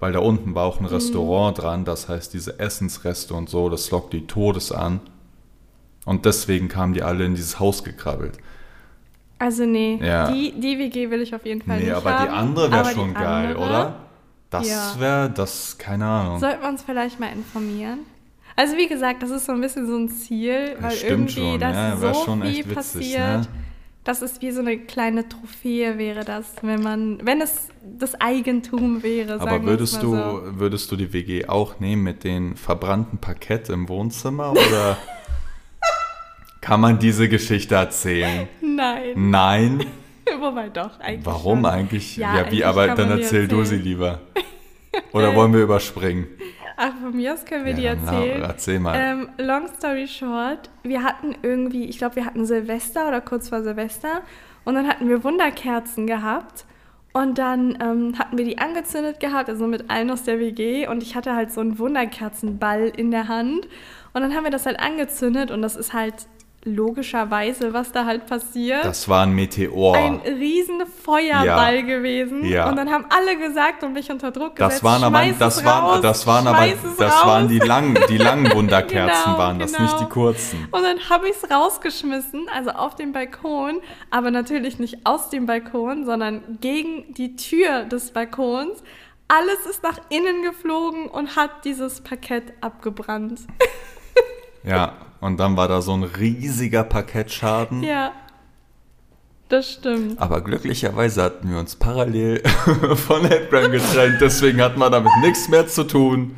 Weil 0.00 0.12
da 0.12 0.20
unten 0.20 0.54
war 0.54 0.64
auch 0.64 0.78
ein 0.78 0.86
Restaurant 0.86 1.58
dran. 1.58 1.84
Das 1.84 2.08
heißt, 2.08 2.32
diese 2.32 2.58
Essensreste 2.60 3.34
und 3.34 3.48
so, 3.48 3.68
das 3.68 3.90
lockt 3.90 4.12
die 4.12 4.26
Todes 4.26 4.70
an. 4.70 5.00
Und 6.04 6.24
deswegen 6.24 6.68
kamen 6.68 6.94
die 6.94 7.02
alle 7.02 7.24
in 7.24 7.34
dieses 7.34 7.58
Haus 7.58 7.82
gekrabbelt. 7.84 8.38
Also 9.40 9.64
nee, 9.66 9.98
Ja. 10.02 10.30
die, 10.30 10.52
die 10.58 10.78
WG 10.78 11.10
will 11.10 11.20
ich 11.22 11.34
auf 11.34 11.44
jeden 11.44 11.62
Fall 11.62 11.78
Nee, 11.78 11.84
nicht 11.86 11.94
aber 11.94 12.10
haben. 12.12 12.24
die 12.24 12.30
andere 12.30 12.72
wäre 12.72 12.84
schon 12.86 13.14
geil, 13.14 13.48
andere 13.56 13.58
oder? 13.58 13.94
Das 14.50 14.68
Ja. 14.68 14.94
wäre, 14.98 15.30
das, 15.30 15.76
keine 15.78 16.06
Ahnung. 16.06 16.38
Sollten 16.40 16.62
wir 16.62 16.68
uns 16.68 16.82
vielleicht 16.82 17.20
mal 17.20 17.30
informieren. 17.32 18.00
Also 18.56 18.76
wie 18.76 18.88
gesagt, 18.88 19.22
das 19.22 19.30
ist 19.30 19.46
so 19.46 19.52
ein 19.52 19.60
bisschen 19.60 19.86
so 19.86 19.96
ein 19.96 20.08
Ziel, 20.08 20.76
weil 20.80 20.96
irgendwie 21.06 21.32
schon, 21.34 21.60
das 21.60 21.74
ja, 21.76 21.96
so 21.96 22.12
viel 22.24 22.42
echt 22.42 22.58
witzig, 22.58 22.74
passiert. 22.74 23.18
ne? 23.42 23.48
Das 24.08 24.22
ist 24.22 24.40
wie 24.40 24.50
so 24.52 24.60
eine 24.60 24.78
kleine 24.78 25.28
Trophäe 25.28 25.98
wäre 25.98 26.24
das, 26.24 26.54
wenn 26.62 26.82
man, 26.82 27.18
wenn 27.26 27.42
es 27.42 27.68
das 27.82 28.18
Eigentum 28.18 29.02
wäre. 29.02 29.38
Aber 29.38 29.62
würdest 29.62 29.96
es 29.96 30.00
du, 30.00 30.16
so. 30.16 30.40
würdest 30.44 30.90
du 30.90 30.96
die 30.96 31.12
WG 31.12 31.44
auch 31.44 31.78
nehmen 31.78 32.04
mit 32.04 32.24
den 32.24 32.56
verbrannten 32.56 33.18
Parkett 33.18 33.68
im 33.68 33.86
Wohnzimmer 33.90 34.52
oder 34.52 34.96
kann 36.62 36.80
man 36.80 36.98
diese 36.98 37.28
Geschichte 37.28 37.74
erzählen? 37.74 38.48
Nein, 38.62 39.12
Nein. 39.14 39.86
wobei 40.40 40.70
doch 40.70 40.98
eigentlich. 41.00 41.26
Warum 41.26 41.58
schon. 41.58 41.66
eigentlich? 41.66 42.16
Ja, 42.16 42.34
Ja, 42.34 42.42
eigentlich 42.44 42.60
wie, 42.60 42.64
aber 42.64 42.86
kann 42.86 42.96
dann 42.96 43.10
erzähl 43.10 43.46
du 43.46 43.62
sie 43.64 43.76
lieber. 43.76 44.22
Oder 45.12 45.34
wollen 45.34 45.52
wir 45.52 45.60
überspringen? 45.60 46.26
Ach, 46.80 46.92
von 47.02 47.14
mir 47.16 47.34
aus 47.34 47.44
können 47.44 47.64
wir 47.64 47.74
die 47.74 47.82
Ja, 47.82 47.94
la- 47.94 48.00
erzählen. 48.12 48.42
erzähl 48.42 48.78
mal. 48.80 48.94
Ähm, 48.96 49.28
long 49.38 49.66
story 49.76 50.06
short, 50.06 50.70
wir 50.84 51.02
hatten 51.02 51.34
irgendwie, 51.42 51.84
ich 51.86 51.98
glaube, 51.98 52.16
wir 52.16 52.24
hatten 52.24 52.46
Silvester 52.46 53.08
oder 53.08 53.20
kurz 53.20 53.48
vor 53.48 53.62
Silvester 53.62 54.22
und 54.64 54.74
dann 54.76 54.86
hatten 54.86 55.08
wir 55.08 55.24
Wunderkerzen 55.24 56.06
gehabt 56.06 56.64
und 57.12 57.36
dann 57.38 57.76
ähm, 57.82 58.14
hatten 58.18 58.38
wir 58.38 58.44
die 58.44 58.58
angezündet 58.58 59.18
gehabt, 59.18 59.48
also 59.48 59.66
mit 59.66 59.90
allen 59.90 60.10
aus 60.10 60.22
der 60.22 60.38
WG 60.38 60.86
und 60.86 61.02
ich 61.02 61.16
hatte 61.16 61.34
halt 61.34 61.50
so 61.50 61.60
einen 61.60 61.78
Wunderkerzenball 61.78 62.92
in 62.96 63.10
der 63.10 63.26
Hand 63.28 63.66
und 64.12 64.22
dann 64.22 64.34
haben 64.34 64.44
wir 64.44 64.50
das 64.52 64.64
halt 64.66 64.78
angezündet 64.78 65.50
und 65.50 65.62
das 65.62 65.74
ist 65.74 65.92
halt 65.92 66.14
logischerweise, 66.74 67.72
was 67.72 67.92
da 67.92 68.04
halt 68.04 68.26
passiert. 68.26 68.84
Das 68.84 69.08
war 69.08 69.22
ein 69.24 69.32
Meteor. 69.32 69.96
ein 69.96 70.20
riesen 70.20 70.82
Feuerball 70.86 71.76
Ja. 71.76 71.82
gewesen 71.82 72.44
Ja. 72.44 72.68
und 72.68 72.76
dann 72.76 72.90
haben 72.90 73.06
alle 73.08 73.36
gesagt 73.36 73.82
und 73.82 73.92
mich 73.92 74.10
unter 74.10 74.30
Druck 74.30 74.56
gesetzt. 74.56 74.76
Das 74.76 74.84
waren 74.84 75.02
aber, 75.04 75.18
"Schmeiß 75.18 75.38
das 75.38 75.64
waren, 75.64 76.02
das 76.02 76.26
waren 76.26 76.46
aber, 76.46 76.66
das 76.98 77.00
raus." 77.14 77.26
waren 77.26 77.48
die 77.48 77.58
langen, 77.58 77.98
die 78.08 78.18
langen 78.18 78.52
Wunderkerzen 78.54 79.24
Genau, 79.24 79.38
waren 79.38 79.58
das, 79.58 79.72
genau. 79.72 79.84
nicht 79.84 80.00
die 80.00 80.06
kurzen. 80.08 80.68
Und 80.70 80.82
dann 80.82 80.98
habe 81.10 81.28
ich 81.28 81.36
es 81.42 81.50
rausgeschmissen, 81.50 82.46
also 82.54 82.70
auf 82.70 82.94
den 82.94 83.12
Balkon, 83.12 83.80
aber 84.10 84.30
natürlich 84.30 84.78
nicht 84.78 85.04
aus 85.06 85.30
dem 85.30 85.46
Balkon, 85.46 86.04
sondern 86.04 86.58
gegen 86.60 87.12
die 87.14 87.36
Tür 87.36 87.84
des 87.84 88.10
Balkons. 88.12 88.82
Alles 89.30 89.66
ist 89.68 89.82
nach 89.82 89.98
innen 90.08 90.42
geflogen 90.42 91.06
und 91.06 91.36
hat 91.36 91.64
dieses 91.64 92.00
Parkett 92.00 92.44
abgebrannt. 92.62 93.40
Ja, 94.64 94.92
und 95.20 95.38
dann 95.38 95.56
war 95.56 95.68
da 95.68 95.80
so 95.82 95.92
ein 95.94 96.02
riesiger 96.04 96.84
Parkettschaden. 96.84 97.82
ja, 97.82 98.12
das 99.48 99.72
stimmt. 99.72 100.20
Aber 100.20 100.42
glücklicherweise 100.42 101.22
hatten 101.22 101.50
wir 101.50 101.58
uns 101.58 101.74
parallel 101.76 102.42
von 102.96 103.24
Headbrand 103.24 103.72
getrennt, 103.72 104.18
deswegen 104.20 104.60
hatten 104.60 104.78
wir 104.78 104.90
damit 104.90 105.10
nichts 105.22 105.48
mehr 105.48 105.66
zu 105.66 105.84
tun. 105.84 106.36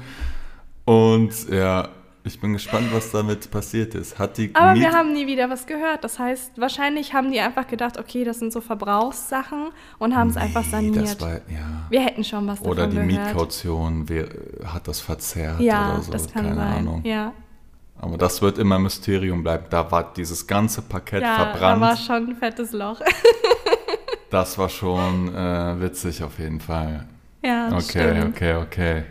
Und 0.84 1.48
ja, 1.50 1.88
ich 2.22 2.38
bin 2.40 2.52
gespannt, 2.52 2.88
was 2.92 3.10
damit 3.10 3.50
passiert 3.50 3.94
ist. 3.94 4.18
Hat 4.18 4.36
die 4.38 4.54
Aber 4.54 4.72
Miet- 4.74 4.80
wir 4.82 4.92
haben 4.92 5.12
nie 5.12 5.26
wieder 5.26 5.48
was 5.50 5.66
gehört. 5.66 6.04
Das 6.04 6.18
heißt, 6.18 6.52
wahrscheinlich 6.60 7.12
haben 7.14 7.32
die 7.32 7.40
einfach 7.40 7.66
gedacht, 7.66 7.98
okay, 7.98 8.24
das 8.24 8.38
sind 8.38 8.52
so 8.52 8.60
Verbrauchssachen 8.60 9.70
und 9.98 10.14
haben 10.14 10.28
es 10.30 10.36
einfach 10.36 10.62
Nee, 10.64 10.70
saniert. 10.70 10.96
Das 10.96 11.20
war, 11.20 11.32
ja. 11.32 11.86
wir 11.88 12.00
hätten 12.02 12.22
schon 12.22 12.46
was 12.46 12.60
Oder 12.62 12.86
davon 12.86 13.08
die 13.08 13.14
gehört. 13.14 13.26
Mietcaution 13.34 14.08
wer, 14.08 14.26
hat 14.72 14.86
das 14.86 15.00
verzerrt 15.00 15.60
Ja, 15.60 15.94
oder 15.94 16.02
so, 16.02 16.12
das 16.12 16.30
kann 16.32 16.44
keine 16.44 16.54
sein. 16.56 16.78
Ahnung. 16.78 17.00
Ja, 17.04 17.32
Aber 18.02 18.16
das 18.16 18.40
wird 18.40 18.56
immer 18.58 18.78
Mysterium 18.78 19.42
bleiben. 19.42 19.66
Da 19.68 19.90
war 19.90 20.12
dieses 20.14 20.46
ganze 20.46 20.80
Parkett 20.82 21.22
ja 21.22 21.36
da 21.36 21.44
verbrannt. 21.50 21.80
war 21.82 21.96
schon 21.96 22.30
ein 22.30 22.36
fettes 22.36 22.72
Loch. 22.72 23.00
das 24.30 24.56
war 24.56 24.68
schon 24.70 25.34
äh, 25.34 25.80
witzig 25.80 26.22
auf 26.22 26.38
jeden 26.38 26.60
Fall. 26.60 27.06
ja, 27.44 27.68
Okay, 27.68 27.80
stimmt. 28.18 28.36
okay, 28.36 28.54
okay. 28.54 29.04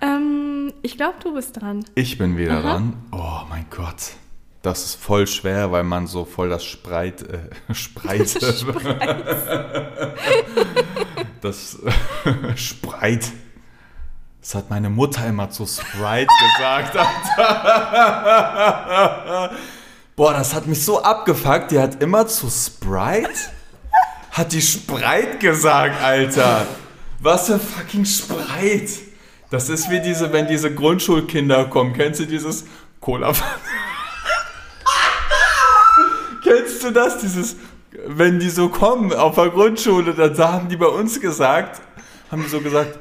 Ähm, 0.00 0.72
ich 0.82 0.96
glaube, 0.96 1.16
du 1.22 1.34
bist 1.34 1.60
dran. 1.60 1.84
Ich 1.94 2.16
bin 2.16 2.36
wieder 2.38 2.54
Aha. 2.58 2.62
dran. 2.62 2.94
Oh 3.12 3.40
mein 3.50 3.66
Gott. 3.70 4.12
Das 4.62 4.84
ist 4.84 4.94
voll 4.96 5.26
schwer, 5.26 5.70
weil 5.70 5.84
man 5.84 6.06
so 6.06 6.24
voll 6.24 6.48
das 6.48 6.64
Spreit, 6.64 7.22
äh, 7.22 7.50
Spreit, 7.74 8.34
das 11.40 11.78
Spreit, 12.56 13.30
Das 14.46 14.54
hat 14.54 14.70
meine 14.70 14.88
Mutter 14.90 15.26
immer 15.26 15.50
zu 15.50 15.66
Sprite 15.66 16.28
gesagt, 16.56 16.96
Alter. 16.96 17.10
Boah, 20.14 20.34
das 20.34 20.54
hat 20.54 20.68
mich 20.68 20.84
so 20.84 21.02
abgefuckt. 21.02 21.72
Die 21.72 21.80
hat 21.80 22.00
immer 22.00 22.28
zu 22.28 22.48
Sprite? 22.48 23.28
Hat 24.30 24.52
die 24.52 24.62
Sprite 24.62 25.38
gesagt, 25.40 26.00
Alter. 26.00 26.64
Was 27.18 27.48
für 27.48 27.58
fucking 27.58 28.04
Sprite? 28.04 29.00
Das 29.50 29.68
ist 29.68 29.90
wie 29.90 29.98
diese, 29.98 30.32
wenn 30.32 30.46
diese 30.46 30.72
Grundschulkinder 30.72 31.64
kommen. 31.64 31.92
Kennst 31.92 32.20
du 32.20 32.26
dieses 32.26 32.66
Cola? 33.00 33.32
Kennst 36.44 36.84
du 36.84 36.92
das? 36.92 37.18
Dieses, 37.18 37.56
wenn 38.06 38.38
die 38.38 38.50
so 38.50 38.68
kommen 38.68 39.12
auf 39.12 39.34
der 39.34 39.48
Grundschule, 39.48 40.14
dann 40.14 40.38
haben 40.38 40.68
die 40.68 40.76
bei 40.76 40.86
uns 40.86 41.20
gesagt, 41.20 41.80
haben 42.30 42.44
die 42.44 42.48
so 42.48 42.60
gesagt, 42.60 42.96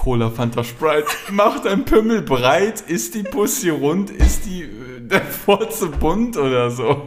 Cola 0.00 0.30
Fanta 0.30 0.64
Sprite, 0.64 1.10
macht 1.30 1.66
ein 1.66 1.84
Pümmel 1.84 2.22
breit, 2.22 2.80
ist 2.80 3.14
die 3.14 3.22
Pussy 3.22 3.68
rund, 3.68 4.08
ist 4.08 4.46
die 4.46 4.62
äh, 4.62 5.00
der 5.00 5.20
Furze 5.20 5.88
bunt 5.88 6.38
oder 6.38 6.70
so. 6.70 7.06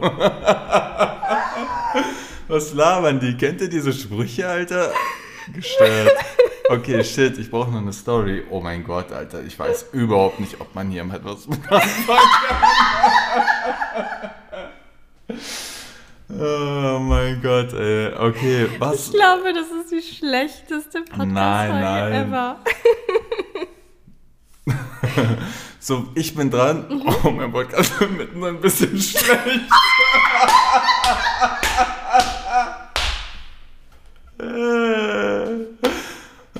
Was 2.46 2.72
labern 2.72 3.18
die? 3.18 3.36
Kennt 3.36 3.60
ihr 3.62 3.68
diese 3.68 3.92
Sprüche, 3.92 4.46
Alter? 4.46 4.92
Gestört. 5.52 6.12
Okay, 6.70 7.02
shit, 7.02 7.36
ich 7.36 7.50
brauche 7.50 7.72
noch 7.72 7.80
eine 7.80 7.92
Story. 7.92 8.44
Oh 8.48 8.60
mein 8.60 8.84
Gott, 8.84 9.10
Alter, 9.10 9.42
ich 9.42 9.58
weiß 9.58 9.86
überhaupt 9.90 10.38
nicht, 10.38 10.60
ob 10.60 10.72
man 10.76 10.88
hier 10.88 11.02
etwas 11.02 11.48
anfangen 11.48 11.62
kann. 11.68 11.82
Oh 16.30 16.98
mein 17.00 17.40
Gott, 17.42 17.72
ey. 17.74 18.12
Okay, 18.14 18.66
was? 18.78 19.08
Ich 19.08 19.12
glaube, 19.12 19.52
das 19.52 19.66
ist 19.70 19.90
die 19.92 20.02
schlechteste 20.02 21.02
Podcast-Folge 21.02 22.16
ever. 22.16 22.58
So, 25.86 26.08
ich 26.14 26.34
bin 26.34 26.50
dran. 26.50 26.86
Oh, 27.22 27.28
mein 27.30 27.52
Podcast 27.52 28.00
wird 28.00 28.12
mitten 28.12 28.42
ein 28.42 28.58
bisschen 28.58 28.98
schlecht. 28.98 29.68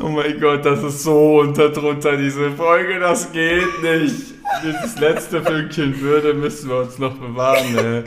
Oh 0.00 0.08
mein 0.08 0.38
Gott, 0.40 0.64
das 0.66 0.82
ist 0.82 1.02
so 1.04 1.40
unter 1.40 1.70
drunter, 1.70 2.16
diese 2.16 2.50
Folge, 2.52 2.98
das 2.98 3.32
geht 3.32 3.82
nicht. 3.82 4.34
Dieses 4.62 4.98
letzte 4.98 5.42
Fünkchen 5.42 5.98
Würde 6.00 6.34
müssen 6.34 6.68
wir 6.68 6.76
uns 6.80 6.98
noch 6.98 7.14
bewahren, 7.14 7.78
ey. 7.78 8.04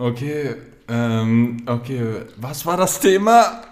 Okay, 0.00 0.54
ähm, 0.86 1.64
okay, 1.66 2.22
was 2.36 2.64
war 2.64 2.76
das 2.76 3.00
Thema? 3.00 3.64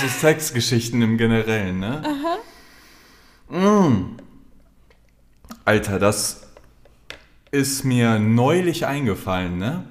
So 0.00 0.06
Sexgeschichten 0.06 1.02
im 1.02 1.18
Generellen, 1.18 1.80
ne? 1.80 2.02
Mm. 3.48 4.16
Alter, 5.64 5.98
das 5.98 6.42
ist 7.50 7.84
mir 7.84 8.20
neulich 8.20 8.86
eingefallen, 8.86 9.58
ne? 9.58 9.82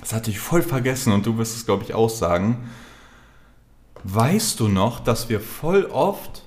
Das 0.00 0.14
hatte 0.14 0.30
ich 0.30 0.38
voll 0.38 0.62
vergessen 0.62 1.12
und 1.12 1.26
du 1.26 1.36
wirst 1.36 1.54
es, 1.54 1.66
glaube 1.66 1.84
ich, 1.84 1.92
auch 1.92 2.08
sagen. 2.08 2.70
Weißt 4.02 4.60
du 4.60 4.68
noch, 4.68 4.98
dass 4.98 5.28
wir 5.28 5.40
voll 5.40 5.84
oft 5.84 6.42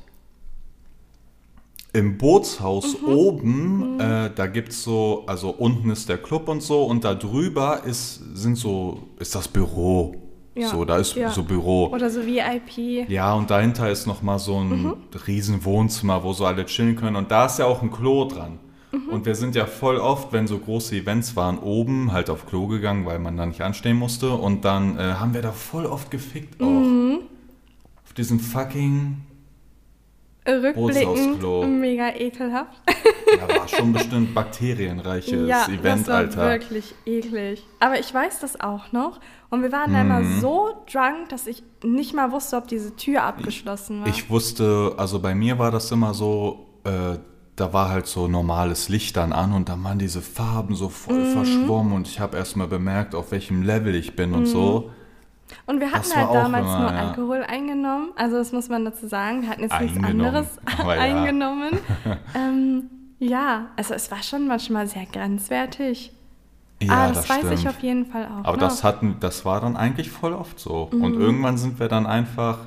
im 1.95 2.17
Bootshaus 2.17 3.01
oben, 3.03 3.99
äh, 3.99 4.29
da 4.35 4.47
gibt's 4.47 4.83
so, 4.83 5.23
also 5.27 5.49
unten 5.49 5.89
ist 5.89 6.09
der 6.09 6.17
Club 6.17 6.47
und 6.49 6.61
so 6.61 6.83
und 6.83 7.03
da 7.03 7.15
drüber 7.15 7.81
ist, 7.85 8.21
sind 8.35 8.57
so, 8.57 9.03
ist 9.19 9.33
das 9.35 9.47
Büro. 9.47 10.15
Ja, 10.57 10.69
So, 10.69 10.85
da 10.85 10.97
ist 10.97 11.15
ja. 11.15 11.29
so 11.31 11.43
Büro. 11.43 11.87
Oder 11.87 12.09
so 12.09 12.21
VIP. 12.25 13.09
Ja, 13.09 13.33
und 13.33 13.49
dahinter 13.51 13.89
ist 13.91 14.05
nochmal 14.07 14.39
so 14.39 14.57
ein 14.57 14.83
Mhm. 14.83 14.93
riesen 15.27 15.65
Wohnzimmer, 15.65 16.23
wo 16.23 16.31
so 16.31 16.45
alle 16.45 16.65
chillen 16.65 16.95
können. 16.95 17.17
Und 17.17 17.29
da 17.29 17.47
ist 17.47 17.59
ja 17.59 17.65
auch 17.65 17.81
ein 17.81 17.91
Klo 17.91 18.23
dran. 18.25 18.59
Mhm. 18.93 19.09
Und 19.09 19.25
wir 19.25 19.35
sind 19.35 19.53
ja 19.55 19.65
voll 19.65 19.97
oft, 19.97 20.31
wenn 20.31 20.47
so 20.47 20.57
große 20.57 20.95
Events 20.95 21.35
waren, 21.35 21.59
oben 21.59 22.13
halt 22.13 22.29
auf 22.29 22.45
Klo 22.45 22.67
gegangen, 22.67 23.05
weil 23.05 23.19
man 23.19 23.35
da 23.35 23.45
nicht 23.45 23.59
anstehen 23.61 23.97
musste. 23.97 24.29
Und 24.31 24.63
dann 24.63 24.97
äh, 24.97 25.15
haben 25.19 25.33
wir 25.33 25.41
da 25.41 25.51
voll 25.51 25.85
oft 25.85 26.09
gefickt 26.09 26.61
auch. 26.61 26.65
Mhm. 26.67 27.17
Auf 28.05 28.13
diesem 28.13 28.39
fucking, 28.39 29.17
Rückblickend 30.47 31.79
mega 31.79 32.09
ekelhaft. 32.15 32.81
da 33.39 33.55
war 33.59 33.67
schon 33.67 33.93
bestimmt 33.93 34.33
bakterienreiches 34.35 35.47
ja, 35.47 35.65
Event, 35.67 36.01
das 36.01 36.07
war 36.07 36.15
Alter. 36.17 36.49
wirklich 36.49 36.93
eklig. 37.05 37.65
Aber 37.79 37.99
ich 37.99 38.13
weiß 38.13 38.39
das 38.39 38.59
auch 38.59 38.91
noch. 38.91 39.19
Und 39.49 39.61
wir 39.63 39.71
waren 39.71 39.91
Mhm. 39.91 40.39
so 40.41 40.69
drunk, 40.91 41.29
dass 41.29 41.47
ich 41.47 41.63
nicht 41.83 42.13
mal 42.13 42.31
wusste, 42.31 42.57
ob 42.57 42.67
diese 42.67 42.95
Tür 42.95 43.23
abgeschlossen 43.23 44.01
war. 44.01 44.07
Ich 44.07 44.29
wusste, 44.29 44.93
also 44.97 45.19
bei 45.19 45.33
mir 45.35 45.57
war 45.59 45.71
das 45.71 45.91
immer 45.91 46.13
so, 46.13 46.67
äh, 46.83 47.17
da 47.55 47.71
war 47.73 47.89
halt 47.89 48.05
so 48.05 48.27
normales 48.27 48.89
Licht 48.89 49.15
dann 49.15 49.31
an 49.31 49.53
und 49.53 49.69
dann 49.69 49.81
waren 49.83 49.97
diese 49.97 50.21
Farben 50.21 50.75
so 50.75 50.89
voll 50.89 51.19
Mhm. 51.23 51.33
verschwommen 51.33 51.93
und 51.93 52.07
ich 52.07 52.19
habe 52.19 52.37
erst 52.37 52.57
mal 52.57 52.67
bemerkt, 52.67 53.15
auf 53.15 53.31
welchem 53.31 53.61
Level 53.63 53.95
ich 53.95 54.15
bin 54.15 54.33
und 54.33 54.45
so. 54.45 54.91
Und 55.65 55.79
wir 55.79 55.91
hatten 55.91 56.09
Das 56.09 56.15
halt 56.15 56.33
damals 56.33 56.65
immer, 56.65 56.79
nur 56.79 56.91
ja. 56.91 57.07
Alkohol 57.07 57.43
eingenommen. 57.43 58.09
Also 58.15 58.37
das 58.37 58.51
muss 58.51 58.69
man 58.69 58.85
dazu 58.85 59.07
sagen. 59.07 59.43
Wir 59.43 59.49
hatten 59.49 59.61
jetzt 59.61 59.79
nichts 59.79 60.03
anderes 60.03 60.47
Aber 60.79 60.95
ja. 60.95 61.01
eingenommen. 61.01 61.79
ähm, 62.35 62.89
ja, 63.19 63.67
also 63.75 63.93
es 63.93 64.11
war 64.11 64.21
schon 64.23 64.47
manchmal 64.47 64.87
sehr 64.87 65.05
grenzwertig. 65.05 66.11
Ja, 66.81 66.93
ah, 66.93 67.07
das, 67.09 67.29
weiß 67.29 67.37
stimmt. 67.37 67.53
ich 67.53 67.67
auf 67.69 67.79
jeden 67.79 68.05
Fall 68.05 68.25
auch. 68.25 68.43
Aber 68.43 68.57
noch. 68.57 68.67
das 68.67 68.83
hatten, 68.83 69.17
das 69.19 69.45
war 69.45 69.61
dann 69.61 69.77
eigentlich 69.77 70.11
voll 70.11 70.33
oft 70.33 70.59
so. 70.59 70.89
Mhm. 70.91 71.03
Und 71.03 71.13
irgendwann 71.13 71.57
sind 71.57 71.79
wir 71.79 71.87
dann 71.87 72.05
einfach, 72.05 72.59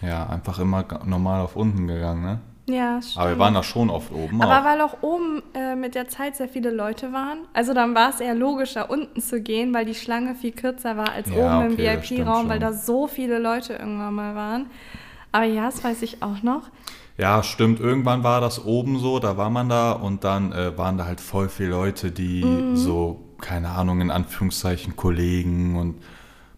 ja, 0.00 0.26
einfach 0.26 0.58
immer 0.60 0.84
normal 1.04 1.40
auf 1.40 1.56
unten 1.56 1.88
gegangen, 1.88 2.22
ne? 2.22 2.40
Ja, 2.68 3.00
stimmt. 3.02 3.18
Aber 3.18 3.30
wir 3.30 3.38
waren 3.38 3.54
da 3.54 3.62
schon 3.62 3.90
oft 3.90 4.12
oben 4.12 4.40
Aber 4.42 4.60
auch. 4.60 4.64
weil 4.64 4.80
auch 4.80 4.96
oben 5.02 5.42
äh, 5.54 5.76
mit 5.76 5.94
der 5.94 6.08
Zeit 6.08 6.36
sehr 6.36 6.48
viele 6.48 6.70
Leute 6.70 7.12
waren, 7.12 7.38
also 7.52 7.74
dann 7.74 7.94
war 7.94 8.10
es 8.10 8.20
eher 8.20 8.34
logischer, 8.34 8.90
unten 8.90 9.20
zu 9.20 9.40
gehen, 9.42 9.74
weil 9.74 9.84
die 9.84 9.94
Schlange 9.94 10.34
viel 10.34 10.52
kürzer 10.52 10.96
war 10.96 11.12
als 11.12 11.28
Ja, 11.30 11.36
oben 11.60 11.72
okay, 11.72 11.94
im 11.94 12.00
VIP-Raum, 12.20 12.48
weil 12.48 12.58
da 12.58 12.72
so 12.72 13.06
viele 13.06 13.38
Leute 13.38 13.74
irgendwann 13.74 14.14
mal 14.14 14.34
waren. 14.34 14.66
Aber 15.32 15.44
ja, 15.44 15.66
das 15.66 15.82
weiß 15.82 16.02
ich 16.02 16.22
auch 16.22 16.42
noch. 16.42 16.70
Ja, 17.16 17.42
stimmt. 17.42 17.80
Irgendwann 17.80 18.24
war 18.24 18.40
das 18.40 18.64
oben 18.64 18.98
so, 18.98 19.18
da 19.20 19.36
war 19.36 19.50
man 19.50 19.68
da 19.68 19.92
und 19.92 20.24
dann 20.24 20.52
äh, 20.52 20.76
waren 20.76 20.98
da 20.98 21.04
halt 21.06 21.20
voll 21.20 21.48
viele 21.48 21.70
Leute, 21.70 22.10
die 22.10 22.44
Mhm. 22.44 22.76
so, 22.76 23.20
keine 23.40 23.68
Ahnung, 23.70 24.00
in 24.00 24.10
Anführungszeichen 24.10 24.96
Kollegen 24.96 25.76
und 25.76 25.96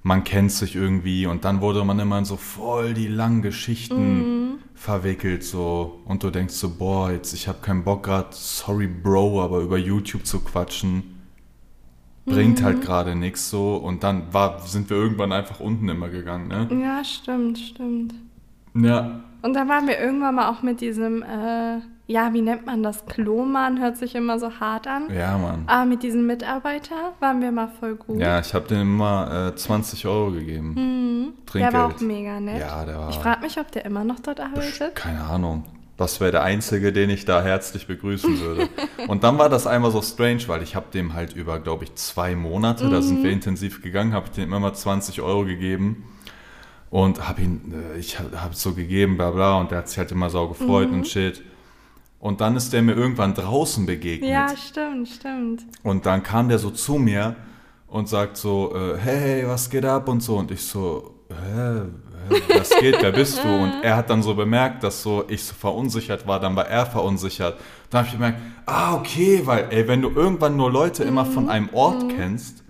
man 0.07 0.22
kennt 0.22 0.52
sich 0.52 0.76
irgendwie 0.76 1.26
und 1.26 1.44
dann 1.44 1.61
wurde 1.61 1.84
man 1.84 1.98
immer 1.98 2.16
in 2.18 2.24
so 2.24 2.36
voll 2.36 2.94
die 2.94 3.09
langen 3.09 3.42
Geschichten 3.42 4.18
Mhm. 4.18 4.59
verwickelt 4.72 5.42
so 5.42 6.00
und 6.04 6.22
du 6.22 6.30
denkst 6.30 6.54
so, 6.54 6.70
boah, 6.78 7.11
jetzt 7.11 7.32
ich 7.32 7.48
habe 7.48 7.59
keinen 7.61 7.82
Bock 7.82 8.04
gerade, 8.04 8.28
sorry 8.30 8.86
Bro, 8.86 9.42
aber 9.42 9.59
über 9.59 9.76
YouTube 9.78 10.24
zu 10.24 10.38
quatschen 10.44 11.02
bringt 12.24 12.61
Mhm. 12.61 12.64
halt 12.64 12.82
gerade 12.82 13.16
nichts 13.16 13.50
so 13.50 13.74
und 13.74 14.04
dann 14.04 14.32
war, 14.32 14.61
sind 14.61 14.88
wir 14.90 14.96
irgendwann 14.96 15.32
einfach 15.32 15.59
unten 15.59 15.88
immer 15.88 16.09
gegangen, 16.09 16.46
ne? 16.46 16.68
Ja, 16.80 17.02
stimmt, 17.02 17.59
stimmt. 17.59 18.14
Ja, 18.74 19.24
Und 19.42 19.54
da 19.54 19.66
waren 19.66 19.88
wir 19.88 19.98
irgendwann 19.98 20.36
mal 20.36 20.48
auch 20.50 20.62
mit 20.62 20.80
diesem, 20.80 21.22
äh, 21.24 21.80
ja, 22.07 22.32
wie 22.32 22.40
nennt 22.40 22.66
man 22.66 22.82
das? 22.82 23.04
Kloman 23.07 23.80
hört 23.80 23.96
sich 23.96 24.14
immer 24.14 24.38
so 24.38 24.50
hart 24.61 24.86
an. 24.86 25.04
ja, 25.12 25.36
Mann. 25.38 25.64
Aber 25.66 25.84
mit 25.86 26.02
diesem 26.02 26.26
Mitarbeiter 26.26 27.14
waren 27.20 27.40
wir 27.40 27.50
mal 27.52 27.68
voll 27.80 27.96
gut. 27.96 28.20
Ja, 28.20 28.38
ich 28.40 28.54
habe 28.54 28.68
dem 28.68 28.80
immer 28.82 29.48
äh, 29.52 29.57
20 29.57 30.07
Euro 30.07 30.30
gegeben. 30.32 30.74
Mhm. 30.74 31.32
Der 31.38 31.46
Trinkgeld. 31.46 31.74
war 31.74 31.86
auch 31.86 32.00
mega 32.00 32.38
nett. 32.40 32.61
Ja, 32.61 32.84
der 32.84 32.98
war. 32.98 33.11
Ich 33.11 33.16
frage 33.16 33.40
mich, 33.42 33.59
ob 33.59 33.70
der 33.72 33.84
immer 33.84 34.04
noch 34.04 34.20
dort 34.20 34.40
arbeitet. 34.40 34.94
Keine 34.94 35.22
Ahnung. 35.24 35.64
Das 35.96 36.20
wäre 36.20 36.30
der 36.30 36.42
Einzige, 36.42 36.92
den 36.92 37.09
ich 37.09 37.24
da 37.24 37.42
herzlich 37.42 37.86
begrüßen 37.86 38.38
würde. 38.40 38.68
Und 39.09 39.24
dann 39.24 39.38
war 39.38 39.48
das 39.48 39.66
einmal 39.66 39.90
so 39.90 40.02
strange, 40.02 40.42
weil 40.46 40.62
ich 40.62 40.76
habe 40.76 40.86
dem 40.92 41.14
halt 41.14 41.34
über, 41.34 41.59
glaube 41.59 41.84
ich, 41.84 41.94
zwei 41.94 42.36
Monate, 42.36 42.90
da 42.90 42.98
Mhm. 42.98 43.02
sind 43.02 43.24
wir 43.24 43.30
intensiv 43.30 43.82
gegangen, 43.82 44.12
habe 44.12 44.26
ich 44.26 44.32
dem 44.32 44.44
immer 44.44 44.61
mal 44.61 44.74
20 44.74 45.22
Euro 45.22 45.44
gegeben. 45.46 46.04
Und 46.90 47.26
habe 47.28 47.40
ihn, 47.42 47.74
äh, 47.94 47.98
ich 47.98 48.18
habe 48.20 48.52
es 48.52 48.62
so 48.62 48.74
gegeben, 48.74 49.16
bla 49.16 49.30
bla, 49.30 49.59
und 49.59 49.70
der 49.70 49.78
hat 49.78 49.88
sich 49.88 49.98
halt 49.98 50.12
immer 50.12 50.28
sau 50.30 50.48
gefreut 50.48 50.90
Mhm. 50.90 50.98
und 50.98 51.09
shit. 51.09 51.42
Und 52.27 52.41
dann 52.41 52.57
ist 52.57 52.72
der 52.72 52.83
mir 52.83 52.95
irgendwann 52.95 53.35
draußen 53.35 53.87
begegnet. 53.87 54.29
Ja, 54.29 54.49
stimmt, 54.57 55.09
stimmt. 55.09 55.64
Und 55.85 56.07
dann 56.07 56.24
kam 56.24 56.49
der 56.49 56.59
so 56.59 56.70
zu 56.70 56.95
mir 56.95 57.37
und 57.87 58.09
sagt 58.09 58.37
so, 58.37 58.74
äh, 58.74 58.99
hey, 58.99 59.47
was 59.47 59.70
geht 59.70 59.85
ab 59.85 60.09
und 60.09 60.24
so. 60.24 60.37
Und 60.37 60.51
ich 60.51 60.61
so, 60.61 61.20
hä, 61.29 61.83
hä, 62.29 62.59
was 62.59 62.70
geht, 62.81 63.01
wer 63.01 63.12
bist 63.12 63.39
du? 63.45 63.49
Und 63.49 63.74
er 63.81 63.95
hat 63.95 64.11
dann 64.11 64.24
so 64.24 64.35
bemerkt, 64.35 64.83
dass 64.83 65.05
so 65.05 65.22
ich 65.29 65.45
so 65.45 65.55
verunsichert 65.55 66.27
war, 66.27 66.41
dann 66.41 66.57
war 66.57 66.66
er 66.66 66.85
verunsichert. 66.85 67.61
Dann 67.91 67.99
habe 68.01 68.09
ich 68.09 68.14
gemerkt, 68.14 68.41
ah, 68.66 68.97
okay, 68.97 69.43
weil, 69.45 69.68
ey, 69.70 69.87
wenn 69.87 70.03
du 70.03 70.11
irgendwann 70.11 70.57
nur 70.57 70.72
Leute 70.72 71.05
immer 71.05 71.27
von 71.27 71.49
einem 71.49 71.68
Ort 71.74 72.09
kennst, 72.09 72.64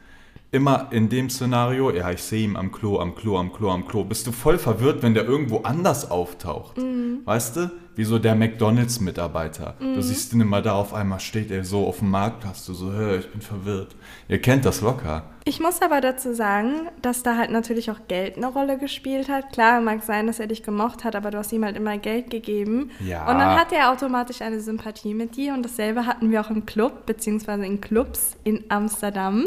immer 0.56 0.88
in 0.90 1.08
dem 1.08 1.30
Szenario, 1.30 1.90
ja, 1.90 2.10
ich 2.10 2.22
sehe 2.22 2.44
ihn 2.44 2.56
am 2.56 2.72
Klo, 2.72 2.98
am 2.98 3.14
Klo, 3.14 3.38
am 3.38 3.52
Klo, 3.52 3.70
am 3.70 3.86
Klo, 3.86 4.04
bist 4.04 4.26
du 4.26 4.32
voll 4.32 4.58
verwirrt, 4.58 5.02
wenn 5.02 5.14
der 5.14 5.24
irgendwo 5.24 5.58
anders 5.58 6.10
auftaucht. 6.10 6.76
Weißt 7.24 7.56
du? 7.56 7.70
wie 7.96 8.04
so 8.04 8.18
der 8.18 8.34
McDonalds-Mitarbeiter. 8.34 9.74
Du 9.80 10.02
siehst 10.02 10.34
ihn 10.34 10.42
immer 10.42 10.60
da, 10.60 10.74
auf 10.74 10.92
einmal 10.92 11.18
steht 11.18 11.50
er 11.50 11.64
so 11.64 11.86
auf 11.86 12.00
dem 12.00 12.10
Marktplatz, 12.10 12.66
du 12.66 12.74
so, 12.74 12.92
hör, 12.92 13.18
ich 13.18 13.30
bin 13.32 13.40
verwirrt. 13.40 13.96
Ihr 14.28 14.40
kennt 14.40 14.66
das 14.66 14.82
locker. 14.82 15.24
Ich 15.44 15.60
muss 15.60 15.80
aber 15.80 16.02
dazu 16.02 16.34
sagen, 16.34 16.88
dass 17.00 17.22
da 17.22 17.38
halt 17.38 17.50
natürlich 17.50 17.90
auch 17.90 18.00
Geld 18.06 18.36
eine 18.36 18.48
Rolle 18.48 18.76
gespielt 18.76 19.30
hat. 19.30 19.50
Klar, 19.52 19.80
mag 19.80 20.02
sein, 20.02 20.26
dass 20.26 20.40
er 20.40 20.46
dich 20.46 20.62
gemocht 20.62 21.04
hat, 21.04 21.16
aber 21.16 21.30
du 21.30 21.38
hast 21.38 21.52
ihm 21.52 21.64
halt 21.64 21.76
immer 21.76 21.96
Geld 21.96 22.28
gegeben. 22.28 22.90
Ja. 23.00 23.30
Und 23.30 23.38
dann 23.38 23.58
hat 23.58 23.72
er 23.72 23.90
automatisch 23.90 24.42
eine 24.42 24.60
Sympathie 24.60 25.14
mit 25.14 25.36
dir. 25.36 25.54
Und 25.54 25.62
dasselbe 25.62 26.04
hatten 26.04 26.30
wir 26.30 26.42
auch 26.42 26.50
im 26.50 26.66
Club, 26.66 27.06
beziehungsweise 27.06 27.64
in 27.64 27.80
Clubs 27.80 28.36
in 28.44 28.64
Amsterdam, 28.68 29.46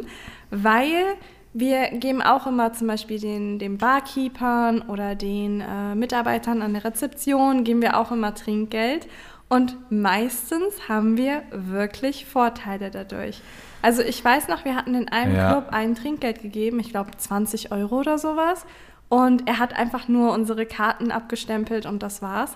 weil 0.51 1.15
wir 1.53 1.89
geben 1.89 2.21
auch 2.21 2.45
immer 2.47 2.73
zum 2.73 2.87
Beispiel 2.87 3.19
den, 3.19 3.57
den 3.59 3.77
Barkeepern 3.77 4.83
oder 4.83 5.15
den 5.15 5.61
äh, 5.61 5.95
Mitarbeitern 5.95 6.61
an 6.61 6.73
der 6.73 6.83
Rezeption, 6.83 7.63
geben 7.63 7.81
wir 7.81 7.97
auch 7.99 8.11
immer 8.11 8.35
Trinkgeld. 8.35 9.07
Und 9.47 9.75
meistens 9.89 10.87
haben 10.87 11.17
wir 11.17 11.41
wirklich 11.51 12.27
Vorteile 12.27 12.91
dadurch. 12.91 13.41
Also 13.81 14.03
ich 14.03 14.23
weiß 14.23 14.47
noch, 14.47 14.63
wir 14.63 14.75
hatten 14.75 14.93
in 14.93 15.09
einem 15.09 15.35
Ja. 15.35 15.51
Club 15.53 15.69
ein 15.71 15.95
Trinkgeld 15.95 16.41
gegeben, 16.43 16.79
ich 16.79 16.91
glaube 16.91 17.11
20 17.17 17.71
Euro 17.71 17.99
oder 17.99 18.19
sowas. 18.19 18.65
Und 19.09 19.47
er 19.47 19.57
hat 19.57 19.73
einfach 19.73 20.07
nur 20.07 20.33
unsere 20.33 20.67
Karten 20.67 21.11
abgestempelt 21.11 21.87
und 21.87 22.03
das 22.03 22.21
war's. 22.21 22.55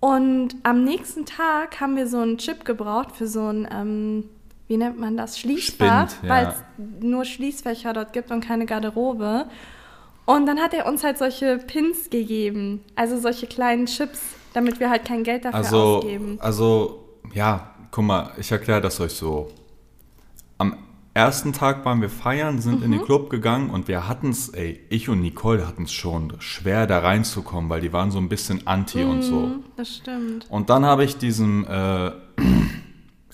Und 0.00 0.56
am 0.64 0.84
nächsten 0.84 1.24
Tag 1.24 1.80
haben 1.80 1.96
wir 1.96 2.06
so 2.06 2.18
einen 2.18 2.36
Chip 2.36 2.66
gebraucht 2.66 3.12
für 3.16 3.26
so 3.26 3.48
ein, 3.48 3.66
ähm, 3.72 4.24
wie 4.68 4.76
nennt 4.76 4.98
man 5.00 5.16
das, 5.16 5.38
Schließfach, 5.38 6.10
ja. 6.22 6.28
weil 6.28 6.46
es 6.48 6.54
nur 7.04 7.24
Schließfächer 7.24 7.92
dort 7.92 8.12
gibt 8.12 8.30
und 8.30 8.40
keine 8.40 8.66
Garderobe. 8.66 9.46
Und 10.26 10.46
dann 10.46 10.58
hat 10.60 10.74
er 10.74 10.86
uns 10.86 11.02
halt 11.04 11.16
solche 11.18 11.56
Pins 11.58 12.10
gegeben, 12.10 12.84
also 12.94 13.18
solche 13.18 13.46
kleinen 13.46 13.86
Chips, 13.86 14.20
damit 14.52 14.78
wir 14.78 14.90
halt 14.90 15.04
kein 15.06 15.24
Geld 15.24 15.44
dafür 15.46 15.58
Also, 15.58 15.96
ausgeben. 15.96 16.36
also, 16.40 17.04
ja, 17.34 17.70
guck 17.90 18.04
mal, 18.04 18.30
ich 18.38 18.52
erkläre 18.52 18.80
das 18.82 19.00
euch 19.00 19.12
so. 19.12 19.48
Am 20.58 20.76
ersten 21.14 21.52
Tag 21.54 21.84
waren 21.86 22.00
wir 22.02 22.10
feiern, 22.10 22.60
sind 22.60 22.78
Mhm. 22.80 22.84
in 22.84 22.90
den 22.92 23.02
Club 23.04 23.30
gegangen 23.30 23.70
und 23.70 23.88
wir 23.88 24.06
hatten 24.06 24.28
es, 24.30 24.50
ey, 24.50 24.80
ich 24.90 25.08
und 25.08 25.20
Nicole 25.22 25.66
hatten 25.66 25.84
es 25.84 25.92
schon 25.92 26.34
schwer 26.40 26.86
da 26.86 26.98
reinzukommen, 26.98 27.70
weil 27.70 27.80
die 27.80 27.92
waren 27.94 28.10
so 28.10 28.18
ein 28.18 28.28
bisschen 28.28 28.66
anti 28.66 29.02
und 29.04 29.22
so. 29.22 29.40
Mhm, 29.40 29.64
Das 29.76 29.96
stimmt. 29.96 30.46
Und 30.50 30.68
dann 30.70 30.84
habe 30.84 31.04
ich 31.04 31.16
diesem 31.16 31.64
äh, 31.66 32.10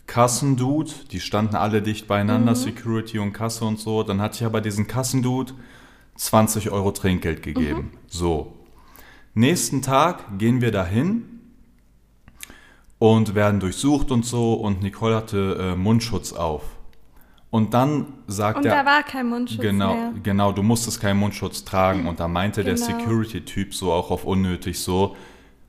Kassendude, 0.07 0.91
die 1.11 1.21
standen 1.21 1.57
alle 1.57 1.81
dicht 1.83 2.07
beieinander, 2.07 2.53
Mhm. 2.53 2.57
Security 2.57 3.19
und 3.19 3.33
Kasse 3.33 3.65
und 3.65 3.79
so. 3.79 4.03
Dann 4.03 4.21
hatte 4.21 4.37
ich 4.37 4.45
aber 4.45 4.61
diesen 4.61 4.87
Kassendude 4.87 5.55
20 6.17 6.71
Euro 6.71 6.91
Trinkgeld 6.93 7.43
gegeben. 7.43 7.91
Mhm. 7.93 7.99
So. 8.09 8.53
Nächsten 9.35 9.83
Tag 9.83 10.39
gehen 10.39 10.61
wir 10.61 10.71
dahin 10.71 11.25
und 12.99 13.35
werden 13.35 13.61
durchsucht 13.61 14.11
und 14.11 14.25
so. 14.25 14.55
Und 14.55 14.83
Nicole 14.83 15.17
hatte 15.17 15.73
äh, 15.73 15.77
Mundschutz 15.77 16.33
auf. 16.33 16.63
Und 17.51 17.73
dann 17.73 18.15
sagt 18.27 18.59
Und 18.59 18.67
er. 18.67 18.83
da 18.83 18.85
war 18.91 19.03
kein 19.05 19.29
Mundschutz 19.29 19.61
Genau, 19.61 19.95
mehr. 19.95 20.13
genau, 20.23 20.51
du 20.53 20.63
musstest 20.65 21.01
keinen 21.01 21.19
Mundschutz 21.21 21.65
tragen. 21.65 22.07
Und 22.09 22.19
da 22.21 22.27
meinte 22.29 22.65
der 22.65 22.75
Genau. 22.75 22.87
Security-Typ 22.87 23.75
so 23.75 23.93
auch 23.93 24.11
auf 24.11 24.25
unnötig 24.25 24.81
so, 24.81 25.17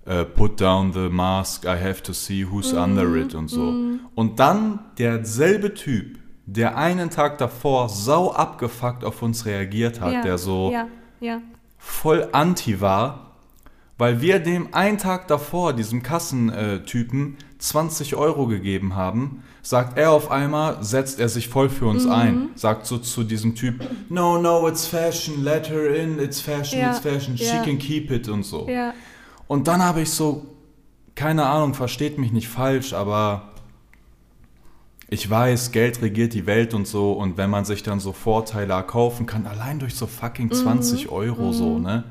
äh, 0.05 0.23
put 0.23 0.59
down 0.61 0.93
the 0.93 1.09
mask, 1.09 1.65
I 1.65 1.69
have 1.81 2.01
to 2.03 2.13
see 2.13 2.45
who's 2.49 2.73
Mhm, 2.73 2.79
under 2.79 3.15
it 3.15 3.33
und 3.35 3.47
so. 3.47 3.73
Und 4.15 4.39
dann 4.39 4.79
derselbe 4.97 5.73
Typ, 5.73 6.19
der 6.45 6.77
einen 6.77 7.09
Tag 7.09 7.37
davor 7.39 7.89
sau 7.89 8.31
abgefuckt 8.31 9.03
auf 9.03 9.21
uns 9.21 9.45
reagiert 9.45 9.99
hat, 10.01 10.13
ja, 10.13 10.21
der 10.21 10.37
so 10.37 10.69
Ja, 10.71 10.87
ja. 11.19 11.41
voll 11.79 12.27
anti 12.33 12.79
war, 12.81 13.31
weil 13.97 14.21
wir 14.21 14.39
dem 14.39 14.73
einen 14.73 14.97
Tag 14.99 15.27
davor, 15.27 15.73
diesem 15.73 16.03
Kassentypen, 16.03 17.37
20 17.59 18.15
Euro 18.15 18.45
gegeben 18.47 18.95
haben, 18.95 19.43
sagt 19.63 19.97
er 19.97 20.11
auf 20.11 20.29
einmal, 20.29 20.83
setzt 20.83 21.19
er 21.19 21.29
sich 21.29 21.47
voll 21.47 21.69
für 21.69 21.85
Mhm. 21.85 21.89
uns 21.91 22.05
ein, 22.05 22.49
sagt 22.55 22.85
so 22.85 22.97
zu 22.99 23.23
diesem 23.23 23.55
Typ, 23.55 23.81
no, 24.09 24.37
no, 24.39 24.67
it's 24.67 24.85
fashion, 24.85 25.43
let 25.43 25.69
her 25.69 25.89
in, 25.95 26.19
it's 26.19 26.39
fashion, 26.39 26.79
it's 26.91 26.99
fashion, 26.99 27.35
she 27.37 27.57
can 27.63 27.79
keep 27.79 28.11
it 28.11 28.27
und 28.29 28.43
so. 28.43 28.67
Und 29.47 29.67
dann 29.67 29.83
habe 29.83 30.01
ich 30.01 30.11
so, 30.11 30.45
keine 31.15 31.45
Ahnung, 31.45 31.73
versteht 31.73 32.17
mich 32.17 32.31
nicht 32.31 32.47
falsch, 32.47 32.93
aber 32.93 33.49
ich 35.07 35.29
weiß, 35.29 35.71
Geld 35.71 36.01
regiert 36.01 36.33
die 36.33 36.45
Welt 36.45 36.73
und 36.73 36.87
so. 36.87 37.13
Und 37.13 37.37
wenn 37.37 37.49
man 37.49 37.65
sich 37.65 37.83
dann 37.83 37.99
so 37.99 38.11
Vorteile 38.11 38.73
erkaufen 38.73 39.25
kann, 39.25 39.45
allein 39.45 39.79
durch 39.79 39.95
so 39.95 40.07
fucking 40.07 40.51
20 40.51 41.09
Euro 41.09 41.51
so, 41.51 41.79
ne? 41.79 42.03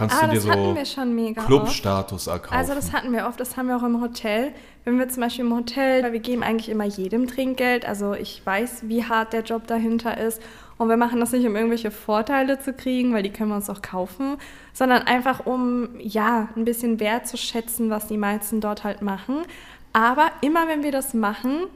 Kannst. 0.00 0.16
Ah, 0.22 0.28
du 0.28 0.32
dir 0.32 0.40
so 0.40 0.74
wir 0.74 0.86
schon 0.86 1.14
mega 1.14 1.42
oft. 1.42 1.46
Clubstatus 1.46 2.26
erkaufen. 2.26 2.56
Also 2.56 2.74
das 2.74 2.94
hatten 2.94 3.12
wir 3.12 3.26
oft, 3.26 3.38
das 3.38 3.58
haben 3.58 3.68
wir 3.68 3.76
auch 3.76 3.82
im 3.82 4.00
Hotel. 4.00 4.52
Wenn 4.86 4.98
wir 4.98 5.10
zum 5.10 5.22
Beispiel 5.22 5.44
im 5.44 5.54
Hotel, 5.54 6.02
weil 6.02 6.14
wir 6.14 6.20
geben 6.20 6.42
eigentlich 6.42 6.70
immer 6.70 6.84
jedem 6.84 7.26
Trinkgeld, 7.26 7.84
also 7.84 8.14
ich 8.14 8.40
weiß, 8.42 8.88
wie 8.88 9.04
hart 9.04 9.34
der 9.34 9.42
Job 9.42 9.66
dahinter 9.66 10.16
ist 10.16 10.40
und 10.78 10.88
wir 10.88 10.96
machen 10.96 11.20
das 11.20 11.32
nicht, 11.32 11.46
um 11.46 11.54
irgendwelche 11.54 11.90
Vorteile 11.90 12.58
zu 12.58 12.72
kriegen, 12.72 13.12
weil 13.12 13.22
die 13.22 13.28
können 13.28 13.50
wir 13.50 13.56
uns 13.56 13.68
auch 13.68 13.82
kaufen, 13.82 14.38
sondern 14.72 15.02
einfach 15.02 15.44
um, 15.44 15.90
ja, 15.98 16.48
ein 16.56 16.64
bisschen 16.64 16.98
wertzuschätzen, 16.98 17.90
was 17.90 18.06
die 18.06 18.16
meisten 18.16 18.62
dort 18.62 18.84
halt 18.84 19.02
machen. 19.02 19.42
Aber 19.92 20.30
immer 20.40 20.66
wenn 20.66 20.82
wir 20.82 20.92
das 20.92 21.12
machen, 21.12 21.66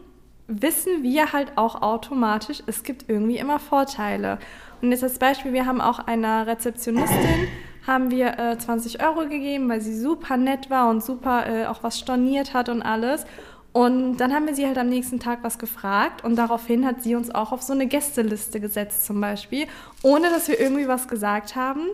wissen 0.46 1.02
wir 1.02 1.34
halt 1.34 1.52
auch 1.56 1.82
automatisch, 1.82 2.62
es 2.66 2.84
gibt 2.84 3.10
irgendwie 3.10 3.36
immer 3.36 3.58
Vorteile. 3.58 4.38
Und 4.80 4.92
jetzt 4.92 5.02
als 5.02 5.18
Beispiel, 5.18 5.52
wir 5.52 5.66
haben 5.66 5.82
auch 5.82 5.98
einer 5.98 6.46
Rezeptionistin, 6.46 7.48
haben 7.86 8.10
wir 8.10 8.38
äh, 8.38 8.58
20 8.58 9.04
Euro 9.04 9.28
gegeben, 9.28 9.68
weil 9.68 9.80
sie 9.80 9.98
super 9.98 10.36
nett 10.36 10.70
war 10.70 10.88
und 10.88 11.04
super 11.04 11.46
äh, 11.46 11.66
auch 11.66 11.82
was 11.82 11.98
storniert 11.98 12.54
hat 12.54 12.68
und 12.68 12.82
alles. 12.82 13.26
Und 13.72 14.18
dann 14.18 14.32
haben 14.32 14.46
wir 14.46 14.54
sie 14.54 14.66
halt 14.66 14.78
am 14.78 14.88
nächsten 14.88 15.18
Tag 15.18 15.40
was 15.42 15.58
gefragt 15.58 16.22
und 16.22 16.36
daraufhin 16.36 16.86
hat 16.86 17.02
sie 17.02 17.16
uns 17.16 17.34
auch 17.34 17.50
auf 17.50 17.60
so 17.60 17.72
eine 17.72 17.88
Gästeliste 17.88 18.60
gesetzt 18.60 19.04
zum 19.04 19.20
Beispiel, 19.20 19.66
ohne 20.02 20.30
dass 20.30 20.46
wir 20.46 20.60
irgendwie 20.60 20.86
was 20.86 21.08
gesagt 21.08 21.56
haben. 21.56 21.88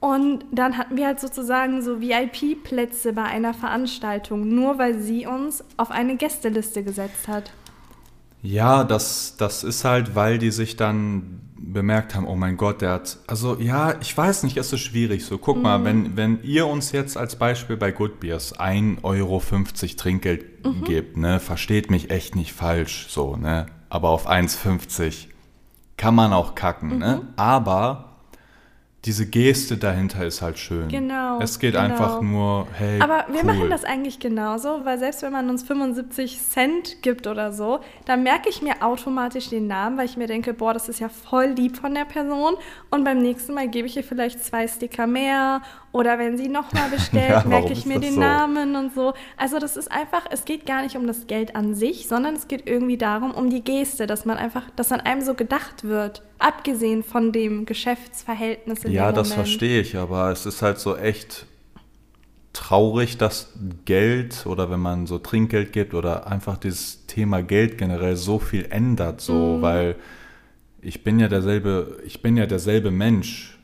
Und 0.00 0.44
dann 0.50 0.78
hatten 0.78 0.96
wir 0.96 1.06
halt 1.06 1.20
sozusagen 1.20 1.82
so 1.82 2.00
VIP-Plätze 2.00 3.12
bei 3.12 3.24
einer 3.24 3.54
Veranstaltung, 3.54 4.48
nur 4.48 4.78
weil 4.78 4.98
sie 4.98 5.26
uns 5.26 5.62
auf 5.76 5.90
eine 5.90 6.16
Gästeliste 6.16 6.82
gesetzt 6.82 7.28
hat. 7.28 7.52
Ja, 8.42 8.84
das, 8.84 9.36
das 9.36 9.64
ist 9.64 9.84
halt, 9.84 10.14
weil 10.14 10.38
die 10.38 10.50
sich 10.50 10.76
dann 10.76 11.40
bemerkt 11.72 12.14
haben, 12.14 12.26
oh 12.26 12.36
mein 12.36 12.56
Gott, 12.56 12.80
der 12.80 12.92
hat, 12.92 13.18
also 13.26 13.58
ja, 13.58 13.94
ich 14.00 14.16
weiß 14.16 14.44
nicht, 14.44 14.56
es 14.56 14.72
ist 14.72 14.80
schwierig. 14.80 15.24
So. 15.24 15.38
Guck 15.38 15.62
mal, 15.62 15.84
wenn, 15.84 16.16
wenn 16.16 16.42
ihr 16.42 16.66
uns 16.66 16.92
jetzt 16.92 17.16
als 17.16 17.36
Beispiel 17.36 17.76
bei 17.76 17.90
Good 17.90 18.20
Beers 18.20 18.58
1,50 18.58 19.02
Euro 19.02 19.42
Trinkgeld 19.96 20.44
gebt, 20.84 21.16
ne, 21.16 21.40
versteht 21.40 21.90
mich 21.90 22.10
echt 22.10 22.36
nicht 22.36 22.52
falsch, 22.52 23.06
so, 23.08 23.36
ne, 23.36 23.66
aber 23.88 24.10
auf 24.10 24.28
1,50 24.28 25.28
kann 25.96 26.14
man 26.14 26.32
auch 26.32 26.54
kacken, 26.54 26.98
ne, 26.98 27.22
aber 27.36 28.15
diese 29.06 29.24
Geste 29.24 29.76
dahinter 29.76 30.26
ist 30.26 30.42
halt 30.42 30.58
schön. 30.58 30.88
Genau, 30.88 31.38
Es 31.40 31.60
geht 31.60 31.74
genau. 31.74 31.84
einfach 31.84 32.20
nur, 32.20 32.66
hey, 32.72 33.00
Aber 33.00 33.24
wir 33.28 33.40
cool. 33.40 33.44
machen 33.44 33.70
das 33.70 33.84
eigentlich 33.84 34.18
genauso, 34.18 34.84
weil 34.84 34.98
selbst 34.98 35.22
wenn 35.22 35.32
man 35.32 35.48
uns 35.48 35.62
75 35.62 36.40
Cent 36.42 37.02
gibt 37.02 37.28
oder 37.28 37.52
so, 37.52 37.78
dann 38.04 38.24
merke 38.24 38.48
ich 38.48 38.62
mir 38.62 38.82
automatisch 38.82 39.48
den 39.48 39.68
Namen, 39.68 39.96
weil 39.96 40.06
ich 40.06 40.16
mir 40.16 40.26
denke, 40.26 40.52
boah, 40.52 40.74
das 40.74 40.88
ist 40.88 40.98
ja 40.98 41.08
voll 41.08 41.46
lieb 41.46 41.76
von 41.76 41.94
der 41.94 42.04
Person. 42.04 42.54
Und 42.90 43.04
beim 43.04 43.18
nächsten 43.18 43.54
Mal 43.54 43.68
gebe 43.68 43.86
ich 43.86 43.96
ihr 43.96 44.04
vielleicht 44.04 44.44
zwei 44.44 44.66
Sticker 44.66 45.06
mehr. 45.06 45.62
Oder 45.96 46.18
wenn 46.18 46.36
sie 46.36 46.48
nochmal 46.48 46.90
bestellt, 46.94 47.30
Ja, 47.30 47.44
merke 47.46 47.72
ich 47.72 47.86
mir 47.86 47.98
den 47.98 48.14
so? 48.14 48.20
Namen 48.20 48.76
und 48.76 48.94
so. 48.94 49.14
Also 49.38 49.58
das 49.58 49.78
ist 49.78 49.90
einfach, 49.90 50.26
es 50.30 50.44
geht 50.44 50.66
gar 50.66 50.82
nicht 50.82 50.94
um 50.94 51.06
das 51.06 51.26
Geld 51.26 51.56
an 51.56 51.74
sich, 51.74 52.06
sondern 52.06 52.34
es 52.34 52.48
geht 52.48 52.66
irgendwie 52.66 52.98
darum, 52.98 53.30
um 53.30 53.48
die 53.48 53.64
Geste, 53.64 54.06
dass 54.06 54.26
man 54.26 54.36
einfach, 54.36 54.64
dass 54.76 54.92
an 54.92 55.00
einem 55.00 55.22
so 55.22 55.32
gedacht 55.32 55.84
wird. 55.84 56.20
Abgesehen 56.38 57.02
von 57.02 57.32
dem 57.32 57.64
Geschäftsverhältnis 57.64 58.84
in 58.84 58.92
Ja, 58.92 59.10
das 59.10 59.32
verstehe 59.32 59.80
ich, 59.80 59.96
aber 59.96 60.30
es 60.30 60.44
ist 60.44 60.60
halt 60.60 60.78
so 60.78 60.98
echt 60.98 61.46
traurig, 62.52 63.16
dass 63.16 63.54
Geld 63.86 64.44
oder 64.44 64.70
wenn 64.70 64.80
man 64.80 65.06
so 65.06 65.16
Trinkgeld 65.16 65.72
gibt 65.72 65.94
oder 65.94 66.26
einfach 66.26 66.58
dieses 66.58 67.06
Thema 67.06 67.42
Geld 67.42 67.78
generell 67.78 68.16
so 68.16 68.38
viel 68.38 68.66
ändert, 68.68 69.22
so, 69.22 69.62
weil 69.62 69.96
ich 70.82 71.02
bin 71.04 71.18
ja 71.18 71.28
derselbe, 71.28 71.98
ich 72.04 72.20
bin 72.20 72.36
ja 72.36 72.44
derselbe 72.44 72.90
Mensch, 72.90 73.56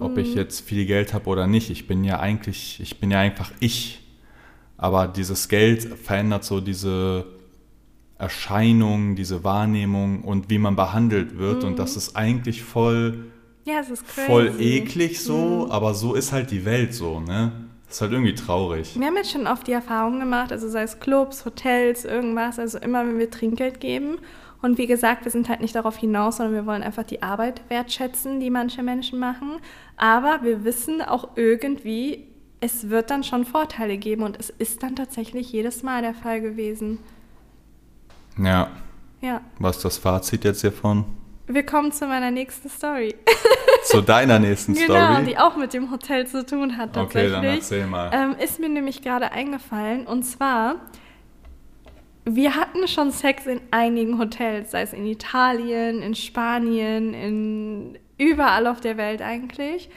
ob 0.00 0.18
ich 0.18 0.34
jetzt 0.34 0.60
viel 0.60 0.86
Geld 0.86 1.14
habe 1.14 1.28
oder 1.28 1.46
nicht. 1.46 1.70
Ich 1.70 1.86
bin 1.86 2.04
ja 2.04 2.20
eigentlich, 2.20 2.80
ich 2.80 3.00
bin 3.00 3.10
ja 3.10 3.20
einfach 3.20 3.50
ich. 3.60 4.00
Aber 4.76 5.08
dieses 5.08 5.48
Geld 5.48 5.82
verändert 5.82 6.44
so 6.44 6.60
diese 6.60 7.26
Erscheinung, 8.16 9.16
diese 9.16 9.44
Wahrnehmung 9.44 10.22
und 10.22 10.50
wie 10.50 10.58
man 10.58 10.76
behandelt 10.76 11.38
wird. 11.38 11.64
Und 11.64 11.78
das 11.78 11.96
ist 11.96 12.16
eigentlich 12.16 12.62
voll 12.62 13.24
Ja, 13.64 13.80
es 13.80 13.90
ist 13.90 14.06
voll 14.06 14.54
eklig 14.58 15.20
so, 15.22 15.68
aber 15.70 15.94
so 15.94 16.14
ist 16.14 16.32
halt 16.32 16.50
die 16.50 16.64
Welt 16.64 16.94
so, 16.94 17.20
ne? 17.20 17.52
Das 17.86 17.96
ist 17.96 18.00
halt 18.02 18.12
irgendwie 18.12 18.34
traurig. 18.34 18.98
Wir 18.98 19.06
haben 19.06 19.16
jetzt 19.16 19.32
schon 19.32 19.46
oft 19.46 19.66
die 19.66 19.72
Erfahrung 19.72 20.20
gemacht, 20.20 20.52
also 20.52 20.68
sei 20.68 20.82
es 20.82 21.00
Clubs, 21.00 21.44
Hotels, 21.44 22.04
irgendwas, 22.04 22.58
also 22.58 22.78
immer 22.78 23.06
wenn 23.06 23.18
wir 23.18 23.30
Trinkgeld 23.30 23.80
geben. 23.80 24.18
Und 24.60 24.76
wie 24.78 24.86
gesagt, 24.86 25.24
wir 25.24 25.30
sind 25.30 25.48
halt 25.48 25.60
nicht 25.60 25.74
darauf 25.74 25.96
hinaus, 25.96 26.38
sondern 26.38 26.54
wir 26.54 26.66
wollen 26.66 26.82
einfach 26.82 27.04
die 27.04 27.22
Arbeit 27.22 27.62
wertschätzen, 27.68 28.40
die 28.40 28.50
manche 28.50 28.82
Menschen 28.82 29.18
machen. 29.18 29.58
Aber 29.96 30.40
wir 30.42 30.64
wissen 30.64 31.00
auch 31.00 31.28
irgendwie, 31.36 32.26
es 32.60 32.88
wird 32.88 33.10
dann 33.10 33.22
schon 33.22 33.44
Vorteile 33.44 33.98
geben 33.98 34.22
und 34.24 34.38
es 34.38 34.50
ist 34.50 34.82
dann 34.82 34.96
tatsächlich 34.96 35.52
jedes 35.52 35.82
Mal 35.82 36.02
der 36.02 36.14
Fall 36.14 36.40
gewesen. 36.40 36.98
Ja. 38.36 38.68
Ja. 39.20 39.40
Was 39.58 39.76
ist 39.76 39.84
das 39.84 39.98
Fazit 39.98 40.44
jetzt 40.44 40.60
hiervon? 40.60 41.04
Wir 41.46 41.64
kommen 41.64 41.92
zu 41.92 42.06
meiner 42.06 42.30
nächsten 42.30 42.68
Story. 42.68 43.14
Zu 43.84 44.02
deiner 44.02 44.38
nächsten 44.38 44.74
genau, 44.74 45.12
Story? 45.14 45.24
die 45.24 45.38
auch 45.38 45.56
mit 45.56 45.72
dem 45.72 45.90
Hotel 45.90 46.26
zu 46.26 46.44
tun 46.44 46.76
hat 46.76 46.90
Okay, 46.90 47.30
tatsächlich. 47.30 47.32
dann 47.32 47.44
erzähl 47.44 47.86
mal. 47.86 48.10
Ähm, 48.12 48.36
ist 48.38 48.60
mir 48.60 48.68
nämlich 48.68 49.02
gerade 49.02 49.32
eingefallen 49.32 50.06
und 50.06 50.24
zwar, 50.24 50.76
wir 52.34 52.56
hatten 52.56 52.86
schon 52.88 53.10
Sex 53.10 53.46
in 53.46 53.60
einigen 53.70 54.18
Hotels, 54.18 54.70
sei 54.70 54.82
es 54.82 54.92
in 54.92 55.06
Italien, 55.06 56.02
in 56.02 56.14
Spanien, 56.14 57.14
in 57.14 57.98
überall 58.18 58.66
auf 58.66 58.80
der 58.80 58.96
Welt 58.96 59.22
eigentlich. 59.22 59.88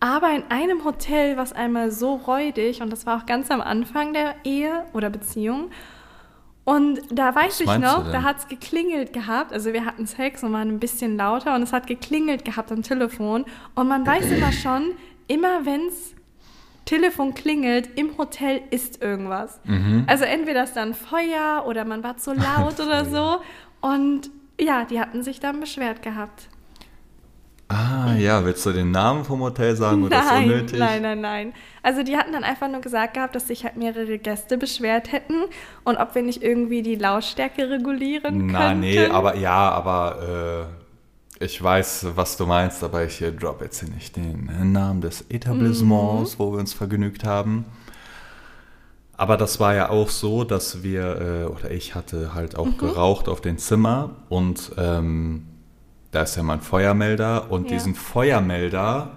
Aber 0.00 0.30
in 0.30 0.44
einem 0.48 0.84
Hotel, 0.84 1.36
was 1.36 1.52
einmal 1.52 1.90
so 1.90 2.14
räudig, 2.14 2.80
und 2.80 2.90
das 2.90 3.04
war 3.04 3.20
auch 3.20 3.26
ganz 3.26 3.50
am 3.50 3.60
Anfang 3.60 4.14
der 4.14 4.34
Ehe 4.44 4.84
oder 4.94 5.10
Beziehung, 5.10 5.70
und 6.64 7.00
da 7.10 7.34
weiß 7.34 7.66
Was 7.66 7.76
ich 7.76 7.82
noch, 7.82 8.12
da 8.12 8.22
hat 8.22 8.38
es 8.38 8.48
geklingelt 8.48 9.12
gehabt. 9.12 9.52
Also 9.52 9.72
wir 9.72 9.84
hatten 9.84 10.06
Sex 10.06 10.44
und 10.44 10.52
waren 10.52 10.68
ein 10.68 10.78
bisschen 10.78 11.16
lauter 11.16 11.54
und 11.56 11.62
es 11.62 11.72
hat 11.72 11.88
geklingelt 11.88 12.44
gehabt 12.44 12.70
am 12.70 12.82
Telefon. 12.82 13.44
Und 13.74 13.88
man 13.88 14.06
weiß 14.06 14.30
immer 14.30 14.52
schon, 14.52 14.92
immer 15.26 15.64
wenn 15.66 15.88
es 15.88 16.14
Telefon 16.90 17.34
klingelt, 17.34 17.88
im 17.96 18.18
Hotel 18.18 18.62
ist 18.70 19.00
irgendwas. 19.00 19.60
Mhm. 19.62 20.02
Also 20.08 20.24
entweder 20.24 20.64
ist 20.64 20.74
dann 20.74 20.92
Feuer 20.92 21.64
oder 21.68 21.84
man 21.84 22.02
war 22.02 22.16
zu 22.16 22.32
laut 22.32 22.80
oder 22.84 23.04
so. 23.04 23.40
Und 23.80 24.28
ja, 24.60 24.84
die 24.84 24.98
hatten 24.98 25.22
sich 25.22 25.38
dann 25.38 25.60
beschwert 25.60 26.02
gehabt. 26.02 26.48
Ah, 27.68 28.14
ja, 28.18 28.44
willst 28.44 28.66
du 28.66 28.72
den 28.72 28.90
Namen 28.90 29.24
vom 29.24 29.38
Hotel 29.38 29.76
sagen 29.76 30.02
oder 30.02 30.18
ist 30.18 30.26
Nein, 30.26 30.42
unnötig? 30.50 30.78
nein, 30.80 31.02
nein, 31.02 31.20
nein. 31.20 31.52
Also 31.84 32.02
die 32.02 32.16
hatten 32.16 32.32
dann 32.32 32.42
einfach 32.42 32.66
nur 32.66 32.80
gesagt 32.80 33.14
gehabt, 33.14 33.36
dass 33.36 33.46
sich 33.46 33.62
halt 33.62 33.76
mehrere 33.76 34.18
Gäste 34.18 34.58
beschwert 34.58 35.12
hätten 35.12 35.44
und 35.84 35.96
ob 35.96 36.16
wir 36.16 36.22
nicht 36.22 36.42
irgendwie 36.42 36.82
die 36.82 36.96
Lautstärke 36.96 37.70
regulieren 37.70 38.48
Na, 38.48 38.70
könnten. 38.70 38.80
nee, 38.80 39.06
aber 39.06 39.36
ja, 39.36 39.70
aber 39.70 40.66
äh, 40.68 40.89
ich 41.40 41.60
weiß, 41.62 42.06
was 42.14 42.36
du 42.36 42.46
meinst, 42.46 42.84
aber 42.84 43.04
ich 43.04 43.20
äh, 43.22 43.32
drop 43.32 43.62
jetzt 43.62 43.80
hier 43.80 43.88
nicht 43.88 44.14
den 44.16 44.48
äh, 44.48 44.64
Namen 44.64 45.00
des 45.00 45.24
Etablissements, 45.30 46.34
Mhm. 46.34 46.38
wo 46.38 46.52
wir 46.52 46.58
uns 46.60 46.72
vergnügt 46.74 47.24
haben. 47.24 47.64
Aber 49.16 49.36
das 49.36 49.60
war 49.60 49.74
ja 49.74 49.90
auch 49.90 50.08
so, 50.08 50.44
dass 50.44 50.82
wir, 50.82 51.20
äh, 51.20 51.44
oder 51.44 51.70
ich 51.70 51.94
hatte 51.94 52.34
halt 52.34 52.54
Mhm. 52.54 52.58
auch 52.60 52.78
geraucht 52.78 53.28
auf 53.28 53.40
dem 53.40 53.58
Zimmer 53.58 54.10
und 54.28 54.72
ähm, 54.78 55.46
da 56.10 56.22
ist 56.22 56.36
ja 56.36 56.42
mal 56.42 56.54
ein 56.54 56.60
Feuermelder 56.62 57.50
und 57.50 57.70
Ja. 57.70 57.76
diesen 57.76 57.94
Feuermelder, 57.94 59.10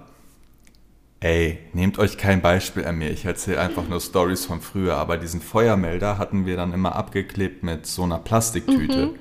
ey, 1.22 1.58
nehmt 1.74 2.00
euch 2.00 2.18
kein 2.18 2.42
Beispiel 2.42 2.86
an 2.86 2.98
mir, 2.98 3.10
ich 3.12 3.26
erzähle 3.26 3.60
einfach 3.60 3.88
nur 3.88 4.00
Stories 4.02 4.46
von 4.46 4.62
früher, 4.62 4.98
aber 4.98 5.18
diesen 5.18 5.42
Feuermelder 5.42 6.18
hatten 6.18 6.46
wir 6.46 6.58
dann 6.58 6.74
immer 6.74 6.96
abgeklebt 6.96 7.64
mit 7.64 7.86
so 7.88 8.04
einer 8.04 8.20
Plastiktüte. 8.20 9.08
Mhm. 9.08 9.16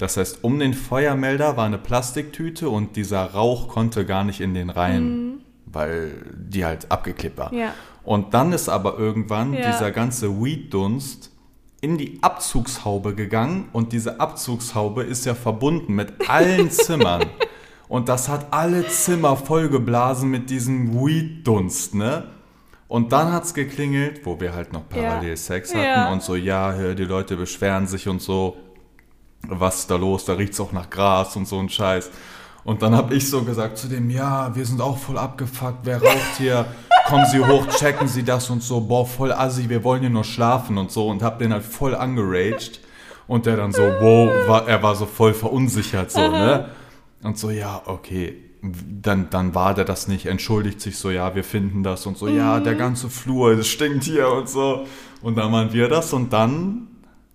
Das 0.00 0.16
heißt, 0.16 0.42
um 0.44 0.58
den 0.58 0.72
Feuermelder 0.72 1.58
war 1.58 1.66
eine 1.66 1.76
Plastiktüte 1.76 2.70
und 2.70 2.96
dieser 2.96 3.22
Rauch 3.32 3.68
konnte 3.68 4.06
gar 4.06 4.24
nicht 4.24 4.40
in 4.40 4.54
den 4.54 4.70
rein, 4.70 5.40
weil 5.66 6.12
die 6.34 6.64
halt 6.64 6.90
abgeklebt 6.90 7.36
war. 7.36 7.52
Mhm. 7.52 7.58
Ja. 7.58 7.74
Und 8.02 8.32
dann 8.32 8.52
ist 8.52 8.70
aber 8.70 8.98
irgendwann 8.98 9.52
Ja. 9.52 9.70
dieser 9.70 9.90
ganze 9.90 10.42
Weed-Dunst 10.42 11.30
in 11.82 11.98
die 11.98 12.18
Abzugshaube 12.22 13.14
gegangen 13.14 13.68
und 13.72 13.92
diese 13.92 14.20
Abzugshaube 14.20 15.02
ist 15.02 15.26
ja 15.26 15.34
verbunden 15.34 15.94
mit 15.94 16.30
allen 16.30 16.70
Zimmern. 16.70 17.26
Und 17.86 18.08
das 18.08 18.28
hat 18.30 18.52
alle 18.52 18.86
Zimmer 18.88 19.36
vollgeblasen 19.36 20.30
mit 20.30 20.48
diesem 20.48 20.94
Weed-Dunst, 20.94 21.94
ne? 21.94 22.24
Und 22.88 23.12
dann 23.12 23.32
hat's 23.32 23.52
geklingelt, 23.54 24.24
wo 24.24 24.40
wir 24.40 24.54
halt 24.54 24.72
noch 24.72 24.88
parallel 24.88 25.30
Ja. 25.30 25.36
Sex 25.36 25.74
hatten 25.74 26.12
und 26.12 26.22
so, 26.22 26.34
ja, 26.36 26.94
die 26.94 27.04
Leute 27.04 27.36
beschweren 27.36 27.86
sich 27.86 28.08
und 28.08 28.22
so. 28.22 28.56
Was 29.48 29.80
ist 29.80 29.90
da 29.90 29.96
los? 29.96 30.24
Da 30.24 30.34
riecht's 30.34 30.60
auch 30.60 30.72
nach 30.72 30.90
Gras 30.90 31.36
und 31.36 31.48
so 31.48 31.58
ein 31.58 31.68
Scheiß. 31.68 32.10
Und 32.64 32.82
dann 32.82 32.94
habe 32.94 33.14
ich 33.14 33.28
so 33.28 33.42
gesagt 33.42 33.78
zu 33.78 33.88
dem, 33.88 34.10
ja, 34.10 34.54
wir 34.54 34.66
sind 34.66 34.80
auch 34.80 34.98
voll 34.98 35.18
abgefuckt, 35.18 35.78
wer 35.84 36.02
raucht 36.02 36.36
hier? 36.36 36.66
Kommen 37.06 37.26
Sie 37.26 37.40
hoch, 37.40 37.66
checken 37.68 38.06
Sie 38.06 38.22
das 38.22 38.50
und 38.50 38.62
so, 38.62 38.80
boah, 38.80 39.06
voll 39.06 39.32
assi, 39.32 39.68
wir 39.68 39.82
wollen 39.82 40.02
hier 40.02 40.10
nur 40.10 40.24
schlafen 40.24 40.76
und 40.76 40.90
so 40.90 41.08
und 41.08 41.22
hab 41.22 41.38
den 41.38 41.52
halt 41.52 41.64
voll 41.64 41.94
angeraged. 41.94 42.80
Und 43.26 43.46
der 43.46 43.56
dann 43.56 43.72
so, 43.72 43.82
wow, 43.82 44.28
war, 44.48 44.68
er 44.68 44.82
war 44.82 44.96
so 44.96 45.06
voll 45.06 45.34
verunsichert 45.34 46.10
so, 46.10 46.20
ne? 46.20 46.68
Und 47.22 47.38
so, 47.38 47.50
ja, 47.50 47.80
okay. 47.86 48.36
Dann, 48.62 49.30
dann 49.30 49.54
war 49.54 49.72
der 49.72 49.84
das 49.84 50.08
nicht, 50.08 50.26
entschuldigt 50.26 50.80
sich 50.80 50.98
so, 50.98 51.10
ja, 51.10 51.34
wir 51.34 51.44
finden 51.44 51.82
das 51.82 52.04
und 52.06 52.18
so, 52.18 52.28
ja, 52.28 52.60
der 52.60 52.74
ganze 52.74 53.08
Flur, 53.08 53.52
es 53.52 53.68
stinkt 53.68 54.04
hier 54.04 54.28
und 54.28 54.48
so. 54.48 54.84
Und 55.22 55.38
dann 55.38 55.52
waren 55.52 55.72
wir 55.72 55.88
das 55.88 56.12
und 56.12 56.32
dann 56.32 56.89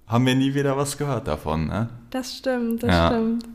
haben 0.08 0.26
wir 0.26 0.36
nie 0.36 0.54
wieder 0.54 0.78
was 0.78 0.98
gehört 0.98 1.28
davon, 1.28 1.68
ne? 1.68 1.90
Das 2.12 2.36
stimmt, 2.38 2.84
das 2.84 2.90
Ja. 2.92 3.08
stimmt. 3.08 3.46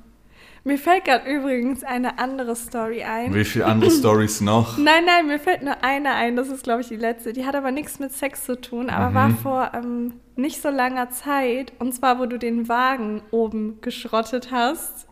Mir 0.62 0.76
fällt 0.76 1.06
gerade 1.06 1.26
übrigens 1.30 1.82
eine 1.84 2.18
andere 2.18 2.54
Story 2.54 3.02
ein. 3.02 3.32
Wie 3.34 3.44
viele 3.46 3.64
andere 3.64 3.90
Stories 3.90 4.40
noch? 4.42 4.76
Nein, 4.76 5.04
nein, 5.06 5.26
mir 5.26 5.38
fällt 5.38 5.62
nur 5.62 5.82
eine 5.82 6.12
ein, 6.12 6.36
das 6.36 6.48
ist, 6.48 6.64
glaube 6.64 6.82
ich, 6.82 6.88
die 6.88 6.96
letzte. 6.96 7.32
Die 7.32 7.46
hat 7.46 7.54
aber 7.54 7.70
nichts 7.70 7.98
mit 7.98 8.12
Sex 8.12 8.44
zu 8.44 8.60
tun, 8.60 8.90
aber 8.90 9.08
Mhm. 9.10 9.14
war 9.14 9.30
vor 9.30 9.70
ähm, 9.74 10.12
nicht 10.36 10.60
so 10.60 10.68
langer 10.68 11.08
Zeit. 11.10 11.72
Und 11.78 11.94
zwar, 11.94 12.18
wo 12.18 12.26
du 12.26 12.38
den 12.38 12.68
Wagen 12.68 13.22
oben 13.30 13.80
geschrottet 13.80 14.50
hast. 14.52 15.06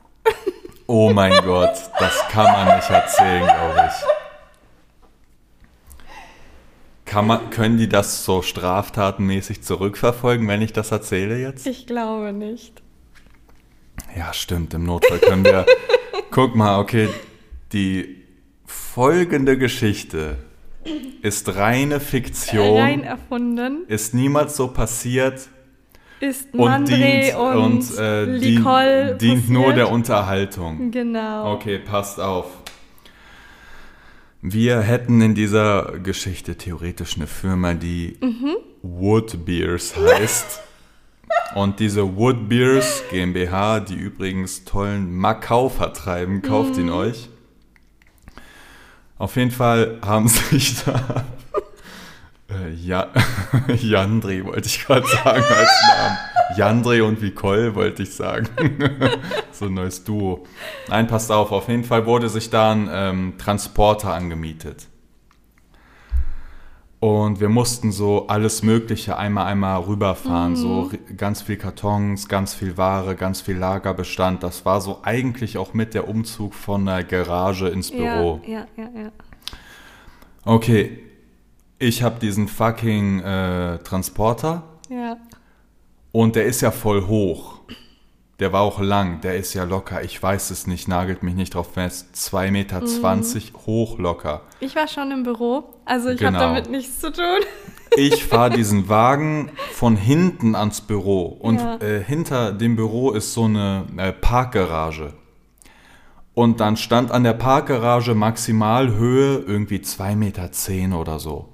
Oh 0.86 1.10
mein 1.14 1.32
Gott, 1.44 1.76
das 1.98 2.28
kann 2.30 2.44
man 2.44 2.76
nicht 2.76 2.90
erzählen, 2.90 3.44
glaube 3.44 3.88
ich. 3.88 4.27
Kann 7.08 7.26
man, 7.26 7.48
können 7.48 7.78
die 7.78 7.88
das 7.88 8.26
so 8.26 8.42
straftatenmäßig 8.42 9.62
zurückverfolgen, 9.62 10.46
wenn 10.46 10.60
ich 10.60 10.74
das 10.74 10.90
erzähle 10.90 11.38
jetzt? 11.38 11.66
Ich 11.66 11.86
glaube 11.86 12.34
nicht. 12.34 12.82
Ja, 14.14 14.34
stimmt. 14.34 14.74
Im 14.74 14.84
Notfall 14.84 15.18
können 15.18 15.42
wir. 15.42 15.64
Guck 16.30 16.54
mal, 16.54 16.78
okay, 16.78 17.08
die 17.72 18.24
folgende 18.66 19.56
Geschichte 19.56 20.36
ist 21.22 21.56
reine 21.56 21.98
Fiktion, 21.98 22.78
Rein 22.78 23.02
erfunden 23.04 23.84
ist 23.88 24.14
niemals 24.14 24.56
so 24.56 24.68
passiert 24.68 25.48
ist 26.20 26.52
und 26.52 26.60
Mandre 26.60 26.94
dient, 26.94 27.36
und, 27.36 27.56
und, 27.56 27.98
äh, 27.98 28.26
Nicole 28.26 29.16
dient, 29.16 29.22
dient 29.22 29.50
nur 29.50 29.72
der. 29.72 29.90
Unterhaltung. 29.90 30.90
Genau. 30.90 31.54
Okay, 31.54 31.78
passt 31.78 32.20
auf. 32.20 32.46
Wir 34.40 34.80
hätten 34.80 35.20
in 35.20 35.34
dieser 35.34 35.98
Geschichte 35.98 36.56
theoretisch 36.56 37.16
eine 37.16 37.26
Firma, 37.26 37.74
die 37.74 38.16
Mhm. 38.20 38.56
Wood 38.82 39.44
Beers 39.44 39.94
heißt. 39.96 40.60
Und 41.54 41.80
diese 41.80 42.16
Wood 42.16 42.48
Beers 42.48 43.02
GmbH, 43.10 43.80
die 43.80 43.94
übrigens 43.96 44.64
tollen 44.64 45.14
Macau 45.16 45.68
vertreiben, 45.68 46.42
kauft 46.42 46.74
Mhm. 46.76 46.80
ihn 46.82 46.90
euch. 46.90 47.28
Auf 49.18 49.34
jeden 49.36 49.50
Fall 49.50 49.98
haben 50.02 50.28
sich 50.28 50.84
da 50.84 51.24
äh, 52.50 52.72
ja, 52.74 53.08
Jandre 53.80 54.44
wollte 54.44 54.68
ich 54.68 54.84
gerade 54.84 55.06
sagen 55.06 55.44
als 55.44 55.70
Namen. 55.88 56.16
Jandre 56.56 57.04
und 57.04 57.20
Vicole 57.20 57.74
wollte 57.74 58.02
ich 58.02 58.14
sagen. 58.14 58.48
so 59.52 59.66
ein 59.66 59.74
neues 59.74 60.02
Duo. 60.04 60.44
Nein, 60.88 61.06
passt 61.06 61.30
auf, 61.30 61.52
auf 61.52 61.68
jeden 61.68 61.84
Fall 61.84 62.06
wurde 62.06 62.28
sich 62.28 62.48
da 62.50 62.72
ein 62.72 62.88
ähm, 62.90 63.34
Transporter 63.38 64.14
angemietet. 64.14 64.88
Und 67.00 67.38
wir 67.38 67.48
mussten 67.48 67.92
so 67.92 68.26
alles 68.26 68.64
Mögliche 68.64 69.16
einmal 69.16 69.46
einmal 69.46 69.80
rüberfahren. 69.82 70.56
So 70.56 70.90
ri- 70.90 71.14
ganz 71.16 71.42
viel 71.42 71.56
Kartons, 71.56 72.28
ganz 72.28 72.54
viel 72.54 72.76
Ware, 72.76 73.14
ganz 73.14 73.40
viel 73.40 73.56
Lagerbestand. 73.56 74.42
Das 74.42 74.64
war 74.64 74.80
so 74.80 74.98
eigentlich 75.04 75.58
auch 75.58 75.74
mit 75.74 75.94
der 75.94 76.08
Umzug 76.08 76.54
von 76.54 76.86
der 76.86 77.04
Garage 77.04 77.68
ins 77.68 77.92
Büro. 77.92 78.40
Ja, 78.44 78.66
ja, 78.76 78.84
ja, 78.84 79.00
ja. 79.02 79.10
Okay, 80.44 81.04
ich 81.78 82.02
habe 82.02 82.18
diesen 82.20 82.48
fucking 82.48 83.20
äh, 83.20 83.78
Transporter 83.78 84.62
ja. 84.88 85.16
und 86.12 86.36
der 86.36 86.46
ist 86.46 86.60
ja 86.60 86.70
voll 86.70 87.06
hoch. 87.06 87.58
Der 88.40 88.52
war 88.52 88.60
auch 88.60 88.80
lang, 88.80 89.20
der 89.20 89.36
ist 89.36 89.54
ja 89.54 89.64
locker, 89.64 90.04
ich 90.04 90.22
weiß 90.22 90.50
es 90.50 90.68
nicht, 90.68 90.86
nagelt 90.86 91.24
mich 91.24 91.34
nicht 91.34 91.54
drauf 91.54 91.72
fest, 91.72 92.10
2,20 92.14 92.50
Meter 92.52 92.80
hoch 93.66 93.98
locker. 93.98 94.42
Ich 94.60 94.76
war 94.76 94.86
schon 94.86 95.10
im 95.10 95.24
Büro, 95.24 95.64
also 95.84 96.10
ich 96.10 96.18
Genau. 96.20 96.38
habe 96.38 96.54
damit 96.54 96.70
nichts 96.70 97.00
zu 97.00 97.12
tun. 97.12 97.24
Ich 97.96 98.26
fahre 98.26 98.50
diesen 98.50 98.90
Wagen 98.90 99.50
von 99.72 99.96
hinten 99.96 100.54
ans 100.54 100.82
Büro 100.82 101.22
und 101.40 101.58
Ja. 101.58 101.76
äh, 101.78 102.04
hinter 102.04 102.52
dem 102.52 102.76
Büro 102.76 103.12
ist 103.12 103.32
so 103.32 103.44
eine 103.44 103.86
äh, 103.96 104.12
Parkgarage. 104.12 105.14
Und 106.34 106.60
dann 106.60 106.76
stand 106.76 107.10
an 107.10 107.24
der 107.24 107.32
Parkgarage 107.32 108.14
Maximalhöhe 108.14 109.38
irgendwie 109.38 109.78
2,10 109.78 110.16
Meter 110.16 110.98
oder 111.00 111.18
so. 111.18 111.48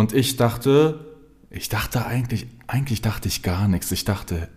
Und 0.00 0.14
ich 0.14 0.36
dachte, 0.36 1.04
ich 1.50 1.68
dachte 1.68 2.06
eigentlich, 2.06 2.46
eigentlich 2.66 3.02
dachte 3.02 3.28
ich 3.28 3.42
gar 3.42 3.68
nichts. 3.68 3.92
Ich 3.92 4.04
dachte, 4.06 4.48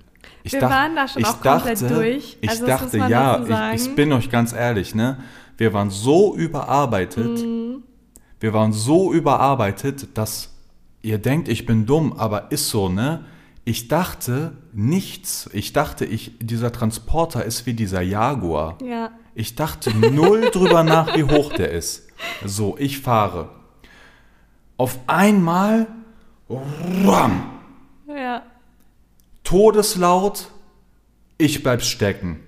ich 0.42 0.54
Wir 0.54 0.62
dach- 0.62 0.70
waren 0.70 0.96
da 0.96 1.06
schon 1.08 1.22
ich 1.22 1.28
auch 1.28 1.42
komplett 1.42 1.82
durch. 1.82 2.38
Ich 2.40 2.50
Also 2.50 2.62
muss 2.62 2.70
dachte, 2.70 2.98
ja, 2.98 3.74
ich, 3.74 3.82
ich 3.88 3.96
bin 3.96 4.14
euch 4.14 4.30
ganz 4.30 4.54
ehrlich, 4.54 4.96
ne? 4.96 5.18
Wir 5.58 5.74
waren 5.74 5.90
so 5.90 6.34
überarbeitet. 6.36 7.44
Mhm. 7.44 7.84
Wir 8.40 8.54
waren 8.54 8.72
so 8.72 9.12
überarbeitet, 9.14 10.18
dass 10.18 10.50
ihr 11.02 11.18
denkt, 11.18 11.50
ich 11.50 11.66
bin 11.66 11.86
dumm, 11.86 12.14
aber 12.14 12.52
ist 12.54 12.70
so, 12.70 12.88
ne? 12.88 13.26
Ich 13.66 13.90
dachte 13.90 14.54
nichts. 14.72 15.50
Ich 15.52 15.74
dachte, 15.74 16.06
ich, 16.06 16.38
dieser 16.40 16.72
Transporter 16.72 17.44
ist 17.44 17.66
wie 17.66 17.74
dieser 17.74 18.02
Jaguar. 18.02 18.78
Ja. 18.82 19.12
Ich 19.36 19.56
dachte 19.56 19.92
null 19.98 20.50
drüber 20.52 20.84
nach, 20.96 21.18
wie 21.18 21.24
hoch 21.24 21.52
der 21.54 21.72
ist. 21.72 22.08
So, 22.46 22.78
ich 22.78 23.00
fahre. 23.00 23.50
Auf 24.78 25.00
einmal, 25.08 25.88
ram, 26.50 27.60
Ja. 28.08 28.44
Todeslaut, 29.44 30.50
ich 31.38 31.64
bleib 31.64 31.82
stecken. 31.82 32.40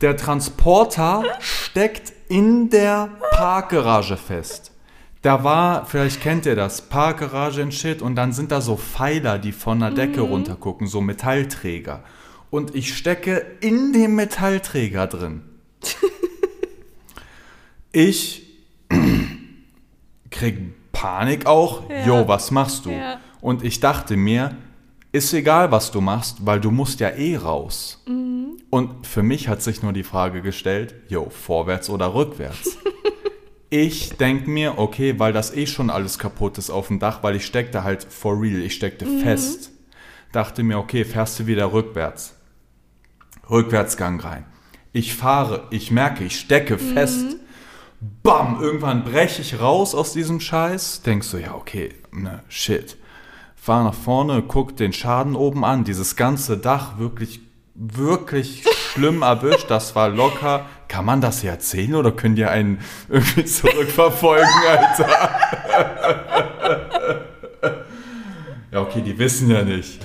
Der 0.00 0.16
Transporter 0.16 1.22
steckt 1.40 2.12
in 2.28 2.70
der 2.70 3.10
Parkgarage 3.32 4.16
fest. 4.16 4.72
Da 5.22 5.44
war, 5.44 5.86
vielleicht 5.86 6.20
kennt 6.20 6.46
ihr 6.46 6.56
das, 6.56 6.82
Parkgarage 6.82 7.62
und 7.62 7.72
Shit 7.72 8.02
und 8.02 8.16
dann 8.16 8.32
sind 8.32 8.50
da 8.50 8.60
so 8.60 8.76
Pfeiler, 8.76 9.38
die 9.38 9.52
von 9.52 9.78
der 9.78 9.90
Decke 9.90 10.20
runtergucken, 10.22 10.88
so 10.88 11.00
Metallträger. 11.00 12.02
Und 12.50 12.74
ich 12.74 12.96
stecke 12.96 13.46
in 13.60 13.92
dem 13.92 14.14
Metallträger 14.14 15.06
drin. 15.06 15.42
Ich 17.94 18.46
krieg 20.30 20.58
Panik 21.02 21.46
auch. 21.46 21.90
Ja. 21.90 22.06
Jo, 22.06 22.28
was 22.28 22.52
machst 22.52 22.86
du? 22.86 22.90
Ja. 22.90 23.18
Und 23.40 23.64
ich 23.64 23.80
dachte 23.80 24.16
mir, 24.16 24.56
ist 25.10 25.32
egal, 25.34 25.72
was 25.72 25.90
du 25.90 26.00
machst, 26.00 26.46
weil 26.46 26.60
du 26.60 26.70
musst 26.70 27.00
ja 27.00 27.08
eh 27.10 27.36
raus. 27.36 28.02
Mhm. 28.06 28.56
Und 28.70 29.06
für 29.06 29.24
mich 29.24 29.48
hat 29.48 29.62
sich 29.62 29.82
nur 29.82 29.92
die 29.92 30.04
Frage 30.04 30.42
gestellt, 30.42 30.94
jo, 31.08 31.28
vorwärts 31.28 31.90
oder 31.90 32.14
rückwärts? 32.14 32.78
ich 33.70 34.10
denke 34.16 34.48
mir, 34.48 34.78
okay, 34.78 35.18
weil 35.18 35.32
das 35.32 35.54
eh 35.56 35.66
schon 35.66 35.90
alles 35.90 36.18
kaputt 36.20 36.56
ist 36.56 36.70
auf 36.70 36.86
dem 36.86 37.00
Dach, 37.00 37.22
weil 37.24 37.34
ich 37.34 37.44
steckte 37.46 37.82
halt 37.82 38.04
for 38.04 38.40
real, 38.40 38.60
ich 38.62 38.74
steckte 38.74 39.04
Mhm. 39.04 39.20
fest. 39.22 39.70
Dachte 40.30 40.62
mir, 40.62 40.78
okay, 40.78 41.04
fährst 41.04 41.40
du 41.40 41.46
wieder 41.48 41.72
rückwärts. 41.72 42.34
Rückwärtsgang 43.50 44.20
rein. 44.20 44.44
Ich 44.92 45.14
fahre, 45.14 45.66
ich 45.70 45.90
merke, 45.90 46.22
ich 46.24 46.38
stecke 46.38 46.74
Mhm. 46.76 46.94
fest. 46.94 47.36
Bam, 48.22 48.58
irgendwann 48.60 49.04
breche 49.04 49.42
ich 49.42 49.60
raus 49.60 49.94
aus 49.94 50.12
diesem 50.12 50.40
Scheiß. 50.40 51.02
Denkst 51.02 51.30
du, 51.30 51.36
ja, 51.38 51.54
okay, 51.54 51.90
ne, 52.12 52.42
shit. 52.48 52.96
Fahr 53.54 53.84
nach 53.84 53.94
vorne, 53.94 54.42
guck 54.42 54.76
den 54.76 54.92
Schaden 54.92 55.36
oben 55.36 55.64
an. 55.64 55.84
Dieses 55.84 56.16
ganze 56.16 56.58
Dach 56.58 56.98
wirklich, 56.98 57.40
wirklich 57.76 58.64
schlimm 58.92 59.22
erwischt. 59.22 59.70
Das 59.70 59.94
war 59.94 60.08
locker. 60.08 60.66
Kann 60.88 61.04
man 61.04 61.20
das 61.20 61.42
hier 61.42 61.50
erzählen 61.52 61.94
oder 61.94 62.10
könnt 62.10 62.38
ihr 62.40 62.50
einen 62.50 62.80
irgendwie 63.08 63.44
zurückverfolgen, 63.44 64.48
Alter? 64.68 65.30
ja, 68.72 68.80
okay, 68.80 69.00
die 69.02 69.16
wissen 69.18 69.48
ja 69.50 69.62
nicht, 69.62 70.00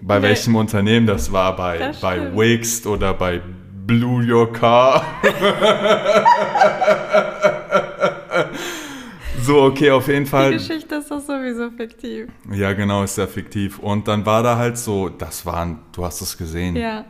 bei 0.00 0.16
Nee. 0.18 0.22
welchem 0.28 0.56
Unternehmen 0.56 1.06
das 1.06 1.30
war. 1.32 1.54
Bei, 1.56 1.78
Das 1.78 2.00
bei. 2.00 2.34
Wixt 2.34 2.86
oder 2.86 3.12
bei 3.14 3.42
Blue 3.88 4.22
Your 4.22 4.52
Car. 4.52 5.02
so, 9.40 9.62
okay, 9.62 9.90
auf 9.90 10.06
jeden 10.08 10.24
Die 10.24 10.30
Fall. 10.30 10.52
Geschichte 10.52 10.96
ist 10.96 11.10
doch 11.10 11.20
sowieso 11.20 11.70
fiktiv. 11.70 12.28
Ja, 12.52 12.74
genau, 12.74 13.02
ist 13.02 13.16
ja 13.16 13.26
fiktiv. 13.26 13.78
Und 13.78 14.06
dann 14.06 14.26
war 14.26 14.42
da 14.42 14.58
halt 14.58 14.76
so, 14.76 15.08
das 15.08 15.46
waren, 15.46 15.78
du 15.92 16.04
hast 16.04 16.20
es 16.20 16.36
gesehen. 16.36 16.76
Ja. 16.76 17.06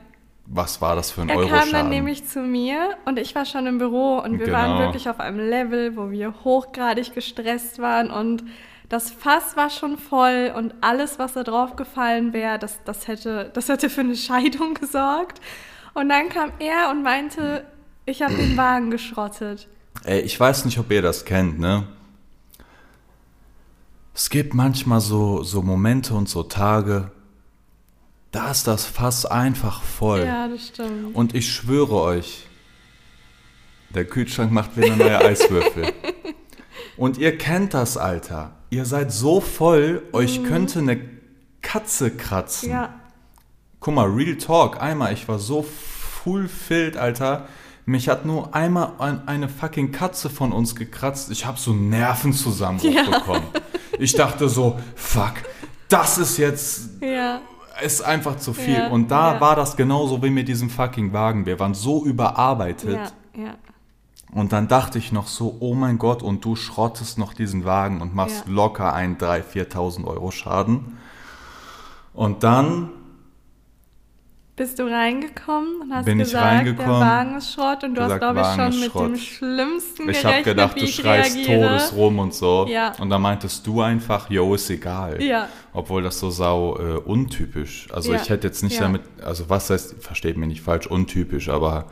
Was 0.47 0.81
war 0.81 0.95
das 0.95 1.11
für 1.11 1.23
ein 1.23 1.29
Er 1.29 1.35
kam 1.35 1.45
Euroschaden? 1.47 1.73
dann 1.73 1.89
nämlich 1.91 2.27
zu 2.29 2.41
mir 2.43 2.91
und 3.07 3.19
ich 3.19 3.35
war 3.35 3.45
schon 3.45 3.67
im 3.67 3.79
Büro 3.79 4.19
und 4.19 4.39
wir 4.39 4.47
Genau. 4.47 4.59
waren 4.59 4.79
wirklich 4.79 5.09
auf 5.11 5.19
einem 5.19 5.41
Level, 5.41 5.97
wo 5.97 6.11
wir 6.13 6.33
hochgradig 6.45 7.13
gestresst 7.13 7.81
waren 7.81 8.09
und 8.11 8.45
das 8.89 9.11
Fass 9.11 9.57
war 9.57 9.69
schon 9.69 9.99
voll 9.99 10.53
und 10.57 10.75
alles, 10.81 11.19
was 11.19 11.33
da 11.35 11.43
drauf 11.43 11.75
gefallen 11.77 12.33
wäre, 12.33 12.59
das, 12.59 12.83
das, 12.85 13.09
hätte, 13.09 13.51
das 13.53 13.69
hätte 13.69 13.91
für 13.91 14.01
eine 14.03 14.15
Scheidung 14.17 14.73
gesorgt. 14.81 15.41
Und 15.99 16.11
dann 16.11 16.29
kam 16.29 16.53
er 16.61 16.91
und 16.91 17.03
meinte, 17.03 17.67
ich 18.07 18.23
habe 18.23 18.35
den 18.35 18.57
Wagen 18.57 18.93
geschrottet. 18.93 19.67
Ey, 20.05 20.21
ich 20.21 20.39
weiß 20.39 20.65
nicht, 20.65 20.79
ob 20.79 20.93
ihr 20.93 21.03
das 21.03 21.25
kennt, 21.25 21.59
ne? 21.59 21.89
Es 24.15 24.31
gibt 24.31 24.55
manchmal 24.55 25.01
so, 25.01 25.43
so 25.43 25.61
Momente 25.61 26.15
und 26.15 26.29
so 26.29 26.45
Tage, 26.45 27.11
da 28.31 28.53
ist 28.53 28.69
das 28.69 28.87
Fass 28.87 29.27
einfach 29.27 29.83
voll. 29.83 30.25
Ja, 30.25 30.47
das 30.47 30.69
stimmt. 30.69 31.17
Und 31.17 31.35
ich 31.35 31.53
schwöre 31.53 32.01
euch, 32.01 32.47
der 33.91 34.05
Kühlschrank 34.05 34.53
macht 34.53 34.77
wieder 34.77 34.95
neue 34.95 35.19
Eiswürfel. 35.25 35.93
Und 36.97 37.19
ihr 37.19 37.37
kennt 37.39 37.75
das, 37.75 37.97
Alter. 37.97 38.53
Ihr 38.71 38.85
seid 38.85 39.11
so 39.11 39.41
voll, 39.41 40.05
euch 40.13 40.45
könnte 40.45 40.79
eine 40.79 41.01
Katze 41.61 42.13
kratzen. 42.13 42.69
Mhm. 42.69 42.75
Ja, 42.75 42.98
Guck 43.81 43.95
mal, 43.95 44.07
Real 44.07 44.37
Talk, 44.37 44.81
einmal, 44.83 45.13
ich 45.13 45.29
war 45.29 45.39
so 45.39 45.63
fulfilled, 45.63 46.97
Alter. 46.97 47.47
Mich 47.87 48.09
hat 48.09 48.27
nur 48.27 48.55
einmal 48.55 48.93
ein, 48.99 49.27
eine 49.27 49.49
fucking 49.49 49.93
Katze 49.93 50.29
von 50.29 50.53
uns 50.53 50.75
gekratzt. 50.75 51.31
Ich 51.31 51.47
habe 51.47 51.59
so 51.59 51.73
Nervenzusammenbruch 51.73 52.91
Ja. 52.93 53.19
bekommen. 53.19 53.47
Ich 53.99 54.13
dachte 54.15 54.49
so, 54.49 54.79
fuck, 54.95 55.35
das 55.89 56.19
ist 56.19 56.37
jetzt 56.37 56.91
ja, 57.01 57.41
ist 57.83 58.03
einfach 58.03 58.37
zu 58.37 58.53
viel. 58.53 58.75
Ja, 58.75 58.89
Und 58.89 59.11
da 59.11 59.35
ja. 59.35 59.41
war 59.41 59.57
das 59.57 59.77
genauso 59.77 60.23
wie 60.23 60.31
mit 60.31 60.49
diesem 60.49 60.69
fucking 60.71 61.13
Wagen. 61.13 61.47
Wir 61.47 61.59
waren 61.59 61.75
so 61.75 62.05
überarbeitet. 62.05 62.99
Und 64.33 64.53
dann 64.53 64.69
dachte 64.69 64.99
ich 64.99 65.11
noch 65.11 65.27
so, 65.27 65.57
oh 65.61 65.73
mein 65.75 65.97
Gott, 65.97 66.23
und 66.23 66.45
du 66.45 66.55
schrottest 66.57 67.17
noch 67.17 67.33
diesen 67.33 67.65
Wagen 67.65 68.03
und 68.03 68.15
machst 68.15 68.47
locker 68.47 68.93
ein 68.93 69.17
3.000, 69.17 69.71
4.000 69.73 70.05
Euro 70.07 70.31
Schaden. 70.31 70.99
Und 72.13 72.43
dann, 72.43 72.91
Bist 74.59 74.79
du 74.79 74.91
reingekommen 74.91 75.81
und 75.83 75.95
hast 75.95 76.05
Bin 76.05 76.19
ich 76.21 76.27
gesagt, 76.27 76.67
der 76.67 76.79
Wagen 76.89 77.37
ist 77.39 77.53
Schrott 77.53 77.85
und 77.85 77.95
du 77.95 78.03
hast, 78.03 78.09
gesagt, 78.15 78.21
glaube 78.21 78.41
ich, 78.41 78.47
schon 78.73 78.81
mit 78.81 78.91
Schrott. 78.91 79.07
dem 79.07 79.17
Schlimmsten 79.17 80.03
ich 80.11 80.21
gerechnet, 80.21 80.33
habe 80.35 80.43
gedacht, 80.45 80.81
du 80.81 80.85
ich 80.85 80.95
schreist 80.97 81.37
reagiere. 81.37 81.69
Todes 81.69 81.95
rum 81.95 82.19
und 82.19 82.35
so. 82.35 82.67
Ja. 82.69 82.93
Und 82.99 83.09
dann 83.11 83.23
meintest 83.23 83.67
du 83.67 83.81
einfach, 83.81 84.29
yo, 84.29 84.55
ist 84.55 84.69
egal. 84.69 85.23
Ja. 85.23 85.49
Obwohl 85.73 86.03
das 86.03 86.19
so 86.19 86.31
sau 86.31 86.77
äh, 86.79 86.99
untypisch. 86.99 87.87
Also 87.93 88.13
Ja. 88.13 88.21
ich 88.21 88.29
hätte 88.29 88.47
jetzt 88.49 88.63
nicht 88.63 88.81
damit, 88.81 89.03
also 89.25 89.49
was 89.49 89.71
heißt, 89.71 90.03
versteht 90.03 90.37
mich 90.37 90.49
nicht 90.49 90.61
falsch, 90.63 90.87
untypisch, 90.87 91.49
aber 91.49 91.87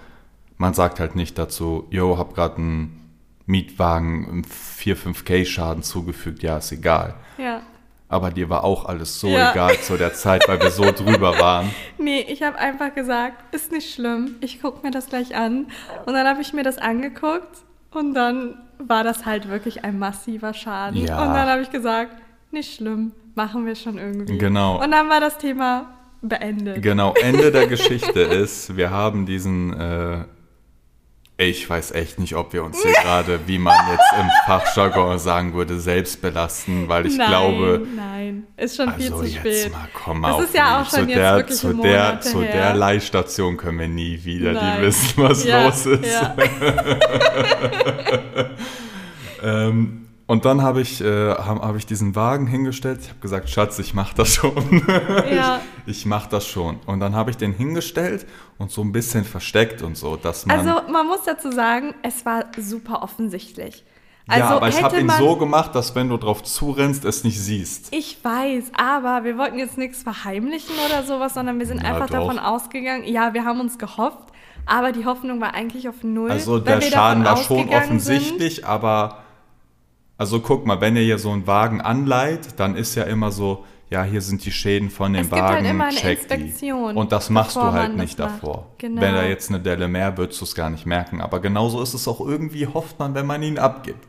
man 0.58 0.74
sagt 0.74 1.00
halt 1.00 1.14
nicht 1.16 1.38
dazu, 1.38 1.86
yo, 1.90 2.18
hab 2.18 2.34
gerade 2.34 2.56
einen 2.56 3.14
Mietwagen 3.46 4.28
im 4.28 4.44
4, 4.44 4.96
5K 4.96 5.44
Schaden 5.46 5.82
zugefügt, 5.84 6.42
ja, 6.42 6.58
ist 6.58 6.72
egal. 6.72 7.14
Ja. 7.38 7.62
Aber 8.08 8.30
dir 8.30 8.48
war 8.48 8.62
auch 8.62 8.84
alles 8.84 9.18
so 9.18 9.26
Ja. 9.28 9.50
egal 9.52 9.78
zu 9.80 9.96
der 9.96 10.14
Zeit, 10.14 10.46
weil 10.48 10.60
wir 10.60 10.70
so 10.70 10.84
drüber 10.92 11.38
waren. 11.40 11.70
Nee, 11.98 12.24
ich 12.28 12.42
habe 12.42 12.56
einfach 12.58 12.94
gesagt, 12.94 13.52
ist 13.54 13.72
nicht 13.72 13.92
schlimm, 13.92 14.36
ich 14.40 14.62
gucke 14.62 14.84
mir 14.86 14.92
das 14.92 15.08
gleich 15.08 15.34
an. 15.34 15.66
Und 16.06 16.14
dann 16.14 16.26
habe 16.26 16.40
ich 16.40 16.52
mir 16.52 16.62
das 16.62 16.78
angeguckt 16.78 17.58
und 17.90 18.14
dann 18.14 18.58
war 18.78 19.02
das 19.02 19.24
halt 19.26 19.48
wirklich 19.48 19.84
ein 19.84 19.98
massiver 19.98 20.54
Schaden. 20.54 21.04
Ja. 21.04 21.20
Und 21.20 21.34
dann 21.34 21.48
habe 21.48 21.62
ich 21.62 21.70
gesagt, 21.70 22.12
nicht 22.52 22.74
schlimm, 22.76 23.12
machen 23.34 23.66
wir 23.66 23.74
schon 23.74 23.98
irgendwie. 23.98 24.38
Genau. 24.38 24.82
Und 24.82 24.90
dann 24.92 25.08
war 25.08 25.20
das 25.20 25.38
Thema 25.38 25.86
beendet. 26.22 26.82
Genau, 26.82 27.12
Ende 27.14 27.50
der 27.50 27.66
Geschichte 27.68 28.20
ist, 28.20 28.76
wir 28.76 28.90
haben 28.90 29.26
diesen, 29.26 29.72
äh, 29.78 30.24
ich 31.38 31.68
weiß 31.68 31.92
echt 31.92 32.18
nicht, 32.18 32.34
ob 32.34 32.54
wir 32.54 32.64
uns 32.64 32.80
hier 32.82 32.92
gerade, 32.92 33.40
wie 33.46 33.58
man 33.58 33.74
jetzt 33.90 34.10
im 34.18 34.26
Fachjargon 34.46 35.18
sagen 35.18 35.52
würde, 35.52 35.78
selbst 35.78 36.22
belasten, 36.22 36.88
weil 36.88 37.04
ich 37.06 37.16
nein, 37.16 37.28
glaube, 37.28 37.86
Nein, 37.94 38.46
ist 38.56 38.76
schon 38.76 38.90
viel 38.94 39.12
also 39.12 39.18
zu 39.18 39.24
jetzt 39.28 39.36
spät. 39.62 39.72
mal 39.72 39.88
komm 39.92 40.22
Das 40.22 40.32
auf 40.32 40.44
ist 40.44 40.54
ja 40.54 40.80
auch 40.80 40.88
zu 40.88 40.96
schon 40.96 41.08
jetzt 41.10 41.18
der, 41.18 41.36
wirklich 41.36 41.58
zu 41.58 41.66
der, 41.68 41.76
Monate 41.76 42.20
zu 42.28 42.42
her. 42.42 42.52
der 42.52 42.74
Leihstation 42.76 43.56
können 43.58 43.78
wir 43.80 43.88
nie 43.88 44.24
wieder, 44.24 44.52
Nein. 44.52 44.76
die 44.80 44.86
wissen, 44.86 45.12
was 45.22 45.44
Ja, 45.44 45.66
los 45.66 45.84
ist. 45.86 46.06
Ja. 46.06 46.34
Ähm, 49.42 50.05
und 50.26 50.44
dann 50.44 50.62
habe 50.62 50.80
ich, 50.80 51.00
äh, 51.00 51.30
hab, 51.30 51.62
hab 51.62 51.76
ich 51.76 51.86
diesen 51.86 52.16
Wagen 52.16 52.46
hingestellt. 52.46 53.00
Ich 53.02 53.08
habe 53.10 53.20
gesagt, 53.20 53.48
Schatz, 53.48 53.78
ich 53.78 53.94
mach 53.94 54.12
das 54.12 54.34
schon. 54.34 54.82
Ja. 55.30 55.60
Ich, 55.86 55.98
ich 55.98 56.06
mach 56.06 56.26
das 56.26 56.46
schon. 56.46 56.80
Und 56.86 57.00
dann 57.00 57.14
habe 57.14 57.30
ich 57.30 57.36
den 57.36 57.52
hingestellt 57.52 58.26
und 58.58 58.70
so 58.70 58.82
ein 58.82 58.90
bisschen 58.90 59.24
versteckt 59.24 59.82
und 59.82 59.96
so, 59.96 60.16
dass 60.16 60.46
man. 60.46 60.58
Also 60.58 60.90
man 60.90 61.06
muss 61.06 61.22
dazu 61.24 61.52
sagen, 61.52 61.94
es 62.02 62.26
war 62.26 62.46
super 62.58 63.02
offensichtlich. 63.02 63.84
Also 64.28 64.40
ja, 64.40 64.56
aber 64.56 64.68
ich 64.68 64.82
habe 64.82 64.98
ihn 64.98 65.08
so 65.08 65.36
gemacht, 65.36 65.76
dass 65.76 65.94
wenn 65.94 66.08
du 66.08 66.16
drauf 66.16 66.42
zurennst, 66.42 67.04
es 67.04 67.22
nicht 67.22 67.40
siehst. 67.40 67.94
Ich 67.94 68.18
weiß, 68.24 68.72
aber 68.76 69.22
wir 69.22 69.38
wollten 69.38 69.58
jetzt 69.58 69.78
nichts 69.78 70.02
verheimlichen 70.02 70.74
oder 70.84 71.04
sowas, 71.04 71.34
sondern 71.34 71.60
wir 71.60 71.66
sind 71.66 71.82
Ja, 71.84 71.94
einfach 71.94 72.06
doch. 72.08 72.26
davon 72.26 72.40
ausgegangen, 72.40 73.04
ja, 73.04 73.34
wir 73.34 73.44
haben 73.44 73.60
uns 73.60 73.78
gehofft, 73.78 74.32
aber 74.64 74.90
die 74.90 75.04
Hoffnung 75.04 75.40
war 75.40 75.54
eigentlich 75.54 75.88
auf 75.88 76.02
null. 76.02 76.32
Also 76.32 76.58
der 76.58 76.80
Schaden 76.80 77.24
war 77.24 77.36
schon 77.36 77.68
offensichtlich, 77.68 78.66
aber 78.66 79.22
also 80.18 80.40
guck 80.40 80.66
mal, 80.66 80.80
wenn 80.80 80.96
ihr 80.96 81.02
hier 81.02 81.18
so 81.18 81.30
einen 81.30 81.46
Wagen 81.46 81.80
anleiht, 81.80 82.58
dann 82.58 82.74
ist 82.74 82.94
ja 82.94 83.04
immer 83.04 83.30
so, 83.30 83.64
ja, 83.90 84.02
hier 84.02 84.20
sind 84.20 84.44
die 84.44 84.50
Schäden 84.50 84.90
von 84.90 85.12
dem 85.12 85.22
Es 85.22 85.30
gibt 85.30 85.42
halt 85.42 85.58
Wagen, 85.58 85.66
immer 85.66 85.86
eine 85.86 85.96
check 85.96 86.26
die. 86.28 86.34
Inspektion, 86.34 86.96
Und 86.96 87.12
das 87.12 87.30
machst 87.30 87.56
du 87.56 87.60
halt 87.60 87.96
nicht 87.96 88.18
davor. 88.18 88.66
Genau. 88.78 89.00
Wenn 89.00 89.14
da 89.14 89.24
jetzt 89.24 89.50
eine 89.50 89.60
Delle 89.60 89.88
mehr, 89.88 90.16
würdest 90.16 90.40
du 90.40 90.44
es 90.44 90.54
gar 90.54 90.70
nicht 90.70 90.86
merken. 90.86 91.20
Aber 91.20 91.40
genauso 91.40 91.80
ist 91.82 91.94
es 91.94 92.08
auch 92.08 92.20
irgendwie, 92.20 92.66
hofft 92.66 92.98
man, 92.98 93.14
wenn 93.14 93.26
man 93.26 93.42
ihn 93.42 93.58
abgibt. 93.58 94.04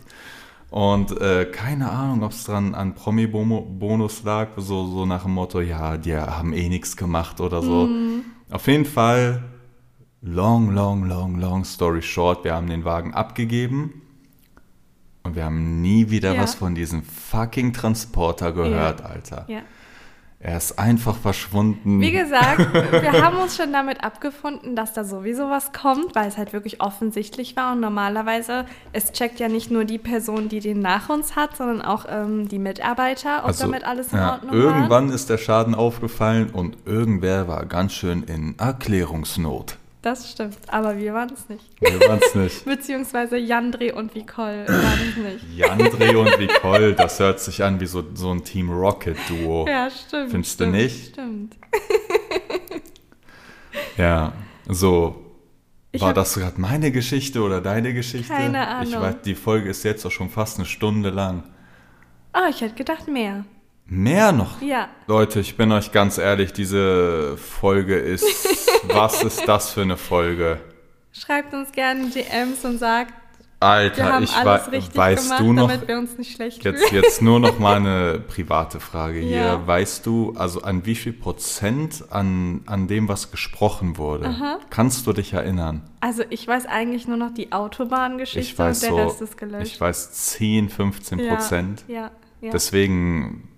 Und 0.70 1.20
äh, 1.22 1.45
keine 1.45 1.91
Ahnung, 1.91 2.24
ob 2.24 2.32
es 2.32 2.43
dran 2.43 2.74
an 2.74 2.95
Promi-Bonus 2.95 4.24
lag, 4.24 4.49
so, 4.58 4.88
so 4.88 5.05
nach 5.05 5.24
dem 5.24 5.34
Motto, 5.34 5.62
ja, 5.62 5.97
die 5.97 6.16
haben 6.16 6.53
eh 6.53 6.68
nichts 6.70 6.97
gemacht 6.97 7.39
oder 7.39 7.62
so. 7.62 7.86
Mhm. 7.86 8.24
Auf 8.49 8.68
jeden 8.68 8.86
Fall, 8.86 9.43
long, 10.22 10.74
long, 10.74 11.05
long, 11.05 11.39
long 11.39 11.64
story 11.64 12.01
short, 12.01 12.43
wir 12.43 12.55
haben 12.55 12.68
den 12.68 12.84
Wagen 12.84 13.14
abgegeben 13.14 14.01
und 15.28 15.36
wir 15.36 15.45
haben 15.45 15.82
nie 15.82 16.09
wieder 16.09 16.34
Ja. 16.34 16.41
was 16.41 16.55
von 16.55 16.73
diesem 16.75 17.03
fucking 17.03 17.73
Transporter 17.73 18.51
gehört, 18.51 19.03
Alter. 19.03 19.45
Ja. 19.47 19.59
Er 20.39 20.55
ist 20.55 20.78
einfach 20.78 21.15
verschwunden. 21.17 21.99
Wie 21.99 22.11
gesagt, 22.11 22.59
wir 22.91 23.11
haben 23.23 23.38
uns 23.38 23.57
schon 23.57 23.73
damit 23.73 24.03
abgefunden, 24.03 24.75
dass 24.75 24.93
da 24.93 25.03
sowieso 25.03 25.49
was 25.49 25.73
kommt, 25.73 26.13
weil 26.13 26.28
es 26.28 26.38
halt 26.38 26.53
wirklich 26.53 26.80
offensichtlich 26.80 27.55
war. 27.55 27.73
Und 27.73 27.80
normalerweise, 27.80 28.65
es 28.93 29.11
checkt 29.13 29.39
ja 29.39 29.47
nicht 29.47 29.71
nur 29.71 29.84
die 29.84 29.97
Person, 29.97 30.47
die 30.47 30.59
den 30.59 30.80
nach 30.80 31.09
uns 31.09 31.36
hat, 31.36 31.57
sondern 31.57 31.82
auch 31.82 32.05
ähm, 32.07 32.47
die 32.47 32.59
Mitarbeiter, 32.59 33.45
ob 33.45 33.57
damit 33.57 33.84
alles 33.84 34.13
in 34.13 34.19
Also, 34.19 34.28
ja, 34.28 34.34
Ordnung 34.34 34.51
war. 34.51 34.57
Irgendwann 34.59 35.09
ist 35.09 35.32
der 35.32 35.39
Schaden 35.39 35.73
aufgefallen 35.73 36.51
und 36.51 36.78
irgendwer 36.86 37.47
war 37.47 37.65
ganz 37.65 37.93
schön 37.93 38.21
in 38.21 38.53
Erklärungsnot. 38.59 39.80
Das 40.01 40.31
stimmt, 40.31 40.57
aber 40.67 40.97
wir 40.97 41.13
waren 41.13 41.31
es 41.33 41.49
nicht. 41.49 41.65
Wir 41.81 41.99
waren 42.07 42.19
es 42.23 42.35
nicht. 42.35 42.65
Beziehungsweise 42.65 43.37
Jandre 43.37 43.95
und 43.95 44.15
Nicole 44.15 44.67
waren 44.67 44.99
es 45.09 45.17
nicht. 45.17 45.57
Jandre 45.57 46.17
und 46.19 46.39
Nicole, 46.39 46.93
das 46.93 47.19
hört 47.19 47.39
sich 47.39 47.63
an 47.63 47.79
wie 47.79 47.87
so, 47.87 48.03
so 48.13 48.31
ein 48.31 48.43
Team 48.43 48.69
Rocket-Duo. 48.69 49.67
Ja, 49.67 49.89
stimmt. 49.89 50.31
Findest 50.31 50.59
du 50.59 50.63
stimmt, 50.65 50.77
nicht? 50.77 51.13
Stimmt. 51.13 51.57
Ja, 53.97 54.33
so. 54.67 55.23
Ich 55.91 56.01
War 56.01 56.13
das 56.13 56.35
gerade 56.35 56.59
meine 56.61 56.91
Geschichte 56.91 57.41
oder 57.41 57.61
deine 57.61 57.93
Geschichte? 57.93 58.31
Keine 58.31 58.67
Ahnung. 58.67 58.93
Ich 58.93 58.99
weiß, 58.99 59.15
die 59.25 59.35
Folge 59.35 59.69
ist 59.69 59.83
jetzt 59.83 60.05
auch 60.05 60.11
schon 60.11 60.29
fast 60.29 60.57
eine 60.57 60.65
Stunde 60.65 61.09
lang. 61.09 61.43
Ah, 62.33 62.49
ich 62.49 62.61
hätte 62.61 62.75
gedacht 62.75 63.07
mehr. 63.07 63.45
Mehr 63.89 64.31
noch. 64.31 64.61
Ja. 64.61 64.89
Leute, 65.07 65.39
ich 65.39 65.55
bin 65.55 65.71
euch 65.71 65.91
ganz 65.91 66.17
ehrlich, 66.17 66.51
diese 66.53 67.38
Folge 67.38 67.95
ist. 67.97 68.25
was 68.93 69.23
ist 69.23 69.47
das 69.47 69.71
für 69.71 69.81
eine 69.81 69.97
Folge? 69.97 70.59
Schreibt 71.13 71.53
uns 71.53 71.71
gerne 71.71 72.09
DMs 72.09 72.63
und 72.65 72.77
sagt, 72.79 73.13
Alter, 73.59 74.21
ich 74.21 74.31
alles 74.35 74.71
wei- 74.71 74.81
weißt 74.93 75.23
gemacht, 75.23 75.39
du 75.41 75.53
noch, 75.53 75.67
damit 75.67 75.88
wir 75.88 75.97
uns 75.97 76.15
nicht 76.19 76.35
schlecht 76.35 76.63
Jetzt, 76.63 76.83
fühlen. 76.89 77.01
jetzt 77.03 77.21
nur 77.23 77.39
noch 77.39 77.57
mal 77.57 77.75
eine 77.77 78.19
private 78.19 78.79
Frage 78.79 79.19
hier. 79.19 79.38
Ja. 79.38 79.65
Weißt 79.67 80.05
du, 80.05 80.33
also 80.38 80.61
an 80.61 80.85
wie 80.85 80.93
viel 80.93 81.13
Prozent 81.13 82.03
an, 82.11 82.61
an 82.67 82.88
dem, 82.88 83.07
was 83.07 83.31
gesprochen 83.31 83.97
wurde, 83.97 84.35
kannst 84.69 85.07
du 85.07 85.13
dich 85.13 85.33
erinnern? 85.33 85.81
Also 86.01 86.23
ich 86.29 86.47
weiß 86.47 86.67
eigentlich 86.67 87.07
nur 87.07 87.17
noch 87.17 87.33
die 87.33 87.51
Autobahngeschichte 87.51 88.39
Ich 88.51 88.59
weiß 88.59 88.83
und 88.83 88.89
der 88.91 89.03
so, 89.03 89.07
Rest 89.09 89.21
ist 89.23 89.38
gelöscht. 89.39 89.71
ich 89.73 89.81
weiß 89.81 90.11
10, 90.11 90.69
15 90.69 91.17
ja, 91.19 91.33
Prozent. 91.33 91.83
Ja, 91.88 92.11
ja. 92.41 92.51
Deswegen 92.51 93.49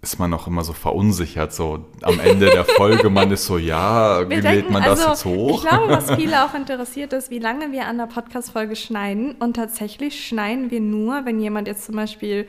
ist 0.00 0.18
man 0.18 0.32
auch 0.32 0.46
immer 0.46 0.62
so 0.62 0.72
verunsichert, 0.72 1.52
so 1.52 1.86
am 2.02 2.20
Ende 2.20 2.50
der 2.50 2.64
Folge, 2.64 3.10
man 3.10 3.32
ist 3.32 3.46
so, 3.46 3.58
ja, 3.58 4.28
Wir 4.28 4.42
lädt 4.42 4.70
man 4.70 4.82
das 4.84 5.00
also, 5.00 5.10
jetzt 5.10 5.24
hoch? 5.24 5.62
Ich 5.62 5.68
glaube, 5.68 5.88
was 5.88 6.12
viele 6.12 6.44
auch 6.44 6.54
interessiert 6.54 7.12
ist, 7.12 7.30
wie 7.30 7.40
lange 7.40 7.72
wir 7.72 7.86
an 7.86 7.98
der 7.98 8.06
Podcast-Folge 8.06 8.76
schneiden. 8.76 9.34
Und 9.40 9.56
tatsächlich 9.56 10.24
schneiden 10.24 10.70
wir 10.70 10.80
nur, 10.80 11.24
wenn 11.24 11.40
jemand 11.40 11.66
jetzt 11.66 11.84
zum 11.84 11.96
Beispiel 11.96 12.46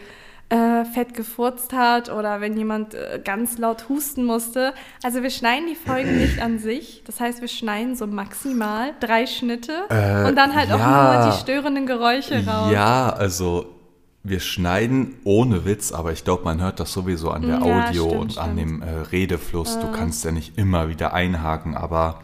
äh, 0.50 0.86
fett 0.86 1.16
gefurzt 1.16 1.74
hat 1.74 2.10
oder 2.12 2.40
wenn 2.40 2.56
jemand 2.56 2.94
äh, 2.94 3.20
ganz 3.24 3.58
laut 3.58 3.90
husten 3.90 4.26
musste. 4.26 4.74
Also 5.04 5.24
wir 5.24 5.30
schneiden 5.32 5.68
die 5.68 5.76
Folgen 5.76 6.18
nicht 6.18 6.42
an 6.42 6.60
sich. 6.60 7.04
Das 7.06 7.20
heißt, 7.20 7.42
wir 7.42 7.48
schneiden 7.48 7.96
so 7.96 8.06
maximal 8.08 8.94
drei 9.00 9.26
Schnitte 9.26 9.74
Äh, 9.90 10.28
und 10.28 10.36
dann 10.36 10.56
halt 10.56 10.72
auch 10.72 10.80
ja. 10.80 11.24
nur 11.24 11.32
die 11.32 11.38
störenden 11.38 11.88
Geräusche 11.88 12.46
raus. 12.46 12.72
Ja, 12.72 13.10
also 13.10 13.79
wir 14.24 14.40
schneiden 14.42 15.16
ohne 15.24 15.66
Witz, 15.66 15.92
aber 15.92 16.12
ich 16.12 16.24
glaube, 16.24 16.44
man 16.44 16.62
hört 16.62 16.80
das 16.80 16.92
sowieso 16.92 17.32
an 17.32 17.42
der 17.44 17.60
Mm, 17.60 17.64
Ja, 17.66 17.88
Audio 17.88 18.06
stimmt, 18.08 18.22
und 18.22 18.38
an 18.38 18.58
stimmt. 18.58 18.60
dem 18.60 18.82
äh, 18.82 18.92
Redefluss. 19.12 19.80
Du 19.80 19.92
kannst 19.92 20.26
ja 20.26 20.32
nicht 20.32 20.58
immer 20.58 20.90
wieder 20.90 21.14
einhaken, 21.14 21.76
aber 21.76 22.20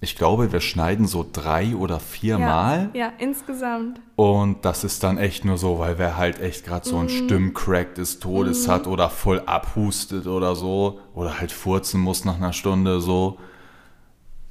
ich 0.00 0.16
glaube, 0.16 0.52
wir 0.52 0.60
schneiden 0.60 1.06
so 1.06 1.24
drei 1.32 1.74
oder 1.76 1.98
vier 2.00 2.38
ja, 2.38 2.46
Mal 2.46 2.90
ja, 2.94 3.12
insgesamt. 3.18 4.00
und 4.16 4.64
das 4.64 4.84
ist 4.84 5.02
dann 5.02 5.16
echt 5.16 5.44
nur 5.46 5.56
so, 5.56 5.78
weil 5.78 5.98
wer 5.98 6.16
halt 6.18 6.40
echt 6.40 6.66
gerade 6.66 6.86
so 6.86 6.98
ein 6.98 7.04
Mhm. 7.06 7.08
Stimmcrack 7.10 7.94
des 7.94 8.18
Todes 8.18 8.68
hat 8.68 8.86
oder 8.86 9.08
voll 9.08 9.40
abhustet 9.46 10.26
oder 10.26 10.56
so 10.56 10.98
oder 11.14 11.38
halt 11.40 11.52
furzen 11.52 12.00
muss 12.00 12.24
nach 12.24 12.36
einer 12.36 12.52
Stunde 12.52 13.00
so. 13.00 13.38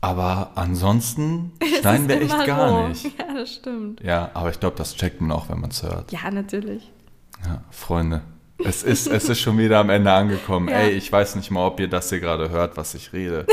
Aber 0.04 0.51
ansonsten 0.56 1.54
schneiden 1.80 2.10
wir 2.10 2.22
echt 2.22 2.45
gar 2.45 2.70
roh. 2.72 2.88
nicht. 2.89 3.06
Ja, 3.18 3.34
das 3.34 3.54
stimmt. 3.54 4.01
Ja, 4.04 4.32
aber 4.34 4.49
ich 4.49 4.60
glaube, 4.60 4.76
das 4.76 4.95
checkt 4.97 5.22
man 5.22 5.32
auch, 5.32 5.47
wenn 5.49 5.62
man 5.62 5.70
es 5.70 5.82
hört. 5.82 6.12
Ja, 6.12 6.30
natürlich. 6.30 6.91
Ja, 7.45 7.62
Freunde, 7.72 8.22
es 8.66 8.84
ist, 8.84 9.08
es 9.08 9.30
ist 9.30 9.39
schon 9.39 9.58
wieder 9.58 9.80
am 9.80 9.89
Ende 9.89 10.12
angekommen. 10.12 10.68
Ja. 10.74 10.80
Ey, 10.80 10.91
ich 10.91 11.10
weiß 11.10 11.36
nicht 11.38 11.51
mal, 11.51 11.66
ob 11.66 11.80
ihr 11.80 11.88
das 11.88 12.10
hier 12.10 12.20
gerade 12.20 12.49
hört, 12.49 12.76
was 12.76 12.95
ich 12.95 13.14
rede. 13.14 13.45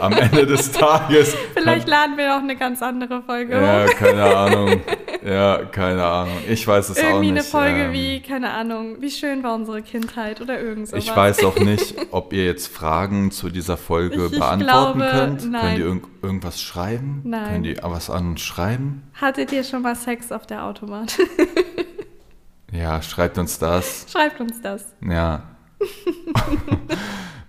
Am 0.00 0.12
Ende 0.14 0.46
des 0.46 0.72
Tages. 0.72 1.36
Vielleicht 1.54 1.86
laden 1.86 2.16
wir 2.16 2.34
auch 2.34 2.40
eine 2.40 2.56
ganz 2.56 2.80
andere 2.82 3.20
Folge 3.22 3.54
Ja, 3.54 3.84
hoch. 3.84 3.94
keine 3.96 4.24
Ahnung. 4.24 4.80
Ja, 5.24 5.64
keine 5.64 6.04
Ahnung. 6.04 6.34
Ich 6.48 6.66
weiß 6.66 6.90
es 6.90 6.98
auch 6.98 7.02
Irgendwie 7.02 7.32
nicht. 7.32 7.40
eine 7.54 7.64
Folge 7.64 7.84
Ähm, 7.84 7.92
wie, 7.92 8.20
keine 8.20 8.50
Ahnung, 8.50 8.96
wie 9.00 9.10
schön 9.10 9.42
war 9.42 9.54
unsere 9.54 9.80
Kindheit 9.80 10.40
oder 10.42 10.60
irgend 10.60 10.88
sowas. 10.88 11.02
Ich 11.02 11.16
weiß 11.16 11.44
auch 11.44 11.56
nicht, 11.58 11.94
ob 12.10 12.32
ihr 12.34 12.44
jetzt 12.44 12.66
Fragen 12.68 13.30
zu 13.30 13.48
dieser 13.48 13.76
Folge 13.78 14.26
Ich- 14.26 14.38
beantworten 14.38 14.98
glaube, 14.98 15.10
könnt. 15.10 15.50
nein. 15.50 15.60
Könnt 15.62 15.78
ihr 15.78 15.86
irg 15.86 16.06
irgendwas 16.22 16.60
schreiben? 16.60 17.22
Nein. 17.24 17.52
Könnt 17.52 17.66
ihr 17.66 17.76
was 17.82 18.10
an 18.10 18.28
uns 18.28 18.42
schreiben? 18.42 19.02
Hattet 19.14 19.50
ihr 19.52 19.64
schon 19.64 19.80
mal 19.82 19.96
Sex 19.96 20.30
auf 20.30 20.46
der 20.46 20.64
Autobahn? 20.64 21.06
Ja, 22.72 23.00
schreibt 23.02 23.38
uns 23.38 23.60
das. 23.60 24.04
Schreibt 24.10 24.40
uns 24.40 24.60
das. 24.60 24.84
Ja. 25.00 25.44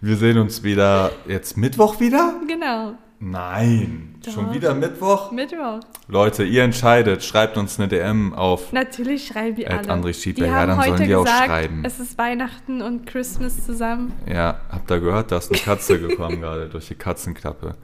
Wir 0.01 0.17
sehen 0.17 0.37
uns 0.37 0.61
wieder 0.61 1.11
jetzt 1.27 1.57
Mittwoch 1.57 1.99
wieder? 1.99 2.35
Genau. 2.47 2.93
Nein, 3.19 4.14
Doch. 4.25 4.33
schon 4.33 4.53
wieder 4.53 4.73
Mittwoch? 4.73 5.31
Mittwoch. 5.31 5.79
Leute, 6.07 6.43
ihr 6.43 6.63
entscheidet. 6.63 7.23
Schreibt 7.23 7.57
uns 7.57 7.79
eine 7.79 7.87
DM 7.87 8.33
auf. 8.33 8.71
Natürlich 8.73 9.27
schreiben 9.27 9.55
die 9.55 9.67
alle. 9.67 9.87
André 9.89 10.13
Schiebler. 10.13 10.45
die 10.47 10.51
Ja, 10.51 10.65
dann 10.65 10.81
sollen 10.81 11.03
die 11.03 11.15
auch 11.15 11.23
gesagt, 11.25 11.45
schreiben. 11.45 11.83
es 11.85 11.99
ist 11.99 12.17
Weihnachten 12.17 12.81
und 12.81 13.05
Christmas 13.05 13.65
zusammen. 13.65 14.13
Ja, 14.31 14.59
habt 14.71 14.89
ihr 14.91 14.99
gehört, 14.99 15.31
da 15.31 15.37
ist 15.37 15.51
eine 15.51 15.59
Katze 15.61 15.99
gekommen 16.07 16.41
gerade 16.41 16.67
durch 16.69 16.87
die 16.87 16.95
Katzenklappe. 16.95 17.75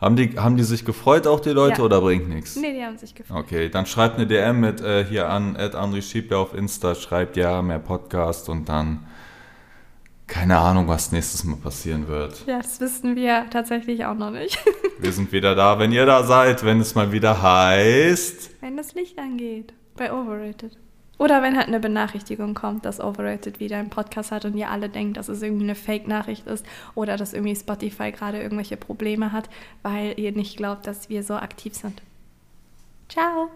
Haben 0.00 0.16
die, 0.16 0.36
haben 0.36 0.56
die 0.56 0.64
sich 0.64 0.84
gefreut, 0.84 1.28
auch 1.28 1.38
die 1.38 1.50
Leute, 1.50 1.78
Ja. 1.78 1.84
oder 1.84 2.00
bringt 2.00 2.28
nichts? 2.28 2.56
Nee, 2.56 2.72
die 2.72 2.82
haben 2.84 2.98
sich 2.98 3.14
gefreut. 3.14 3.38
Okay, 3.38 3.68
dann 3.68 3.86
schreibt 3.86 4.16
eine 4.16 4.26
DM 4.26 4.58
mit 4.58 4.80
äh, 4.80 5.04
hier 5.04 5.28
an, 5.28 5.56
at 5.56 5.76
André 5.76 6.02
Schiebler 6.02 6.38
auf 6.38 6.54
Insta, 6.54 6.96
schreibt 6.96 7.36
ja, 7.36 7.62
mehr 7.62 7.78
Podcast 7.78 8.48
und 8.48 8.68
dann 8.68 9.06
keine 10.32 10.58
Ahnung, 10.58 10.88
was 10.88 11.12
nächstes 11.12 11.44
Mal 11.44 11.56
passieren 11.56 12.08
wird. 12.08 12.46
Ja, 12.46 12.56
das 12.56 12.80
wissen 12.80 13.16
wir 13.16 13.44
tatsächlich 13.50 14.06
auch 14.06 14.14
noch 14.14 14.30
nicht. 14.30 14.58
Wir 14.98 15.12
sind 15.12 15.30
wieder 15.30 15.54
da, 15.54 15.78
wenn 15.78 15.92
ihr 15.92 16.06
da 16.06 16.24
seid, 16.24 16.64
wenn 16.64 16.80
es 16.80 16.94
mal 16.94 17.12
wieder 17.12 17.42
heißt. 17.42 18.62
wenn 18.62 18.78
das 18.78 18.94
Licht 18.94 19.18
angeht. 19.18 19.74
Bei 19.94 20.10
Overrated. 20.10 20.78
Oder 21.18 21.42
wenn 21.42 21.56
halt 21.56 21.68
eine 21.68 21.80
Benachrichtigung 21.80 22.54
kommt, 22.54 22.86
dass 22.86 22.98
Overrated 22.98 23.60
wieder 23.60 23.76
einen 23.76 23.90
Podcast 23.90 24.32
hat 24.32 24.46
und 24.46 24.56
ihr 24.56 24.70
alle 24.70 24.88
denkt, 24.88 25.18
dass 25.18 25.28
es 25.28 25.42
irgendwie 25.42 25.64
eine 25.64 25.74
Fake-Nachricht 25.74 26.46
ist 26.46 26.64
oder 26.94 27.18
dass 27.18 27.34
irgendwie 27.34 27.54
Spotify 27.54 28.10
gerade 28.10 28.40
irgendwelche 28.40 28.78
Probleme 28.78 29.32
hat, 29.32 29.50
weil 29.82 30.18
ihr 30.18 30.32
nicht 30.32 30.56
glaubt, 30.56 30.86
dass 30.86 31.10
wir 31.10 31.22
so 31.24 31.34
aktiv 31.34 31.74
sind. 31.74 32.00
Ciao! 33.10 33.50